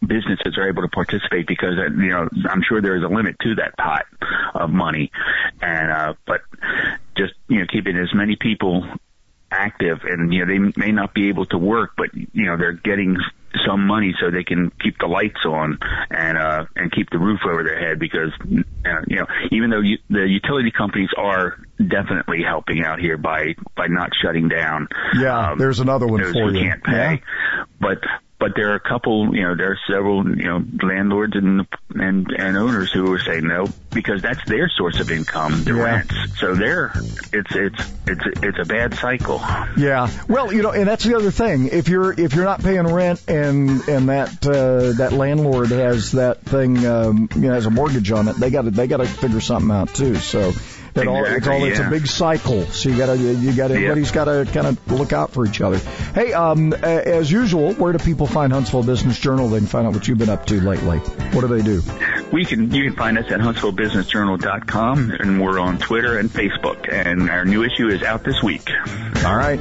businesses 0.10 0.57
are 0.57 0.68
able 0.68 0.82
to 0.82 0.89
participate 0.89 1.47
because 1.47 1.78
uh, 1.78 1.91
you 1.91 2.10
know 2.10 2.28
I'm 2.49 2.62
sure 2.68 2.82
there 2.82 2.97
is 2.97 3.03
a 3.03 3.07
limit 3.07 3.38
to 3.41 3.55
that 3.55 3.78
pot 3.78 4.05
of 4.53 4.70
money, 4.70 5.12
and 5.62 5.91
uh, 5.91 6.14
but 6.26 6.41
just 7.18 7.34
you 7.47 7.60
know 7.60 7.66
keeping 7.72 7.97
as 7.97 8.14
many 8.14 8.36
people 8.36 8.84
active 9.51 9.99
and 10.03 10.34
you 10.34 10.45
know 10.45 10.51
they 10.51 10.60
may 10.80 10.91
not 10.91 11.14
be 11.14 11.30
able 11.30 11.43
to 11.43 11.57
work 11.57 11.93
but 11.97 12.14
you 12.14 12.45
know 12.45 12.55
they're 12.55 12.72
getting 12.72 13.18
some 13.66 13.88
money 13.88 14.14
so 14.20 14.30
they 14.30 14.43
can 14.43 14.72
keep 14.80 14.95
the 14.99 15.07
lights 15.07 15.43
on 15.43 15.80
and 16.12 16.38
uh 16.38 16.66
and 16.76 16.91
keep 16.91 17.10
the 17.10 17.18
roof 17.18 17.39
over 17.43 17.64
their 17.64 17.80
head 17.80 17.97
because 17.97 18.32
uh, 18.86 19.01
you 19.07 19.16
know 19.16 19.26
even 19.51 19.72
though 19.72 19.80
you, 19.82 19.97
the 20.07 20.28
utility 20.28 20.70
companies 20.70 21.10
are 21.18 21.57
definitely 21.88 22.43
helping 22.43 22.84
out 22.84 22.99
here 22.99 23.18
by 23.18 23.55
by 23.76 23.88
not 23.88 24.12
shutting 24.22 24.49
down. 24.49 24.88
Yeah, 25.16 25.55
there's 25.57 25.80
another 25.80 26.07
one 26.07 26.22
for 26.32 26.51
you. 26.51 26.62
can't 26.62 26.84
pay. 26.84 27.22
But 27.80 27.99
but 28.40 28.56
there 28.56 28.72
are 28.72 28.76
a 28.76 28.80
couple, 28.80 29.36
you 29.36 29.44
know, 29.44 29.56
there 29.56 29.72
are 29.72 29.80
several, 29.88 30.26
you 30.26 30.46
know, 30.46 30.64
landlords 30.82 31.36
and 31.36 31.68
and 31.94 32.28
and 32.32 32.58
owners 32.58 32.92
who 32.92 33.12
are 33.14 33.20
saying 33.20 33.46
no 33.48 33.68
because 33.92 34.22
that's 34.22 34.44
their 34.46 34.70
source 34.70 35.00
of 35.02 35.12
income, 35.12 35.64
the 35.66 35.74
Yeah. 35.76 35.82
rents. 35.84 36.14
So 36.40 36.56
they're 36.56 36.94
it's 37.34 37.54
it's 37.54 37.92
it's 38.08 38.22
it's 38.42 38.60
a 38.60 38.66
bad 38.66 38.96
cycle. 38.96 39.40
Yeah. 39.78 40.10
Well, 40.30 40.54
you 40.54 40.62
know, 40.62 40.72
and 40.72 40.88
that's 40.88 41.04
the 41.04 41.16
other 41.16 41.32
thing. 41.32 41.68
If 41.68 41.90
you're 41.90 42.14
if 42.18 42.34
you're 42.34 42.46
not 42.46 42.62
paying 42.64 42.88
rent 42.88 43.22
and 43.28 43.70
and 43.90 44.10
that 44.10 44.46
uh, 44.48 44.94
that 44.98 45.12
landlord 45.12 45.70
has 45.72 46.14
that 46.14 46.42
thing 46.42 46.86
um, 46.86 47.28
you 47.36 47.42
know 47.42 47.54
has 47.54 47.66
a 47.66 47.72
mortgage 47.72 48.10
on 48.12 48.28
it, 48.30 48.38
they 48.38 48.50
got 48.50 48.62
to 48.64 48.72
they 48.72 48.88
got 48.88 48.98
to 48.98 49.06
figure 49.06 49.42
something 49.42 49.72
out 49.72 49.94
too. 49.94 50.16
So. 50.16 50.54
All, 50.96 51.24
it's 51.24 51.38
Exactly, 51.38 51.54
all 51.54 51.66
it's 51.66 51.80
a 51.80 51.90
big 51.90 52.08
cycle, 52.08 52.66
so 52.66 52.90
you 52.90 52.98
gotta 52.98 53.18
you 53.18 53.54
gotta 53.54 53.74
Yeah. 53.76 53.90
everybody's 53.90 54.12
gotta 54.12 54.48
kind 54.52 54.68
of 54.68 54.92
look 54.92 55.14
out 55.14 55.32
for 55.32 55.46
each 55.46 55.62
other. 55.62 55.80
Hey, 56.14 56.34
um, 56.34 56.74
as 56.74 57.32
usual, 57.32 57.74
where 57.74 57.94
do 57.94 58.00
people 58.00 58.28
find 58.28 58.52
Huntsville 58.52 58.84
Business 58.84 59.20
Journal? 59.20 59.48
They 59.50 59.60
can 59.60 59.68
find 59.68 59.88
out 59.88 59.94
what 59.94 60.08
you've 60.08 60.18
been 60.18 60.30
up 60.30 60.46
to 60.48 60.60
lately. 60.62 60.98
What 60.98 61.42
do 61.42 61.48
they 61.48 61.62
do? 61.62 61.82
We 62.32 62.46
can 62.46 62.72
you 62.74 62.84
can 62.86 62.96
find 62.96 63.18
us 63.18 63.32
at 63.32 63.40
huntsvillebusinessjournal.com 63.40 65.12
and 65.20 65.42
we're 65.42 65.60
on 65.60 65.78
Twitter 65.78 66.18
and 66.18 66.30
Facebook 66.30 66.92
and 66.92 67.30
our 67.30 67.46
new 67.46 67.64
issue 67.64 67.88
is 67.88 68.04
out 68.04 68.24
this 68.24 68.42
week. 68.44 68.70
All 69.26 69.36
right. 69.36 69.60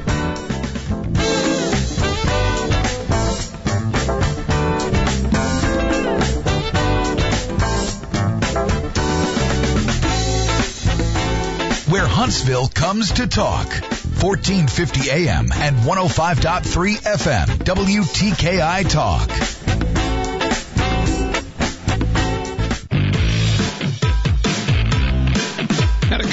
Where 11.89 12.07
Huntsville 12.07 12.69
comes 12.69 13.13
to 13.13 13.27
talk. 13.27 13.67
1450 13.67 15.11
AM 15.11 15.51
and 15.53 15.77
105.3 15.79 16.97
FM. 16.99 17.47
WTKI 17.47 18.91
Talk. 18.91 19.88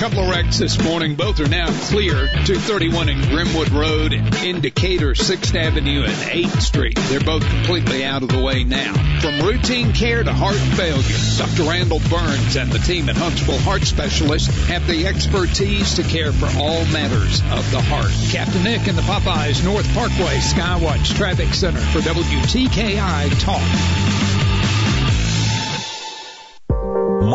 Couple 0.05 0.19
of 0.19 0.29
wrecks 0.29 0.59
this 0.59 0.79
morning. 0.83 1.15
Both 1.15 1.39
are 1.39 1.49
now 1.49 1.65
clear. 1.87 2.13
231 2.13 3.09
in 3.09 3.17
Grimwood 3.21 3.71
Road 3.71 4.13
and 4.13 4.35
in 4.35 4.61
Decatur 4.61 5.15
6th 5.15 5.55
Avenue 5.55 6.03
and 6.03 6.13
8th 6.13 6.61
Street. 6.61 6.95
They're 7.09 7.19
both 7.19 7.41
completely 7.41 8.05
out 8.05 8.21
of 8.21 8.29
the 8.29 8.39
way 8.39 8.63
now. 8.63 8.93
From 9.19 9.41
routine 9.41 9.93
care 9.93 10.23
to 10.23 10.31
heart 10.31 10.57
failure, 10.77 11.17
Dr. 11.39 11.63
Randall 11.63 12.01
Burns 12.07 12.55
and 12.55 12.71
the 12.71 12.77
team 12.77 13.09
at 13.09 13.17
Huntsville 13.17 13.57
Heart 13.57 13.81
Specialists 13.81 14.67
have 14.67 14.85
the 14.85 15.07
expertise 15.07 15.95
to 15.95 16.03
care 16.03 16.31
for 16.31 16.55
all 16.59 16.85
matters 16.93 17.41
of 17.49 17.71
the 17.71 17.81
heart. 17.81 18.11
Captain 18.29 18.63
Nick 18.63 18.87
and 18.87 18.95
the 18.95 19.01
Popeyes 19.01 19.65
North 19.65 19.91
Parkway 19.95 20.37
Skywatch 20.37 21.15
Traffic 21.15 21.51
Center 21.55 21.79
for 21.79 22.01
WTKI 22.01 23.39
Talk. 23.39 24.14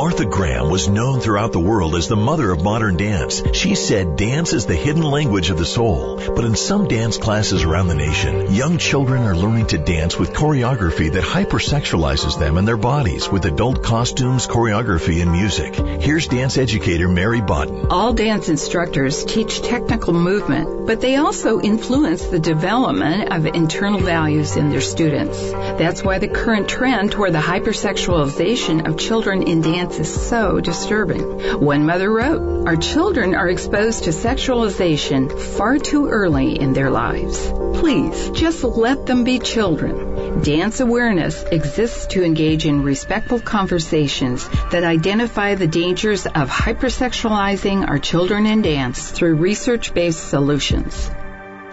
Martha 0.00 0.24
Graham 0.24 0.70
was 0.70 0.88
known 0.88 1.20
throughout 1.20 1.52
the 1.52 1.60
world 1.60 1.94
as 1.94 2.08
the 2.08 2.16
mother 2.16 2.50
of 2.50 2.64
modern 2.64 2.96
dance. 2.96 3.42
She 3.52 3.74
said 3.74 4.16
dance 4.16 4.54
is 4.54 4.64
the 4.64 4.74
hidden 4.74 5.02
language 5.02 5.50
of 5.50 5.58
the 5.58 5.66
soul. 5.66 6.16
But 6.16 6.46
in 6.46 6.56
some 6.56 6.88
dance 6.88 7.18
classes 7.18 7.64
around 7.64 7.88
the 7.88 7.94
nation, 7.94 8.54
young 8.54 8.78
children 8.78 9.24
are 9.24 9.36
learning 9.36 9.66
to 9.66 9.76
dance 9.76 10.18
with 10.18 10.32
choreography 10.32 11.12
that 11.12 11.22
hypersexualizes 11.22 12.38
them 12.38 12.56
and 12.56 12.66
their 12.66 12.78
bodies 12.78 13.28
with 13.28 13.44
adult 13.44 13.82
costumes, 13.82 14.46
choreography, 14.46 15.20
and 15.20 15.32
music. 15.32 15.74
Here's 15.74 16.28
dance 16.28 16.56
educator 16.56 17.06
Mary 17.06 17.42
Botten. 17.42 17.88
All 17.90 18.14
dance 18.14 18.48
instructors 18.48 19.22
teach 19.26 19.60
technical 19.60 20.14
movement, 20.14 20.86
but 20.86 21.02
they 21.02 21.16
also 21.16 21.60
influence 21.60 22.24
the 22.24 22.38
development 22.38 23.34
of 23.34 23.44
internal 23.44 24.00
values 24.00 24.56
in 24.56 24.70
their 24.70 24.80
students. 24.80 25.38
That's 25.52 26.02
why 26.02 26.18
the 26.18 26.28
current 26.28 26.70
trend 26.70 27.12
toward 27.12 27.34
the 27.34 27.38
hypersexualization 27.38 28.88
of 28.88 28.96
children 28.96 29.42
in 29.42 29.60
dance 29.60 29.89
is 29.98 30.28
so 30.28 30.60
disturbing. 30.60 31.60
One 31.60 31.84
mother 31.84 32.10
wrote, 32.10 32.66
Our 32.66 32.76
children 32.76 33.34
are 33.34 33.48
exposed 33.48 34.04
to 34.04 34.10
sexualization 34.10 35.38
far 35.56 35.78
too 35.78 36.08
early 36.08 36.60
in 36.60 36.72
their 36.72 36.90
lives. 36.90 37.50
Please, 37.80 38.30
just 38.30 38.62
let 38.62 39.06
them 39.06 39.24
be 39.24 39.38
children. 39.38 40.42
Dance 40.42 40.80
awareness 40.80 41.42
exists 41.44 42.06
to 42.08 42.22
engage 42.22 42.66
in 42.66 42.82
respectful 42.82 43.40
conversations 43.40 44.48
that 44.70 44.84
identify 44.84 45.54
the 45.54 45.66
dangers 45.66 46.26
of 46.26 46.50
hypersexualizing 46.50 47.88
our 47.88 47.98
children 47.98 48.46
in 48.46 48.62
dance 48.62 49.10
through 49.10 49.36
research-based 49.36 50.28
solutions. 50.28 51.10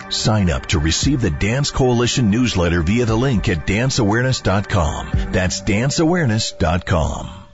Sign 0.09 0.49
up 0.49 0.65
to 0.67 0.79
receive 0.79 1.21
the 1.21 1.29
Dance 1.29 1.71
Coalition 1.71 2.31
newsletter 2.31 2.81
via 2.81 3.05
the 3.05 3.15
link 3.15 3.49
at 3.49 3.67
danceawareness.com. 3.67 5.31
That's 5.31 5.61
danceawareness.com. 5.61 7.46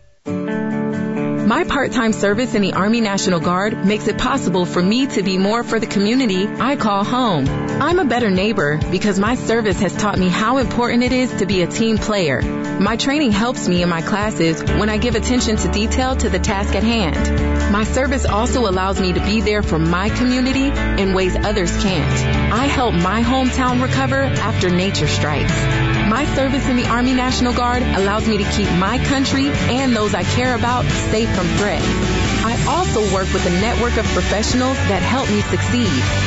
My 1.45 1.65
part-time 1.65 2.13
service 2.13 2.55
in 2.55 2.61
the 2.61 2.71
Army 2.71 3.01
National 3.01 3.41
Guard 3.41 3.85
makes 3.85 4.07
it 4.07 4.17
possible 4.17 4.65
for 4.65 4.81
me 4.81 5.07
to 5.07 5.23
be 5.23 5.37
more 5.37 5.61
for 5.65 5.77
the 5.77 5.85
community 5.85 6.47
I 6.47 6.77
call 6.77 7.03
home. 7.03 7.47
I'm 7.81 7.99
a 7.99 8.05
better 8.05 8.31
neighbor 8.31 8.79
because 8.89 9.19
my 9.19 9.35
service 9.35 9.77
has 9.81 9.93
taught 9.93 10.17
me 10.17 10.29
how 10.29 10.57
important 10.57 11.03
it 11.03 11.11
is 11.11 11.33
to 11.35 11.45
be 11.45 11.61
a 11.61 11.67
team 11.67 11.97
player. 11.97 12.41
My 12.41 12.95
training 12.95 13.33
helps 13.33 13.67
me 13.67 13.83
in 13.83 13.89
my 13.89 14.01
classes 14.01 14.63
when 14.63 14.89
I 14.89 14.95
give 14.95 15.15
attention 15.15 15.57
to 15.57 15.67
detail 15.69 16.15
to 16.15 16.29
the 16.29 16.39
task 16.39 16.75
at 16.75 16.83
hand. 16.83 17.73
My 17.73 17.83
service 17.83 18.25
also 18.25 18.61
allows 18.61 19.01
me 19.01 19.11
to 19.11 19.19
be 19.19 19.41
there 19.41 19.63
for 19.63 19.77
my 19.77 20.09
community 20.11 20.67
in 21.01 21.13
ways 21.13 21.35
others 21.35 21.71
can't. 21.83 22.53
I 22.53 22.67
help 22.67 22.93
my 22.93 23.21
hometown 23.21 23.81
recover 23.81 24.21
after 24.23 24.69
nature 24.69 25.07
strikes. 25.07 25.53
My 26.13 26.25
service 26.35 26.69
in 26.69 26.75
the 26.75 26.85
Army 26.85 27.15
National 27.15 27.53
Guard 27.53 27.81
allows 27.81 28.27
me 28.27 28.37
to 28.37 28.43
keep 28.51 28.69
my 28.73 29.03
country 29.05 29.47
and 29.47 29.95
those 29.95 30.13
I 30.13 30.21
care 30.21 30.53
about 30.53 30.85
safe 31.09 31.27
from 31.35 31.47
threats. 31.57 31.83
I 32.45 32.53
also 32.69 33.01
work 33.11 33.33
with 33.33 33.43
a 33.47 33.49
network 33.49 33.97
of 33.97 34.05
professionals 34.05 34.77
that 34.77 35.01
help 35.01 35.27
me 35.31 35.41
succeed. 35.41 36.22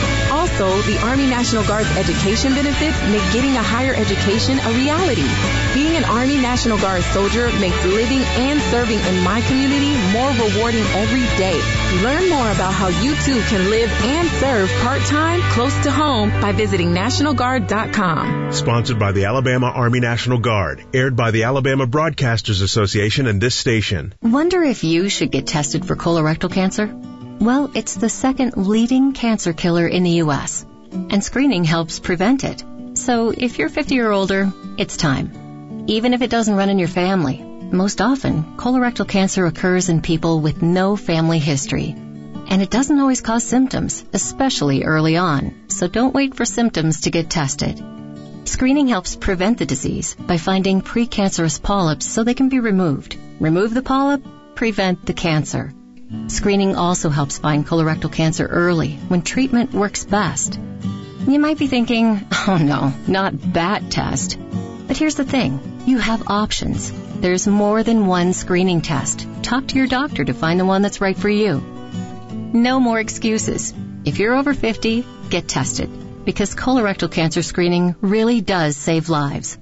Also, 0.58 0.90
the 0.90 0.98
Army 1.00 1.26
National 1.26 1.62
Guard's 1.64 1.90
education 1.98 2.54
benefits 2.54 2.98
make 3.12 3.20
getting 3.30 3.56
a 3.56 3.62
higher 3.62 3.92
education 3.92 4.58
a 4.58 4.70
reality. 4.72 5.28
Being 5.74 5.96
an 5.96 6.04
Army 6.04 6.38
National 6.38 6.78
Guard 6.78 7.02
soldier 7.02 7.52
makes 7.60 7.84
living 7.84 8.20
and 8.20 8.58
serving 8.72 8.98
in 8.98 9.22
my 9.22 9.42
community 9.42 9.92
more 10.12 10.30
rewarding 10.30 10.84
every 10.96 11.24
day. 11.36 11.60
Learn 12.02 12.30
more 12.30 12.50
about 12.50 12.72
how 12.72 12.88
you 12.88 13.14
too 13.16 13.38
can 13.50 13.68
live 13.68 13.90
and 14.02 14.28
serve 14.40 14.70
part-time 14.80 15.42
close 15.52 15.76
to 15.82 15.90
home 15.90 16.30
by 16.40 16.52
visiting 16.52 16.88
NationalGuard.com. 16.94 18.52
Sponsored 18.52 18.98
by 18.98 19.12
the 19.12 19.26
Alabama 19.26 19.66
Army 19.66 20.00
National 20.00 20.38
Guard. 20.38 20.82
Aired 20.94 21.16
by 21.16 21.32
the 21.32 21.44
Alabama 21.44 21.86
Broadcasters 21.86 22.62
Association 22.62 23.26
and 23.26 23.42
this 23.42 23.54
station. 23.54 24.14
Wonder 24.22 24.62
if 24.62 24.84
you 24.84 25.10
should 25.10 25.30
get 25.30 25.46
tested 25.46 25.84
for 25.84 25.96
colorectal 25.96 26.50
cancer? 26.50 26.98
Well, 27.40 27.70
it's 27.74 27.94
the 27.94 28.08
second 28.08 28.56
leading 28.56 29.12
cancer 29.12 29.52
killer 29.52 29.86
in 29.86 30.02
the 30.02 30.18
U.S., 30.22 30.64
and 30.92 31.22
screening 31.22 31.64
helps 31.64 32.00
prevent 32.00 32.44
it. 32.44 32.64
So 32.94 33.30
if 33.36 33.58
you're 33.58 33.68
50 33.68 34.00
or 34.00 34.10
older, 34.10 34.52
it's 34.78 34.96
time. 34.96 35.84
Even 35.86 36.14
if 36.14 36.22
it 36.22 36.30
doesn't 36.30 36.56
run 36.56 36.70
in 36.70 36.78
your 36.78 36.88
family, 36.88 37.38
most 37.38 38.00
often 38.00 38.56
colorectal 38.56 39.06
cancer 39.06 39.44
occurs 39.44 39.90
in 39.90 40.00
people 40.00 40.40
with 40.40 40.62
no 40.62 40.96
family 40.96 41.38
history. 41.38 41.94
And 42.48 42.62
it 42.62 42.70
doesn't 42.70 42.98
always 42.98 43.20
cause 43.20 43.44
symptoms, 43.44 44.04
especially 44.14 44.84
early 44.84 45.16
on, 45.16 45.66
so 45.68 45.88
don't 45.88 46.14
wait 46.14 46.34
for 46.34 46.44
symptoms 46.46 47.02
to 47.02 47.10
get 47.10 47.28
tested. 47.28 47.82
Screening 48.44 48.88
helps 48.88 49.14
prevent 49.14 49.58
the 49.58 49.66
disease 49.66 50.14
by 50.18 50.38
finding 50.38 50.80
precancerous 50.80 51.62
polyps 51.62 52.06
so 52.06 52.24
they 52.24 52.34
can 52.34 52.48
be 52.48 52.60
removed. 52.60 53.16
Remove 53.40 53.74
the 53.74 53.82
polyp, 53.82 54.24
prevent 54.54 55.04
the 55.04 55.12
cancer. 55.12 55.74
Screening 56.28 56.76
also 56.76 57.08
helps 57.08 57.38
find 57.38 57.66
colorectal 57.66 58.12
cancer 58.12 58.46
early 58.46 58.96
when 59.08 59.22
treatment 59.22 59.72
works 59.72 60.04
best. 60.04 60.58
You 61.26 61.38
might 61.38 61.58
be 61.58 61.66
thinking, 61.66 62.26
oh 62.48 62.58
no, 62.60 62.92
not 63.06 63.54
that 63.54 63.90
test. 63.90 64.38
But 64.86 64.96
here's 64.96 65.16
the 65.16 65.24
thing. 65.24 65.82
You 65.86 65.98
have 65.98 66.28
options. 66.28 66.92
There's 67.20 67.48
more 67.48 67.82
than 67.82 68.06
one 68.06 68.32
screening 68.32 68.82
test. 68.82 69.26
Talk 69.42 69.68
to 69.68 69.76
your 69.76 69.88
doctor 69.88 70.24
to 70.24 70.34
find 70.34 70.60
the 70.60 70.64
one 70.64 70.82
that's 70.82 71.00
right 71.00 71.16
for 71.16 71.28
you. 71.28 71.60
No 72.52 72.78
more 72.78 73.00
excuses. 73.00 73.74
If 74.04 74.18
you're 74.18 74.34
over 74.34 74.54
50, 74.54 75.04
get 75.30 75.48
tested 75.48 75.90
because 76.24 76.54
colorectal 76.54 77.10
cancer 77.10 77.42
screening 77.42 77.96
really 78.00 78.40
does 78.40 78.76
save 78.76 79.08
lives. 79.08 79.58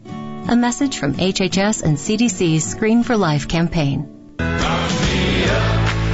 A 0.48 0.56
message 0.56 0.98
from 0.98 1.14
HHS 1.14 1.82
and 1.82 1.96
CDC's 1.96 2.64
Screen 2.64 3.02
for 3.02 3.16
Life 3.16 3.48
campaign 3.48 4.14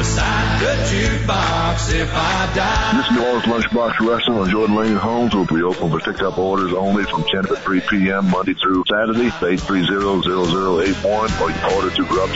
beside 0.00 0.60
the 0.60 0.72
jukebox 0.88 1.92
if 1.92 2.10
I 2.10 2.52
die. 2.54 2.96
This 2.96 3.10
New 3.10 3.22
Orleans 3.22 3.44
Lunchbox 3.44 4.00
Restaurant 4.00 4.40
on 4.40 4.48
Jordan 4.50 4.74
Lane 4.74 4.96
Homes 4.96 5.34
will 5.34 5.44
be 5.44 5.62
open 5.62 5.90
for 5.90 6.00
pickup 6.00 6.38
orders 6.38 6.72
only 6.72 7.04
from 7.04 7.22
10 7.24 7.44
to 7.44 7.56
3 7.56 7.82
p.m. 7.82 8.30
Monday 8.30 8.54
through 8.54 8.82
Saturday, 8.90 9.28
830-0081, 9.28 11.04
or 11.04 11.50
you 11.50 11.54
can 11.54 11.72
order 11.74 11.94
to 11.94 12.04
Grub 12.06 12.30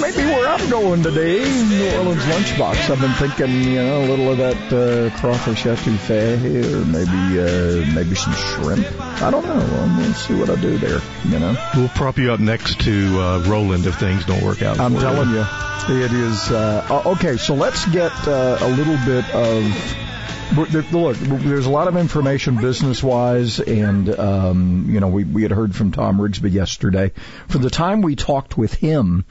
Maybe 0.00 0.24
where 0.26 0.48
I'm 0.48 0.68
going 0.70 1.02
today, 1.02 1.38
New 1.40 1.98
Orleans 1.98 2.22
lunchbox. 2.24 2.90
I've 2.90 3.00
been 3.00 3.12
thinking, 3.12 3.62
you 3.72 3.76
know, 3.76 4.04
a 4.04 4.06
little 4.06 4.30
of 4.32 4.38
that 4.38 4.72
uh, 4.72 5.18
crawfish 5.18 5.62
etouffee, 5.64 6.72
or 6.72 6.84
maybe 6.84 7.40
uh, 7.40 7.94
maybe 7.94 8.14
some 8.14 8.34
shrimp. 8.34 8.86
I 9.22 9.30
don't 9.30 9.44
know. 9.44 9.54
I'm 9.54 9.96
gonna 9.96 10.14
see 10.14 10.34
what 10.34 10.50
I 10.50 10.60
do 10.60 10.78
there. 10.78 11.00
You 11.24 11.38
know, 11.38 11.56
we'll 11.74 11.88
prop 11.90 12.18
you 12.18 12.32
up 12.32 12.40
next 12.40 12.80
to 12.80 13.20
uh, 13.20 13.38
Roland 13.46 13.86
if 13.86 13.98
things 13.98 14.24
don't 14.26 14.42
work 14.42 14.62
out. 14.62 14.78
I'm 14.78 14.94
telling 14.96 15.30
you. 15.30 15.44
you, 15.88 16.04
it 16.04 16.12
is. 16.12 16.50
Uh, 16.50 17.02
okay, 17.06 17.36
so 17.36 17.54
let's 17.54 17.86
get 17.86 18.12
uh, 18.26 18.58
a 18.60 18.68
little 18.68 18.98
bit 19.06 19.28
of 19.34 20.03
look, 20.52 21.16
there's 21.16 21.66
a 21.66 21.70
lot 21.70 21.88
of 21.88 21.96
information 21.96 22.56
business 22.60 23.02
wise, 23.02 23.60
and 23.60 24.08
um, 24.10 24.86
you 24.88 25.00
know 25.00 25.08
we 25.08 25.24
we 25.24 25.42
had 25.42 25.50
heard 25.50 25.74
from 25.74 25.92
Tom 25.92 26.18
Rigsby 26.18 26.52
yesterday. 26.52 27.12
For 27.48 27.58
the 27.58 27.70
time 27.70 28.02
we 28.02 28.16
talked 28.16 28.56
with 28.58 28.74
him 28.74 29.24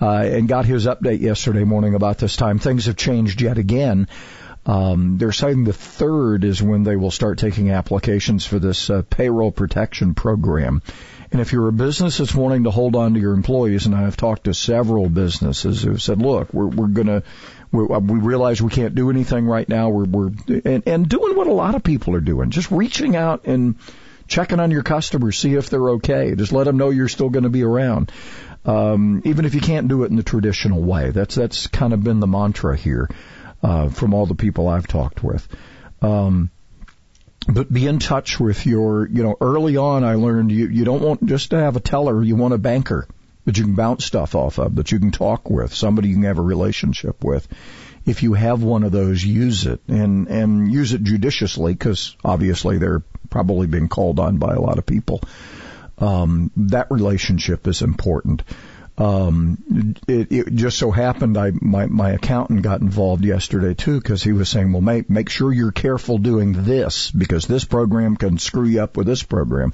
uh, 0.00 0.08
and 0.08 0.48
got 0.48 0.64
his 0.64 0.86
update 0.86 1.20
yesterday 1.20 1.64
morning 1.64 1.94
about 1.94 2.18
this 2.18 2.36
time, 2.36 2.58
things 2.58 2.86
have 2.86 2.96
changed 2.96 3.40
yet 3.40 3.58
again. 3.58 4.08
Um, 4.64 5.18
they're 5.18 5.32
saying 5.32 5.64
the 5.64 5.72
third 5.72 6.44
is 6.44 6.62
when 6.62 6.84
they 6.84 6.94
will 6.96 7.10
start 7.10 7.38
taking 7.38 7.70
applications 7.70 8.46
for 8.46 8.58
this 8.58 8.90
uh, 8.90 9.02
payroll 9.02 9.50
protection 9.50 10.14
program. 10.14 10.82
And 11.32 11.40
if 11.40 11.52
you're 11.52 11.68
a 11.68 11.72
business 11.72 12.18
that's 12.18 12.34
wanting 12.34 12.64
to 12.64 12.70
hold 12.70 12.94
on 12.94 13.14
to 13.14 13.20
your 13.20 13.32
employees, 13.32 13.86
and 13.86 13.94
I've 13.94 14.18
talked 14.18 14.44
to 14.44 14.54
several 14.54 15.08
businesses 15.08 15.82
who 15.82 15.92
have 15.92 16.02
said, 16.02 16.20
look, 16.20 16.52
we're, 16.52 16.66
we're 16.66 16.88
going 16.88 17.06
to 17.06 17.22
we 17.72 17.84
uh, 17.84 17.98
we 17.98 18.18
realize 18.18 18.62
we 18.62 18.70
can't 18.70 18.94
do 18.94 19.10
anything 19.10 19.46
right 19.46 19.68
now. 19.68 19.88
We're, 19.88 20.04
we're 20.04 20.30
and, 20.64 20.82
and 20.86 21.08
doing 21.08 21.34
what 21.36 21.46
a 21.46 21.52
lot 21.52 21.74
of 21.74 21.82
people 21.82 22.14
are 22.14 22.20
doing, 22.20 22.50
just 22.50 22.70
reaching 22.70 23.16
out 23.16 23.46
and 23.46 23.76
checking 24.28 24.60
on 24.60 24.70
your 24.70 24.82
customers, 24.82 25.38
see 25.38 25.54
if 25.54 25.70
they're 25.70 25.90
okay. 25.90 26.34
Just 26.34 26.52
let 26.52 26.64
them 26.64 26.76
know 26.76 26.90
you're 26.90 27.08
still 27.08 27.30
going 27.30 27.44
to 27.44 27.50
be 27.50 27.64
around, 27.64 28.12
um, 28.64 29.22
even 29.24 29.46
if 29.46 29.54
you 29.54 29.60
can't 29.60 29.88
do 29.88 30.04
it 30.04 30.10
in 30.10 30.16
the 30.16 30.22
traditional 30.22 30.82
way. 30.82 31.10
That's 31.10 31.34
that's 31.34 31.66
kind 31.66 31.92
of 31.92 32.04
been 32.04 32.20
the 32.20 32.26
mantra 32.26 32.76
here 32.76 33.08
uh, 33.62 33.88
from 33.88 34.14
all 34.14 34.26
the 34.26 34.34
people 34.34 34.68
I've 34.68 34.86
talked 34.86 35.24
with. 35.24 35.48
Um, 36.02 36.50
but 37.48 37.72
be 37.72 37.86
in 37.88 37.98
touch 37.98 38.38
with 38.38 38.66
your, 38.66 39.08
you 39.08 39.22
know, 39.24 39.36
early 39.40 39.76
on 39.76 40.04
I 40.04 40.14
learned 40.14 40.52
you, 40.52 40.68
you 40.68 40.84
don't 40.84 41.02
want 41.02 41.26
just 41.26 41.50
to 41.50 41.58
have 41.58 41.74
a 41.74 41.80
teller, 41.80 42.22
you 42.22 42.36
want 42.36 42.54
a 42.54 42.58
banker 42.58 43.08
that 43.44 43.58
you 43.58 43.64
can 43.64 43.74
bounce 43.74 44.04
stuff 44.04 44.34
off 44.34 44.58
of, 44.58 44.76
that 44.76 44.92
you 44.92 44.98
can 44.98 45.10
talk 45.10 45.50
with, 45.50 45.74
somebody 45.74 46.08
you 46.08 46.14
can 46.14 46.24
have 46.24 46.38
a 46.38 46.42
relationship 46.42 47.24
with. 47.24 47.46
If 48.04 48.22
you 48.22 48.34
have 48.34 48.62
one 48.62 48.82
of 48.82 48.92
those, 48.92 49.24
use 49.24 49.66
it 49.66 49.80
and 49.88 50.26
and 50.28 50.72
use 50.72 50.92
it 50.92 51.04
judiciously 51.04 51.72
because 51.72 52.16
obviously 52.24 52.78
they're 52.78 53.02
probably 53.30 53.66
being 53.66 53.88
called 53.88 54.18
on 54.18 54.38
by 54.38 54.54
a 54.54 54.60
lot 54.60 54.78
of 54.78 54.86
people. 54.86 55.22
Um, 55.98 56.50
that 56.56 56.90
relationship 56.90 57.66
is 57.68 57.82
important. 57.82 58.42
Um, 58.98 59.94
it, 60.06 60.30
it 60.30 60.54
just 60.54 60.78
so 60.78 60.90
happened 60.90 61.38
I 61.38 61.52
my 61.60 61.86
my 61.86 62.10
accountant 62.10 62.62
got 62.62 62.82
involved 62.82 63.24
yesterday 63.24 63.72
too 63.72 63.98
because 63.98 64.22
he 64.22 64.32
was 64.32 64.50
saying, 64.50 64.70
well, 64.72 64.82
make 64.82 65.08
make 65.08 65.30
sure 65.30 65.50
you're 65.50 65.72
careful 65.72 66.18
doing 66.18 66.64
this 66.64 67.10
because 67.10 67.46
this 67.46 67.64
program 67.64 68.16
can 68.16 68.36
screw 68.36 68.66
you 68.66 68.82
up 68.82 68.96
with 68.96 69.06
this 69.06 69.22
program. 69.22 69.72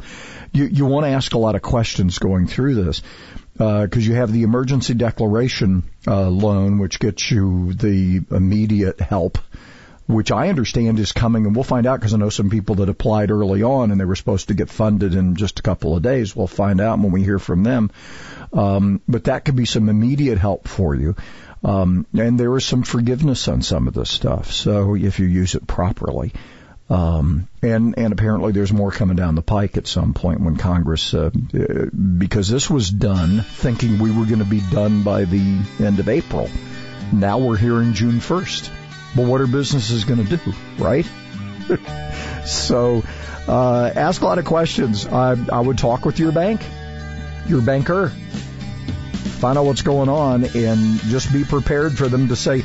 You 0.52 0.66
you 0.66 0.86
want 0.86 1.04
to 1.04 1.10
ask 1.10 1.34
a 1.34 1.38
lot 1.38 1.56
of 1.56 1.62
questions 1.62 2.18
going 2.18 2.46
through 2.46 2.76
this 2.76 3.02
because 3.58 4.06
uh, 4.06 4.08
you 4.08 4.14
have 4.14 4.32
the 4.32 4.44
emergency 4.44 4.94
declaration 4.94 5.82
uh, 6.06 6.28
loan, 6.28 6.78
which 6.78 7.00
gets 7.00 7.28
you 7.28 7.72
the 7.74 8.22
immediate 8.30 9.00
help, 9.00 9.38
which 10.06 10.30
I 10.30 10.48
understand 10.48 11.00
is 11.00 11.10
coming, 11.10 11.44
and 11.44 11.56
we'll 11.56 11.64
find 11.64 11.84
out 11.84 11.98
because 11.98 12.14
I 12.14 12.18
know 12.18 12.30
some 12.30 12.50
people 12.50 12.76
that 12.76 12.88
applied 12.88 13.32
early 13.32 13.64
on 13.64 13.90
and 13.90 14.00
they 14.00 14.04
were 14.04 14.14
supposed 14.14 14.48
to 14.48 14.54
get 14.54 14.70
funded 14.70 15.14
in 15.14 15.34
just 15.34 15.58
a 15.58 15.62
couple 15.62 15.96
of 15.96 16.04
days. 16.04 16.36
We'll 16.36 16.46
find 16.46 16.80
out 16.80 17.00
when 17.00 17.10
we 17.10 17.24
hear 17.24 17.40
from 17.40 17.64
them. 17.64 17.90
Um, 18.52 19.00
but 19.08 19.24
that 19.24 19.44
could 19.44 19.56
be 19.56 19.66
some 19.66 19.88
immediate 19.88 20.38
help 20.38 20.68
for 20.68 20.94
you. 20.94 21.16
Um, 21.64 22.06
and 22.16 22.38
there 22.38 22.56
is 22.56 22.64
some 22.64 22.84
forgiveness 22.84 23.48
on 23.48 23.62
some 23.62 23.88
of 23.88 23.94
this 23.94 24.08
stuff. 24.08 24.52
So 24.52 24.94
if 24.94 25.18
you 25.18 25.26
use 25.26 25.56
it 25.56 25.66
properly. 25.66 26.32
Um, 26.90 27.48
and 27.60 27.98
and 27.98 28.12
apparently 28.14 28.52
there's 28.52 28.72
more 28.72 28.90
coming 28.90 29.16
down 29.16 29.34
the 29.34 29.42
pike 29.42 29.76
at 29.76 29.86
some 29.86 30.14
point 30.14 30.40
when 30.40 30.56
Congress, 30.56 31.12
uh, 31.12 31.30
because 31.30 32.48
this 32.48 32.70
was 32.70 32.88
done 32.90 33.42
thinking 33.42 33.98
we 33.98 34.10
were 34.10 34.24
going 34.24 34.38
to 34.38 34.46
be 34.46 34.62
done 34.70 35.02
by 35.02 35.24
the 35.24 35.60
end 35.80 36.00
of 36.00 36.08
April. 36.08 36.48
Now 37.12 37.38
we're 37.38 37.56
hearing 37.56 37.92
June 37.92 38.20
1st. 38.20 38.70
But 39.16 39.26
what 39.26 39.40
are 39.40 39.46
businesses 39.46 40.04
going 40.04 40.26
to 40.26 40.36
do, 40.36 40.52
right? 40.78 41.06
so, 42.46 43.02
uh, 43.46 43.90
ask 43.94 44.20
a 44.20 44.24
lot 44.24 44.38
of 44.38 44.44
questions. 44.44 45.06
I, 45.06 45.36
I 45.50 45.60
would 45.60 45.78
talk 45.78 46.04
with 46.04 46.18
your 46.18 46.32
bank, 46.32 46.60
your 47.46 47.62
banker, 47.62 48.08
find 48.08 49.56
out 49.56 49.64
what's 49.64 49.82
going 49.82 50.08
on, 50.08 50.44
and 50.44 50.98
just 51.00 51.32
be 51.32 51.44
prepared 51.44 51.96
for 51.96 52.08
them 52.08 52.28
to 52.28 52.36
say, 52.36 52.64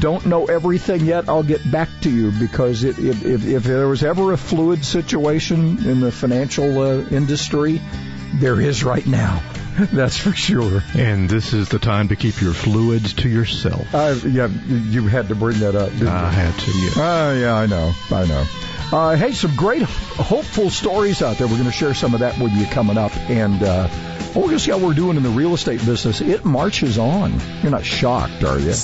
don't 0.00 0.26
know 0.26 0.46
everything 0.46 1.04
yet. 1.04 1.28
I'll 1.28 1.42
get 1.42 1.68
back 1.70 1.88
to 2.02 2.10
you 2.10 2.30
because 2.30 2.84
it, 2.84 2.98
it, 2.98 3.24
if, 3.24 3.46
if 3.46 3.62
there 3.64 3.88
was 3.88 4.02
ever 4.02 4.32
a 4.32 4.36
fluid 4.36 4.84
situation 4.84 5.88
in 5.88 6.00
the 6.00 6.12
financial 6.12 6.78
uh, 6.78 7.08
industry, 7.08 7.80
there 8.34 8.60
is 8.60 8.84
right 8.84 9.06
now. 9.06 9.42
That's 9.92 10.16
for 10.16 10.32
sure. 10.32 10.82
And 10.94 11.30
this 11.30 11.52
is 11.52 11.68
the 11.68 11.78
time 11.78 12.08
to 12.08 12.16
keep 12.16 12.40
your 12.40 12.52
fluids 12.52 13.14
to 13.14 13.28
yourself. 13.28 13.94
Uh, 13.94 14.16
yeah, 14.26 14.46
you 14.46 15.06
had 15.06 15.28
to 15.28 15.34
bring 15.34 15.60
that 15.60 15.76
up. 15.76 15.92
I 15.92 15.94
you? 15.94 16.06
had 16.06 16.58
to. 16.58 16.70
Yeah. 16.70 16.90
Uh, 16.90 17.32
yeah, 17.34 17.54
I 17.54 17.66
know. 17.66 17.92
I 18.10 18.26
know. 18.26 18.44
Uh, 18.90 19.16
hey, 19.16 19.32
some 19.32 19.54
great 19.54 19.82
hopeful 19.82 20.70
stories 20.70 21.22
out 21.22 21.36
there. 21.36 21.46
We're 21.46 21.58
going 21.58 21.66
to 21.66 21.72
share 21.72 21.94
some 21.94 22.14
of 22.14 22.20
that 22.20 22.38
with 22.38 22.52
you 22.52 22.66
coming 22.66 22.96
up, 22.96 23.14
and 23.16 23.62
uh, 23.62 23.88
we're 24.34 24.42
going 24.42 24.56
to 24.56 24.60
see 24.60 24.70
how 24.70 24.78
we're 24.78 24.94
doing 24.94 25.16
in 25.16 25.22
the 25.22 25.28
real 25.28 25.54
estate 25.54 25.84
business. 25.84 26.20
It 26.20 26.44
marches 26.44 26.98
on. 26.98 27.38
You're 27.62 27.70
not 27.70 27.84
shocked, 27.84 28.44
are 28.44 28.58
you? 28.58 28.74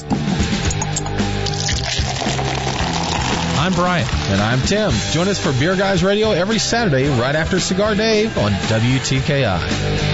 I'm 3.65 3.73
Brian. 3.73 4.07
And 4.29 4.43
I'm 4.43 4.61
Tim. 4.61 4.91
Join 5.13 5.27
us 5.27 5.39
for 5.39 5.51
Beer 5.59 5.75
Guys 5.75 6.05
Radio 6.05 6.33
every 6.33 6.59
Saturday 6.59 7.09
right 7.09 7.35
after 7.35 7.59
Cigar 7.59 7.95
Dave 7.95 8.37
on 8.37 8.53
WTKI. 8.53 10.14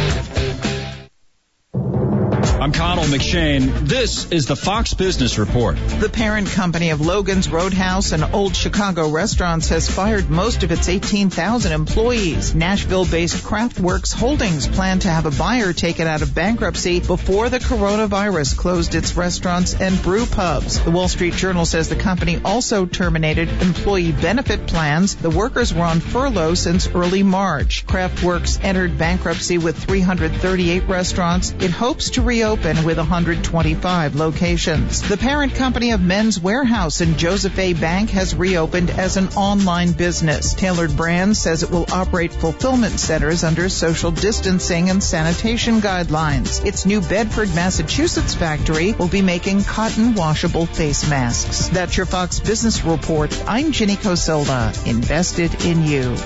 I'm 2.61 2.73
Connell 2.73 3.05
McShane. 3.05 3.89
This 3.89 4.31
is 4.31 4.45
the 4.45 4.55
Fox 4.55 4.93
Business 4.93 5.39
Report. 5.39 5.79
The 5.99 6.11
parent 6.11 6.47
company 6.47 6.91
of 6.91 7.01
Logan's 7.01 7.49
Roadhouse 7.49 8.13
and 8.13 8.23
Old 8.35 8.55
Chicago 8.55 9.09
Restaurants 9.09 9.71
has 9.71 9.89
fired 9.89 10.29
most 10.29 10.63
of 10.63 10.71
its 10.71 10.87
18,000 10.87 11.73
employees. 11.73 12.55
Nashville-based 12.55 13.43
Craftworks 13.43 14.13
Holdings 14.13 14.69
planned 14.69 15.01
to 15.03 15.09
have 15.09 15.25
a 15.25 15.31
buyer 15.31 15.73
taken 15.73 16.07
out 16.07 16.21
of 16.21 16.35
bankruptcy 16.35 17.01
before 17.01 17.49
the 17.49 17.61
coronavirus 17.61 18.59
closed 18.59 18.95
its 18.95 19.17
restaurants 19.17 19.81
and 19.81 20.03
brew 20.03 20.27
pubs. 20.27 20.79
The 20.85 20.91
Wall 20.91 21.09
Street 21.09 21.33
Journal 21.33 21.65
says 21.65 21.89
the 21.89 21.97
company 21.97 22.43
also 22.45 22.85
terminated 22.85 23.49
employee 23.63 24.13
benefit 24.13 24.67
plans. 24.67 25.15
The 25.15 25.31
workers 25.31 25.73
were 25.73 25.85
on 25.85 26.01
furlough 26.01 26.53
since 26.53 26.89
early 26.89 27.23
March. 27.23 27.87
Craftworks 27.87 28.63
entered 28.63 28.99
bankruptcy 28.99 29.57
with 29.57 29.83
338 29.83 30.87
restaurants. 30.89 31.53
It 31.53 31.71
hopes 31.71 32.11
to 32.11 32.21
reopen 32.21 32.50
open 32.51 32.83
with 32.85 32.99
125 32.99 34.17
locations. 34.17 35.09
The 35.09 35.17
parent 35.17 35.55
company 35.55 35.93
of 35.93 36.01
Men's 36.01 36.41
Wearhouse 36.41 37.01
and 37.01 37.17
Joseph 37.17 37.57
A. 37.57 37.75
Bank 37.75 38.11
has 38.11 38.35
reopened 38.35 38.91
as 38.91 39.17
an 39.17 39.29
online 39.29 39.93
business. 39.93 40.53
Tailored 40.55 40.97
Brands 40.97 41.39
says 41.39 41.63
it 41.63 41.71
will 41.71 41.87
operate 41.93 42.33
fulfillment 42.33 42.99
centers 42.99 43.45
under 43.45 43.69
social 43.69 44.11
distancing 44.11 44.91
and 44.91 45.01
sanitation 45.01 45.81
guidelines. 45.81 46.67
Its 46.67 46.87
new 46.87 47.01
Bedford, 47.01 47.55
Massachusetts 47.55 48.35
factory 48.35 48.95
will 48.95 49.09
be 49.09 49.23
making 49.23 49.63
cotton 49.63 50.17
washable 50.17 50.67
face 50.67 51.09
masks. 51.09 51.69
That's 51.69 51.97
your 51.97 52.07
Fox 52.07 52.41
Business 52.41 52.85
Report. 52.85 53.33
I'm 53.47 53.71
Ginny 53.71 53.95
Cosilda, 53.95 54.89
invested 54.89 55.65
in 55.65 55.85
you. 55.85 56.17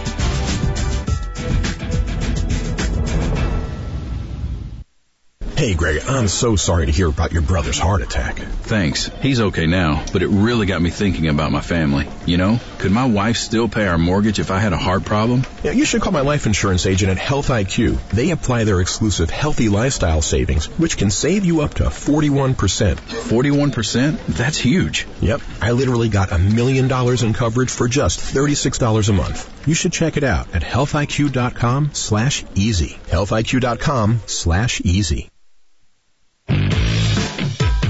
Hey, 5.65 5.73
Greg, 5.73 6.03
I'm 6.07 6.29
so 6.29 6.57
sorry 6.57 6.85
to 6.85 6.93
hear 6.93 7.09
about 7.09 7.33
your 7.33 7.41
brother's 7.41 7.79
heart 7.79 8.03
attack. 8.03 8.37
Thanks. 8.37 9.11
He's 9.23 9.41
okay 9.41 9.67
now, 9.67 10.05
but 10.13 10.23
it 10.23 10.29
really 10.29 10.67
got 10.67 10.83
me 10.83 10.91
thinking 10.91 11.27
about 11.29 11.53
my 11.53 11.63
family. 11.63 12.07
You 12.27 12.37
know, 12.37 12.61
could 12.77 12.93
my 12.93 13.07
wife 13.07 13.39
still 13.39 13.67
pay 13.67 13.87
our 13.87 13.97
mortgage 13.97 14.39
if 14.39 14.51
I 14.51 14.59
had 14.59 14.75
a 14.75 14.77
heart 14.77 15.07
problem? 15.07 15.43
Yeah, 15.63 15.71
you 15.71 15.87
should 15.87 16.03
call 16.03 16.13
my 16.13 16.21
life 16.21 16.45
insurance 16.45 16.85
agent 16.85 17.13
at 17.13 17.17
Health 17.17 17.49
IQ. 17.49 17.99
They 18.11 18.31
apply 18.31 18.65
their 18.65 18.83
exclusive 18.83 19.31
healthy 19.31 19.71
lifestyle 19.71 20.21
savings, 20.21 20.67
which 20.79 20.99
can 20.99 21.11
save 21.11 21.47
you 21.47 21.63
up 21.63 21.73
to 21.75 21.85
41%. 21.85 22.57
41%? 22.57 24.27
That's 24.27 24.59
huge. 24.59 25.07
Yep. 25.23 25.41
I 25.63 25.71
literally 25.71 26.11
got 26.11 26.31
a 26.31 26.39
million 26.39 26.89
dollars 26.89 27.23
in 27.23 27.33
coverage 27.33 27.71
for 27.71 27.89
just 27.89 28.21
$36 28.21 29.09
a 29.09 29.13
month. 29.15 29.67
You 29.67 29.73
should 29.73 29.95
check 29.95 30.19
it 30.19 30.25
out 30.25 30.55
at 30.55 30.61
healthiq.com 30.61 31.95
slash 31.95 32.45
easy. 32.55 32.99
healthiq.com 33.09 34.21
slash 34.27 34.83
easy. 34.83 35.31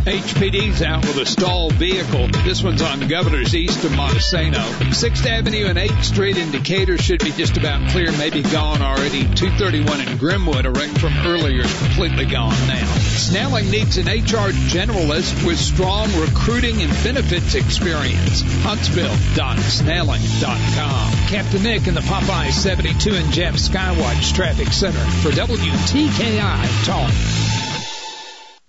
HPD's 0.05 0.83
out 0.83 1.07
with 1.07 1.17
a 1.17 1.25
stalled 1.25 1.73
vehicle. 1.73 2.29
This 2.45 2.63
one's 2.63 2.83
on 2.83 3.09
Governor's 3.09 3.55
east 3.55 3.83
of 3.85 3.97
Monte 3.97 4.19
Sano. 4.19 4.59
6th 4.59 5.25
Avenue 5.25 5.65
and 5.65 5.79
8th 5.79 6.05
Street 6.05 6.37
in 6.37 6.51
Decatur 6.51 6.99
should 6.99 7.25
be 7.25 7.31
just 7.31 7.57
about 7.57 7.89
clear, 7.89 8.13
maybe 8.13 8.43
gone 8.43 8.83
already. 8.83 9.23
231 9.23 10.03
in 10.03 10.19
Grimwood, 10.19 10.67
a 10.67 10.71
wreck 10.71 10.91
from 10.99 11.15
earlier, 11.27 11.63
is 11.63 11.79
completely 11.79 12.27
gone 12.27 12.53
now. 12.67 12.85
Snelling 13.17 13.71
needs 13.71 13.97
an 13.97 14.05
HR 14.05 14.53
generalist 14.69 15.43
with 15.47 15.59
strong 15.59 16.13
recruiting 16.21 16.83
and 16.83 16.93
benefits 17.03 17.55
experience. 17.55 18.43
Huntsville.snelling.com. 18.63 21.13
Captain 21.29 21.63
Nick 21.63 21.87
in 21.87 21.95
the 21.95 22.03
Popeye 22.03 22.51
72 22.51 23.15
and 23.15 23.33
Jeff 23.33 23.55
Skywatch 23.55 24.35
Traffic 24.35 24.69
Center 24.69 25.01
for 25.23 25.31
WTKI 25.31 26.85
Talk. 26.85 27.54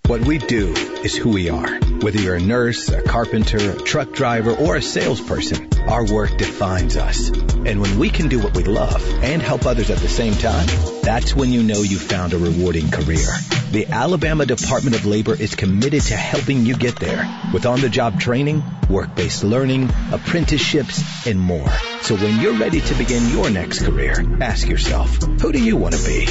What 0.06 0.20
we 0.20 0.38
do 0.38 0.72
is 1.02 1.16
who 1.16 1.30
we 1.30 1.50
are. 1.50 1.80
Whether 2.00 2.20
you're 2.20 2.36
a 2.36 2.40
nurse, 2.40 2.88
a 2.90 3.02
carpenter, 3.02 3.72
a 3.72 3.74
truck 3.74 4.12
driver, 4.12 4.54
or 4.54 4.76
a 4.76 4.82
salesperson, 4.82 5.68
our 5.88 6.06
work 6.06 6.38
defines 6.38 6.96
us. 6.96 7.30
And 7.30 7.80
when 7.80 7.98
we 7.98 8.10
can 8.10 8.28
do 8.28 8.38
what 8.38 8.56
we 8.56 8.62
love 8.62 9.04
and 9.24 9.42
help 9.42 9.66
others 9.66 9.90
at 9.90 9.98
the 9.98 10.08
same 10.08 10.34
time, 10.34 10.68
that's 11.02 11.34
when 11.34 11.50
you 11.50 11.64
know 11.64 11.82
you 11.82 11.98
found 11.98 12.34
a 12.34 12.38
rewarding 12.38 12.88
career. 12.88 13.26
The 13.72 13.86
Alabama 13.88 14.46
Department 14.46 14.94
of 14.94 15.06
Labor 15.06 15.34
is 15.34 15.56
committed 15.56 16.02
to 16.02 16.14
helping 16.14 16.64
you 16.64 16.76
get 16.76 17.00
there 17.00 17.28
with 17.52 17.66
on-the-job 17.66 18.20
training, 18.20 18.62
work-based 18.88 19.42
learning, 19.42 19.90
apprenticeships, 20.12 21.26
and 21.26 21.40
more. 21.40 21.68
So 22.02 22.14
when 22.14 22.40
you're 22.40 22.56
ready 22.56 22.80
to 22.80 22.94
begin 22.94 23.28
your 23.30 23.50
next 23.50 23.84
career, 23.84 24.24
ask 24.40 24.68
yourself, 24.68 25.16
who 25.40 25.50
do 25.50 25.60
you 25.60 25.76
want 25.76 25.96
to 25.96 26.04
be? 26.04 26.26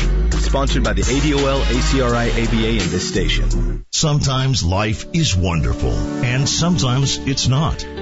Sponsored 0.45 0.83
by 0.83 0.93
the 0.93 1.01
ADOL, 1.01 1.59
ACRI, 1.65 2.29
ABA, 2.31 2.81
and 2.81 2.91
this 2.91 3.09
station. 3.09 3.83
Sometimes 3.91 4.63
life 4.63 5.05
is 5.13 5.35
wonderful, 5.35 5.91
and 6.23 6.47
sometimes 6.47 7.17
it's 7.17 7.47
not. 7.47 7.83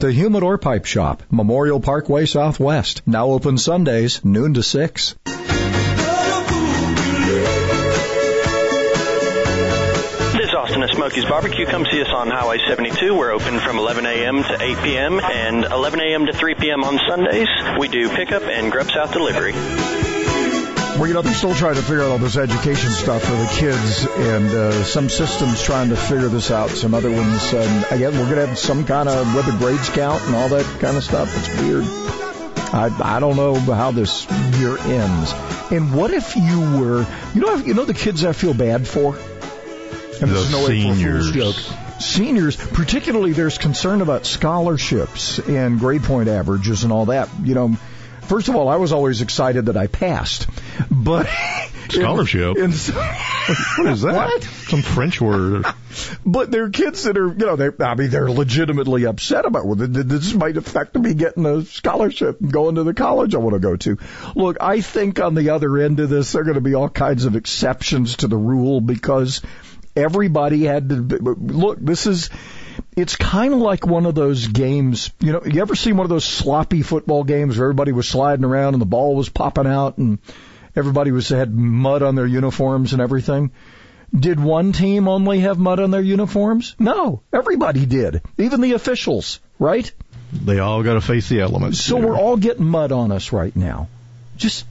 The 0.00 0.12
Humidor 0.12 0.56
Pipe 0.56 0.86
Shop, 0.86 1.22
Memorial 1.30 1.78
Parkway 1.78 2.24
Southwest. 2.24 3.02
Now 3.06 3.32
open 3.32 3.58
Sundays, 3.58 4.24
noon 4.24 4.54
to 4.54 4.62
6. 4.62 5.14
This 5.26 5.36
is 10.48 10.54
Austin 10.54 10.82
at 10.82 10.88
Smoky's 10.96 11.26
Barbecue. 11.26 11.66
Come 11.66 11.84
see 11.84 12.00
us 12.00 12.08
on 12.08 12.30
Highway 12.30 12.60
72. 12.66 13.14
We're 13.14 13.32
open 13.32 13.60
from 13.60 13.76
11 13.76 14.06
a.m. 14.06 14.42
to 14.42 14.56
8 14.58 14.78
p.m. 14.78 15.20
and 15.20 15.66
11 15.66 16.00
a.m. 16.00 16.24
to 16.24 16.32
3 16.32 16.54
p.m. 16.54 16.82
on 16.82 16.98
Sundays. 17.06 17.48
We 17.78 17.88
do 17.88 18.08
pickup 18.08 18.44
and 18.44 18.72
Grub 18.72 18.90
South 18.90 19.12
delivery. 19.12 19.52
Well, 21.00 21.08
you 21.08 21.14
know, 21.14 21.22
they're 21.22 21.32
still 21.32 21.54
trying 21.54 21.76
to 21.76 21.80
figure 21.80 22.02
out 22.02 22.10
all 22.10 22.18
this 22.18 22.36
education 22.36 22.90
stuff 22.90 23.22
for 23.22 23.32
the 23.32 23.50
kids, 23.56 24.06
and 24.06 24.50
uh, 24.50 24.84
some 24.84 25.08
systems 25.08 25.62
trying 25.62 25.88
to 25.88 25.96
figure 25.96 26.28
this 26.28 26.50
out. 26.50 26.68
Some 26.68 26.92
other 26.92 27.10
ones, 27.10 27.54
um, 27.54 27.84
again, 27.90 28.12
we're 28.12 28.26
going 28.26 28.34
to 28.34 28.46
have 28.48 28.58
some 28.58 28.84
kind 28.84 29.08
of 29.08 29.34
where 29.34 29.42
the 29.42 29.56
grades 29.56 29.88
count 29.88 30.22
and 30.24 30.36
all 30.36 30.50
that 30.50 30.66
kind 30.78 30.98
of 30.98 31.02
stuff. 31.02 31.34
It's 31.38 31.62
weird. 31.62 31.84
I 32.74 33.16
I 33.16 33.18
don't 33.18 33.36
know 33.36 33.54
how 33.54 33.92
this 33.92 34.30
year 34.58 34.76
ends. 34.76 35.32
And 35.72 35.94
what 35.94 36.10
if 36.10 36.36
you 36.36 36.60
were, 36.78 37.06
you 37.34 37.40
know, 37.40 37.54
you 37.56 37.72
know 37.72 37.86
the 37.86 37.94
kids 37.94 38.22
I 38.22 38.34
feel 38.34 38.52
bad 38.52 38.86
for. 38.86 39.14
And 40.20 40.30
the 40.30 40.48
no 40.52 40.66
seniors. 40.66 41.32
joke. 41.32 41.56
Seniors, 41.98 42.56
particularly, 42.56 43.32
there's 43.32 43.56
concern 43.56 44.02
about 44.02 44.26
scholarships 44.26 45.38
and 45.38 45.78
grade 45.78 46.02
point 46.02 46.28
averages 46.28 46.84
and 46.84 46.92
all 46.92 47.06
that. 47.06 47.30
You 47.42 47.54
know, 47.54 47.76
first 48.22 48.48
of 48.48 48.56
all, 48.56 48.68
I 48.68 48.76
was 48.76 48.92
always 48.92 49.20
excited 49.22 49.66
that 49.66 49.76
I 49.76 49.86
passed, 49.86 50.46
but 50.90 51.28
Scholarship? 51.92 52.56
In, 52.56 52.64
in, 52.64 52.70
what 53.78 53.86
is 53.86 54.02
that? 54.02 54.14
What? 54.14 54.42
Some 54.42 54.82
French 54.82 55.20
word. 55.20 55.66
But 56.24 56.52
there 56.52 56.64
are 56.64 56.70
kids 56.70 57.02
that 57.02 57.18
are, 57.18 57.28
you 57.28 57.46
know, 57.46 57.56
they, 57.56 57.68
I 57.84 57.94
mean, 57.94 58.10
they're 58.10 58.30
legitimately 58.30 59.06
upset 59.06 59.44
about 59.44 59.66
well, 59.66 59.74
this 59.74 60.32
might 60.32 60.56
affect 60.56 60.96
me 60.96 61.14
getting 61.14 61.44
a 61.44 61.62
scholarship 61.62 62.40
and 62.40 62.52
going 62.52 62.76
to 62.76 62.84
the 62.84 62.94
college 62.94 63.34
I 63.34 63.38
want 63.38 63.54
to 63.54 63.58
go 63.58 63.76
to. 63.76 63.98
Look, 64.36 64.58
I 64.60 64.82
think 64.82 65.18
on 65.18 65.34
the 65.34 65.50
other 65.50 65.78
end 65.78 65.98
of 65.98 66.08
this, 66.08 66.32
there 66.32 66.42
are 66.42 66.44
going 66.44 66.54
to 66.54 66.60
be 66.60 66.74
all 66.74 66.88
kinds 66.88 67.24
of 67.24 67.34
exceptions 67.34 68.18
to 68.18 68.28
the 68.28 68.36
rule 68.36 68.80
because 68.80 69.42
everybody 69.96 70.64
had 70.64 70.88
to 70.90 70.94
look. 70.94 71.78
This 71.80 72.06
is. 72.06 72.30
It's 73.00 73.16
kind 73.16 73.54
of 73.54 73.60
like 73.60 73.86
one 73.86 74.04
of 74.04 74.14
those 74.14 74.46
games, 74.46 75.10
you 75.20 75.32
know, 75.32 75.42
you 75.44 75.62
ever 75.62 75.74
seen 75.74 75.96
one 75.96 76.04
of 76.04 76.10
those 76.10 76.24
sloppy 76.24 76.82
football 76.82 77.24
games 77.24 77.56
where 77.56 77.66
everybody 77.66 77.92
was 77.92 78.06
sliding 78.06 78.44
around 78.44 78.74
and 78.74 78.80
the 78.82 78.86
ball 78.86 79.16
was 79.16 79.30
popping 79.30 79.66
out 79.66 79.96
and 79.96 80.18
everybody 80.76 81.10
was 81.10 81.28
had 81.30 81.54
mud 81.54 82.02
on 82.02 82.14
their 82.14 82.26
uniforms 82.26 82.92
and 82.92 83.00
everything? 83.00 83.52
Did 84.14 84.38
one 84.38 84.72
team 84.72 85.08
only 85.08 85.40
have 85.40 85.58
mud 85.58 85.80
on 85.80 85.90
their 85.90 86.02
uniforms? 86.02 86.74
No, 86.78 87.22
everybody 87.32 87.86
did, 87.86 88.22
even 88.38 88.60
the 88.60 88.72
officials, 88.72 89.40
right? 89.58 89.90
They 90.32 90.58
all 90.58 90.82
got 90.82 90.94
to 90.94 91.00
face 91.00 91.28
the 91.28 91.40
elements. 91.40 91.80
So 91.80 91.96
we're 91.96 92.18
all 92.18 92.36
getting 92.36 92.66
mud 92.66 92.92
on 92.92 93.12
us 93.12 93.32
right 93.32 93.54
now. 93.56 93.88
Just 94.36 94.66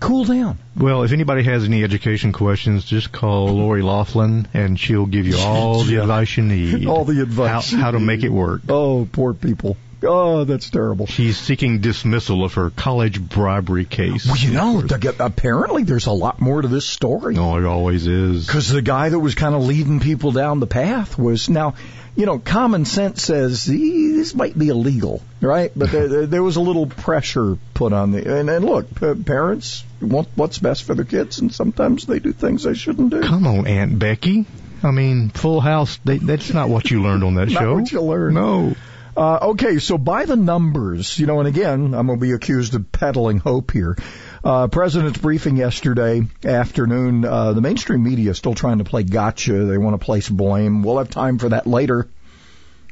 cool 0.00 0.24
down. 0.24 0.58
Well, 0.76 1.02
if 1.04 1.12
anybody 1.12 1.42
has 1.44 1.64
any 1.64 1.82
education 1.84 2.32
questions, 2.32 2.84
just 2.84 3.12
call 3.12 3.48
Lori 3.48 3.82
Loughlin, 3.82 4.46
and 4.54 4.78
she'll 4.78 5.06
give 5.06 5.26
you 5.26 5.36
all 5.38 5.82
the 5.84 5.92
Yeah. 5.96 6.00
advice 6.02 6.36
you 6.36 6.42
need. 6.44 6.86
All 6.86 7.04
the 7.04 7.22
advice. 7.22 7.70
How, 7.72 7.78
how 7.78 7.90
to 7.92 8.00
make 8.00 8.22
it 8.22 8.28
work. 8.30 8.62
Oh, 8.68 9.08
poor 9.10 9.34
people. 9.34 9.76
Oh, 10.02 10.44
that's 10.44 10.68
terrible. 10.68 11.06
She's 11.06 11.38
seeking 11.38 11.80
dismissal 11.80 12.44
of 12.44 12.54
her 12.54 12.68
college 12.70 13.20
bribery 13.20 13.86
case. 13.86 14.26
Well, 14.26 14.36
you 14.36 14.52
know, 14.52 14.82
to 14.82 14.98
get- 14.98 15.16
apparently 15.20 15.84
there's 15.84 16.06
a 16.06 16.12
lot 16.12 16.38
more 16.40 16.60
to 16.60 16.68
this 16.68 16.84
story. 16.86 17.36
Oh, 17.38 17.56
it 17.56 17.64
always 17.64 18.06
is. 18.06 18.46
Because 18.46 18.68
the 18.68 18.82
guy 18.82 19.08
that 19.08 19.18
was 19.18 19.34
kind 19.34 19.54
of 19.54 19.64
leading 19.64 19.98
people 20.00 20.32
down 20.32 20.60
the 20.60 20.66
path 20.66 21.18
was 21.18 21.48
now, 21.48 21.74
you 22.14 22.26
know, 22.26 22.38
common 22.38 22.84
sense 22.84 23.22
says 23.22 23.66
"Eh, 23.68 23.72
this 23.72 24.34
might 24.34 24.56
be 24.56 24.68
illegal, 24.68 25.22
right? 25.40 25.72
But 25.74 25.90
there, 25.90 26.08
there- 26.08 26.26
there 26.26 26.42
was 26.42 26.56
a 26.56 26.60
little 26.60 26.86
pressure 26.86 27.56
put 27.72 27.94
on 27.94 28.12
the 28.12 28.38
and, 28.40 28.50
and 28.50 28.64
look, 28.66 28.86
parents 29.24 29.82
want 30.00 30.28
what's 30.34 30.58
best 30.58 30.84
for 30.84 30.94
their 30.94 31.04
kids, 31.04 31.38
and 31.38 31.52
sometimes 31.52 32.06
they 32.06 32.18
do 32.18 32.32
things 32.32 32.64
they 32.64 32.74
shouldn't 32.74 33.10
do. 33.10 33.22
Come 33.22 33.46
on, 33.46 33.66
Aunt 33.66 33.98
Becky. 33.98 34.46
I 34.82 34.90
mean, 34.90 35.30
Full 35.30 35.60
House. 35.60 35.98
They, 36.04 36.18
that's 36.18 36.52
not 36.52 36.68
what 36.68 36.90
you 36.90 37.02
learned 37.02 37.24
on 37.24 37.34
that 37.34 37.48
Not 37.50 37.60
show. 37.60 37.74
what 37.74 37.92
you 37.92 38.02
learned. 38.02 38.34
No. 38.34 38.74
Uh, 39.16 39.38
okay, 39.50 39.78
so 39.78 39.96
by 39.96 40.26
the 40.26 40.36
numbers, 40.36 41.18
you 41.18 41.26
know, 41.26 41.38
and 41.38 41.48
again, 41.48 41.94
I'm 41.94 42.06
going 42.06 42.18
to 42.18 42.22
be 42.24 42.32
accused 42.32 42.74
of 42.74 42.92
peddling 42.92 43.38
hope 43.38 43.70
here. 43.70 43.96
Uh, 44.44 44.68
President's 44.68 45.18
briefing 45.18 45.56
yesterday 45.56 46.20
afternoon, 46.44 47.24
uh, 47.24 47.54
the 47.54 47.62
mainstream 47.62 48.04
media 48.04 48.30
is 48.30 48.36
still 48.38 48.54
trying 48.54 48.78
to 48.78 48.84
play 48.84 49.02
gotcha. 49.04 49.64
They 49.64 49.78
want 49.78 49.98
to 49.98 50.04
place 50.04 50.28
blame. 50.28 50.82
We'll 50.82 50.98
have 50.98 51.08
time 51.08 51.38
for 51.38 51.48
that 51.48 51.66
later. 51.66 52.08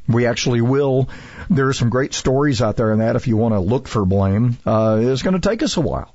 We 0.08 0.26
actually 0.26 0.62
will. 0.62 1.10
There 1.50 1.68
are 1.68 1.72
some 1.74 1.90
great 1.90 2.14
stories 2.14 2.62
out 2.62 2.76
there 2.76 2.90
in 2.92 3.00
that 3.00 3.16
if 3.16 3.26
you 3.26 3.36
want 3.36 3.54
to 3.54 3.60
look 3.60 3.86
for 3.86 4.04
blame. 4.06 4.56
Uh, 4.64 5.00
it's 5.02 5.22
going 5.22 5.38
to 5.38 5.46
take 5.46 5.62
us 5.62 5.76
a 5.76 5.80
while. 5.82 6.12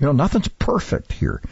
You 0.00 0.06
know, 0.06 0.12
nothing's 0.12 0.48
perfect 0.48 1.12
here. 1.12 1.42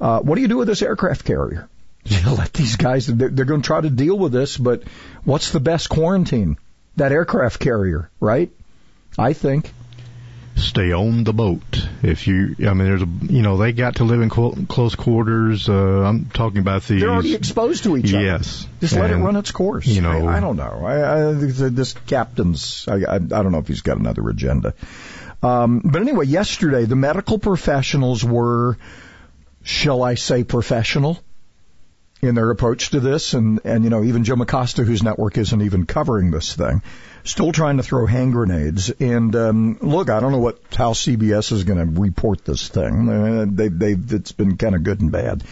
Uh, 0.00 0.20
what 0.20 0.34
do 0.34 0.42
you 0.42 0.48
do 0.48 0.58
with 0.58 0.68
this 0.68 0.82
aircraft 0.82 1.24
carrier? 1.24 1.68
You 2.08 2.20
let 2.36 2.52
these 2.52 2.76
guys, 2.76 3.08
they're, 3.08 3.30
they're 3.30 3.44
going 3.44 3.62
to 3.62 3.66
try 3.66 3.80
to 3.80 3.90
deal 3.90 4.16
with 4.16 4.30
this, 4.30 4.56
but 4.56 4.84
what's 5.24 5.50
the 5.50 5.58
best 5.58 5.88
quarantine? 5.88 6.56
That 6.94 7.10
aircraft 7.10 7.58
carrier, 7.58 8.08
right? 8.20 8.48
I 9.18 9.32
think. 9.32 9.72
Stay 10.54 10.92
on 10.92 11.24
the 11.24 11.32
boat. 11.32 11.86
If 12.02 12.28
you, 12.28 12.54
I 12.60 12.74
mean, 12.74 12.86
there's 12.86 13.02
a, 13.02 13.08
you 13.22 13.42
know, 13.42 13.56
they 13.56 13.72
got 13.72 13.96
to 13.96 14.04
live 14.04 14.20
in 14.22 14.30
clo- 14.30 14.56
close 14.68 14.94
quarters. 14.94 15.68
Uh, 15.68 15.74
I'm 15.74 16.26
talking 16.26 16.58
about 16.60 16.82
the. 16.84 17.00
They're 17.00 17.10
already 17.10 17.34
exposed 17.34 17.82
to 17.84 17.96
each 17.96 18.14
other. 18.14 18.24
Yes. 18.24 18.66
Just 18.80 18.94
let 18.94 19.10
it 19.10 19.16
run 19.16 19.36
its 19.36 19.50
course. 19.50 19.86
You 19.86 20.00
know, 20.00 20.28
I, 20.28 20.36
I 20.36 20.40
don't 20.40 20.56
know. 20.56 20.82
I, 20.86 21.30
I 21.30 21.32
this 21.34 21.92
captain's. 22.06 22.86
I, 22.88 22.94
I, 22.94 23.14
I 23.16 23.18
don't 23.18 23.52
know 23.52 23.58
if 23.58 23.68
he's 23.68 23.82
got 23.82 23.98
another 23.98 24.26
agenda. 24.30 24.74
Um, 25.46 25.80
but 25.84 26.02
anyway, 26.02 26.26
yesterday 26.26 26.84
the 26.86 26.96
medical 26.96 27.38
professionals 27.38 28.24
were, 28.24 28.76
shall 29.62 30.02
I 30.02 30.14
say, 30.14 30.42
professional 30.44 31.18
in 32.22 32.34
their 32.34 32.50
approach 32.50 32.90
to 32.90 33.00
this, 33.00 33.34
and 33.34 33.60
and 33.64 33.84
you 33.84 33.90
know 33.90 34.02
even 34.02 34.24
Joe 34.24 34.40
Acosta, 34.40 34.82
whose 34.82 35.02
network 35.02 35.38
isn't 35.38 35.62
even 35.62 35.86
covering 35.86 36.30
this 36.30 36.54
thing, 36.54 36.82
still 37.24 37.52
trying 37.52 37.76
to 37.76 37.82
throw 37.82 38.06
hand 38.06 38.32
grenades. 38.32 38.90
And 38.90 39.36
um, 39.36 39.78
look, 39.80 40.10
I 40.10 40.18
don't 40.20 40.32
know 40.32 40.38
what 40.38 40.58
how 40.74 40.92
CBS 40.92 41.52
is 41.52 41.64
going 41.64 41.78
to 41.78 42.00
report 42.00 42.44
this 42.44 42.68
thing. 42.68 43.08
Uh, 43.08 43.46
they 43.48 43.68
they 43.68 43.92
it's 43.92 44.32
been 44.32 44.56
kind 44.56 44.74
of 44.74 44.82
good 44.82 45.00
and 45.00 45.12
bad. 45.12 45.44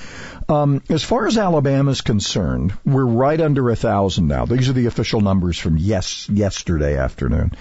Um, 0.48 0.82
as 0.88 1.04
far 1.04 1.26
as 1.26 1.38
Alabama 1.38 1.90
is 1.90 2.00
concerned, 2.00 2.74
we're 2.84 3.04
right 3.04 3.40
under 3.40 3.70
a 3.70 3.76
thousand 3.76 4.26
now. 4.26 4.46
These 4.46 4.68
are 4.68 4.74
the 4.74 4.86
official 4.86 5.20
numbers 5.20 5.58
from 5.58 5.76
yes 5.76 6.28
yesterday 6.28 6.96
afternoon. 6.96 7.52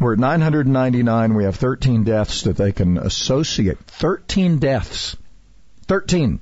We're 0.00 0.12
at 0.12 0.18
999. 0.18 1.34
We 1.34 1.44
have 1.44 1.56
13 1.56 2.04
deaths 2.04 2.42
that 2.42 2.56
they 2.56 2.72
can 2.72 2.98
associate. 2.98 3.78
13 3.78 4.58
deaths. 4.58 5.16
13. 5.86 6.40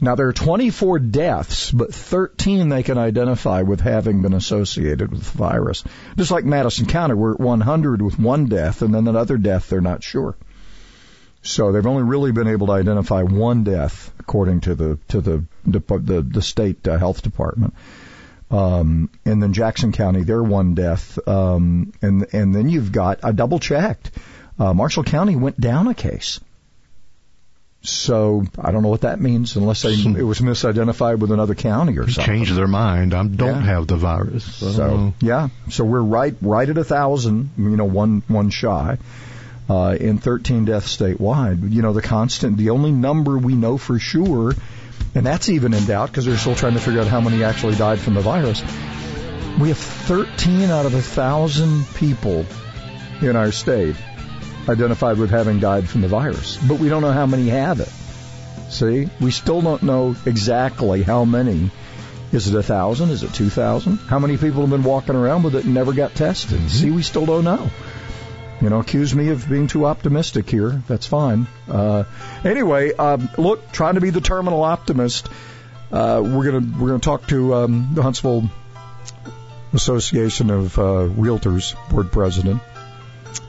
Now 0.00 0.16
there 0.16 0.28
are 0.28 0.32
24 0.32 0.98
deaths, 0.98 1.70
but 1.70 1.94
13 1.94 2.68
they 2.68 2.82
can 2.82 2.98
identify 2.98 3.62
with 3.62 3.80
having 3.80 4.22
been 4.22 4.34
associated 4.34 5.10
with 5.10 5.24
the 5.24 5.38
virus. 5.38 5.84
Just 6.16 6.30
like 6.30 6.44
Madison 6.44 6.86
County, 6.86 7.14
we're 7.14 7.34
at 7.34 7.40
100 7.40 8.02
with 8.02 8.18
one 8.18 8.46
death, 8.46 8.82
and 8.82 8.94
then 8.94 9.06
another 9.06 9.38
death 9.38 9.68
they're 9.68 9.80
not 9.80 10.02
sure. 10.02 10.36
So 11.42 11.72
they've 11.72 11.86
only 11.86 12.02
really 12.02 12.32
been 12.32 12.48
able 12.48 12.66
to 12.68 12.72
identify 12.72 13.22
one 13.22 13.64
death, 13.64 14.12
according 14.18 14.62
to 14.62 14.74
the 14.74 14.98
to 15.08 15.20
the 15.20 15.44
the, 15.66 16.22
the, 16.28 16.42
state 16.42 16.86
uh, 16.88 16.98
health 16.98 17.22
department. 17.22 17.74
Um, 18.54 19.10
and 19.24 19.42
then 19.42 19.52
Jackson 19.52 19.92
County, 19.92 20.22
they're 20.22 20.42
one 20.42 20.74
death. 20.74 21.18
Um, 21.26 21.92
and 22.02 22.26
and 22.32 22.54
then 22.54 22.68
you've 22.68 22.92
got 22.92 23.24
I 23.24 23.32
double 23.32 23.58
checked. 23.58 24.10
Uh, 24.58 24.72
Marshall 24.74 25.02
County 25.04 25.34
went 25.36 25.58
down 25.60 25.88
a 25.88 25.94
case. 25.94 26.40
So 27.82 28.44
I 28.58 28.70
don't 28.72 28.82
know 28.82 28.88
what 28.88 29.02
that 29.02 29.20
means 29.20 29.56
unless 29.56 29.82
they, 29.82 29.92
it 29.92 30.22
was 30.22 30.40
misidentified 30.40 31.18
with 31.18 31.30
another 31.32 31.54
county 31.54 31.98
or 31.98 32.08
something. 32.08 32.24
change 32.24 32.50
their 32.52 32.66
mind. 32.66 33.12
I 33.12 33.26
don't 33.26 33.56
Yeah. 33.56 33.60
have 33.60 33.86
the 33.86 33.96
virus. 33.96 34.60
Don't 34.60 34.72
So 34.72 35.14
yeah, 35.20 35.48
so 35.68 35.84
we're 35.84 36.00
right 36.00 36.34
right 36.40 36.66
at 36.68 36.78
a 36.78 36.84
thousand. 36.84 37.50
You 37.58 37.76
know, 37.76 37.84
one 37.84 38.22
one 38.28 38.50
shy. 38.50 38.98
Uh, 39.66 39.96
in 39.98 40.18
13 40.18 40.66
deaths 40.66 40.94
statewide. 40.94 41.72
You 41.72 41.80
know, 41.80 41.94
the 41.94 42.02
constant, 42.02 42.58
the 42.58 42.68
only 42.68 42.92
number 42.92 43.38
we 43.38 43.54
know 43.54 43.78
for 43.78 43.98
sure, 43.98 44.52
and 45.14 45.24
that's 45.24 45.48
even 45.48 45.74
in 45.74 45.84
doubt 45.84 46.10
because 46.10 46.24
they're 46.24 46.36
still 46.36 46.54
trying 46.54 46.74
to 46.74 46.80
figure 46.80 47.00
out 47.00 47.06
how 47.06 47.20
many 47.20 47.44
actually 47.44 47.76
died 47.76 47.98
from 47.98 48.14
the 48.14 48.20
virus. 48.20 48.62
We 49.60 49.68
have 49.68 49.78
13 49.78 50.70
out 50.70 50.86
of 50.86 50.94
a 50.94 51.02
thousand 51.02 51.86
people 51.94 52.44
in 53.20 53.36
our 53.36 53.52
state 53.52 53.96
identified 54.68 55.18
with 55.18 55.30
having 55.30 55.60
died 55.60 55.88
from 55.88 56.00
the 56.00 56.08
virus, 56.08 56.56
but 56.56 56.78
we 56.78 56.88
don't 56.88 57.02
know 57.02 57.12
how 57.12 57.26
many 57.26 57.48
have 57.48 57.80
it. 57.80 57.88
See, 58.70 59.08
we 59.20 59.30
still 59.30 59.60
don't 59.60 59.82
know 59.82 60.16
exactly 60.26 61.02
how 61.02 61.24
many. 61.24 61.70
Is 62.32 62.48
it 62.48 62.58
a 62.58 62.62
thousand? 62.62 63.10
Is 63.10 63.22
it 63.22 63.32
two 63.32 63.48
thousand? 63.48 63.98
How 63.98 64.18
many 64.18 64.36
people 64.36 64.62
have 64.62 64.70
been 64.70 64.82
walking 64.82 65.14
around 65.14 65.44
with 65.44 65.54
it 65.54 65.64
and 65.64 65.74
never 65.74 65.92
got 65.92 66.14
tested? 66.14 66.58
Mm-hmm. 66.58 66.68
See, 66.68 66.90
we 66.90 67.02
still 67.02 67.26
don't 67.26 67.44
know. 67.44 67.70
You 68.64 68.70
know, 68.70 68.80
accuse 68.80 69.14
me 69.14 69.28
of 69.28 69.46
being 69.46 69.66
too 69.66 69.84
optimistic 69.84 70.48
here. 70.48 70.82
That's 70.88 71.06
fine. 71.06 71.46
Uh, 71.68 72.04
anyway, 72.46 72.94
um, 72.94 73.28
look, 73.36 73.70
trying 73.72 73.96
to 73.96 74.00
be 74.00 74.08
the 74.08 74.22
terminal 74.22 74.62
optimist. 74.62 75.28
Uh, 75.92 76.22
we're 76.24 76.50
gonna 76.50 76.78
we're 76.80 76.88
gonna 76.88 76.98
talk 76.98 77.26
to 77.26 77.54
um, 77.56 77.90
the 77.92 78.02
Huntsville 78.02 78.48
Association 79.74 80.48
of 80.48 80.78
uh, 80.78 80.82
Realtors 80.82 81.76
board 81.90 82.10
president. 82.10 82.62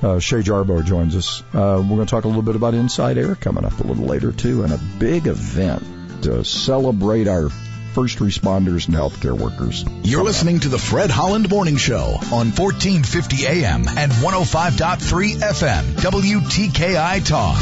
Uh, 0.03 0.19
Shay 0.19 0.41
Jarbo 0.41 0.83
joins 0.83 1.15
us. 1.15 1.41
Uh, 1.53 1.79
we're 1.81 1.95
going 1.95 2.07
to 2.07 2.11
talk 2.11 2.25
a 2.25 2.27
little 2.27 2.43
bit 2.43 2.57
about 2.57 2.73
Inside 2.73 3.17
Air 3.17 3.35
coming 3.35 3.63
up 3.63 3.79
a 3.79 3.83
little 3.83 4.05
later 4.05 4.33
too, 4.33 4.63
and 4.63 4.73
a 4.73 4.79
big 4.99 5.27
event 5.27 6.23
to 6.23 6.43
celebrate 6.43 7.29
our 7.29 7.49
first 7.95 8.19
responders 8.19 8.87
and 8.87 8.97
healthcare 8.97 9.39
workers. 9.39 9.85
You're 10.03 10.25
listening 10.25 10.59
to 10.59 10.67
the 10.67 10.77
Fred 10.77 11.09
Holland 11.09 11.49
Morning 11.49 11.77
Show 11.77 12.19
on 12.33 12.51
1450 12.51 13.47
AM 13.47 13.87
and 13.87 14.11
105.3 14.11 15.35
FM, 15.37 15.83
WTKI 15.93 17.25
Talk. 17.25 17.61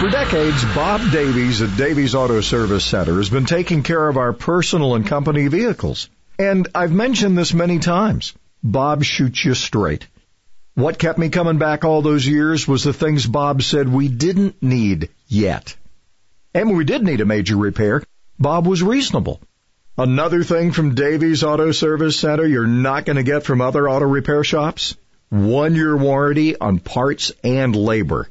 For 0.00 0.10
decades, 0.10 0.64
Bob 0.74 1.12
Davies 1.12 1.62
at 1.62 1.76
Davies 1.76 2.16
Auto 2.16 2.40
Service 2.40 2.84
Center 2.84 3.14
has 3.14 3.30
been 3.30 3.46
taking 3.46 3.84
care 3.84 4.08
of 4.08 4.16
our 4.16 4.32
personal 4.32 4.96
and 4.96 5.06
company 5.06 5.46
vehicles. 5.46 6.10
And 6.36 6.66
I've 6.74 6.90
mentioned 6.90 7.38
this 7.38 7.54
many 7.54 7.78
times. 7.78 8.34
Bob 8.64 9.04
shoots 9.04 9.44
you 9.44 9.54
straight. 9.54 10.08
What 10.74 10.98
kept 10.98 11.20
me 11.20 11.28
coming 11.28 11.58
back 11.58 11.84
all 11.84 12.02
those 12.02 12.26
years 12.26 12.66
was 12.66 12.82
the 12.82 12.92
things 12.92 13.26
Bob 13.26 13.62
said 13.62 13.88
we 13.88 14.08
didn't 14.08 14.60
need 14.60 15.08
yet. 15.28 15.76
And 16.52 16.68
when 16.68 16.76
we 16.76 16.84
did 16.84 17.04
need 17.04 17.20
a 17.20 17.24
major 17.24 17.56
repair, 17.56 18.02
Bob 18.40 18.66
was 18.66 18.82
reasonable. 18.82 19.40
Another 19.96 20.42
thing 20.42 20.72
from 20.72 20.96
Davies 20.96 21.44
Auto 21.44 21.70
Service 21.70 22.18
Center 22.18 22.44
you're 22.44 22.66
not 22.66 23.04
going 23.04 23.16
to 23.16 23.22
get 23.22 23.44
from 23.44 23.60
other 23.60 23.88
auto 23.88 24.06
repair 24.06 24.42
shops? 24.42 24.96
One 25.28 25.76
year 25.76 25.96
warranty 25.96 26.58
on 26.58 26.80
parts 26.80 27.30
and 27.44 27.76
labor. 27.76 28.28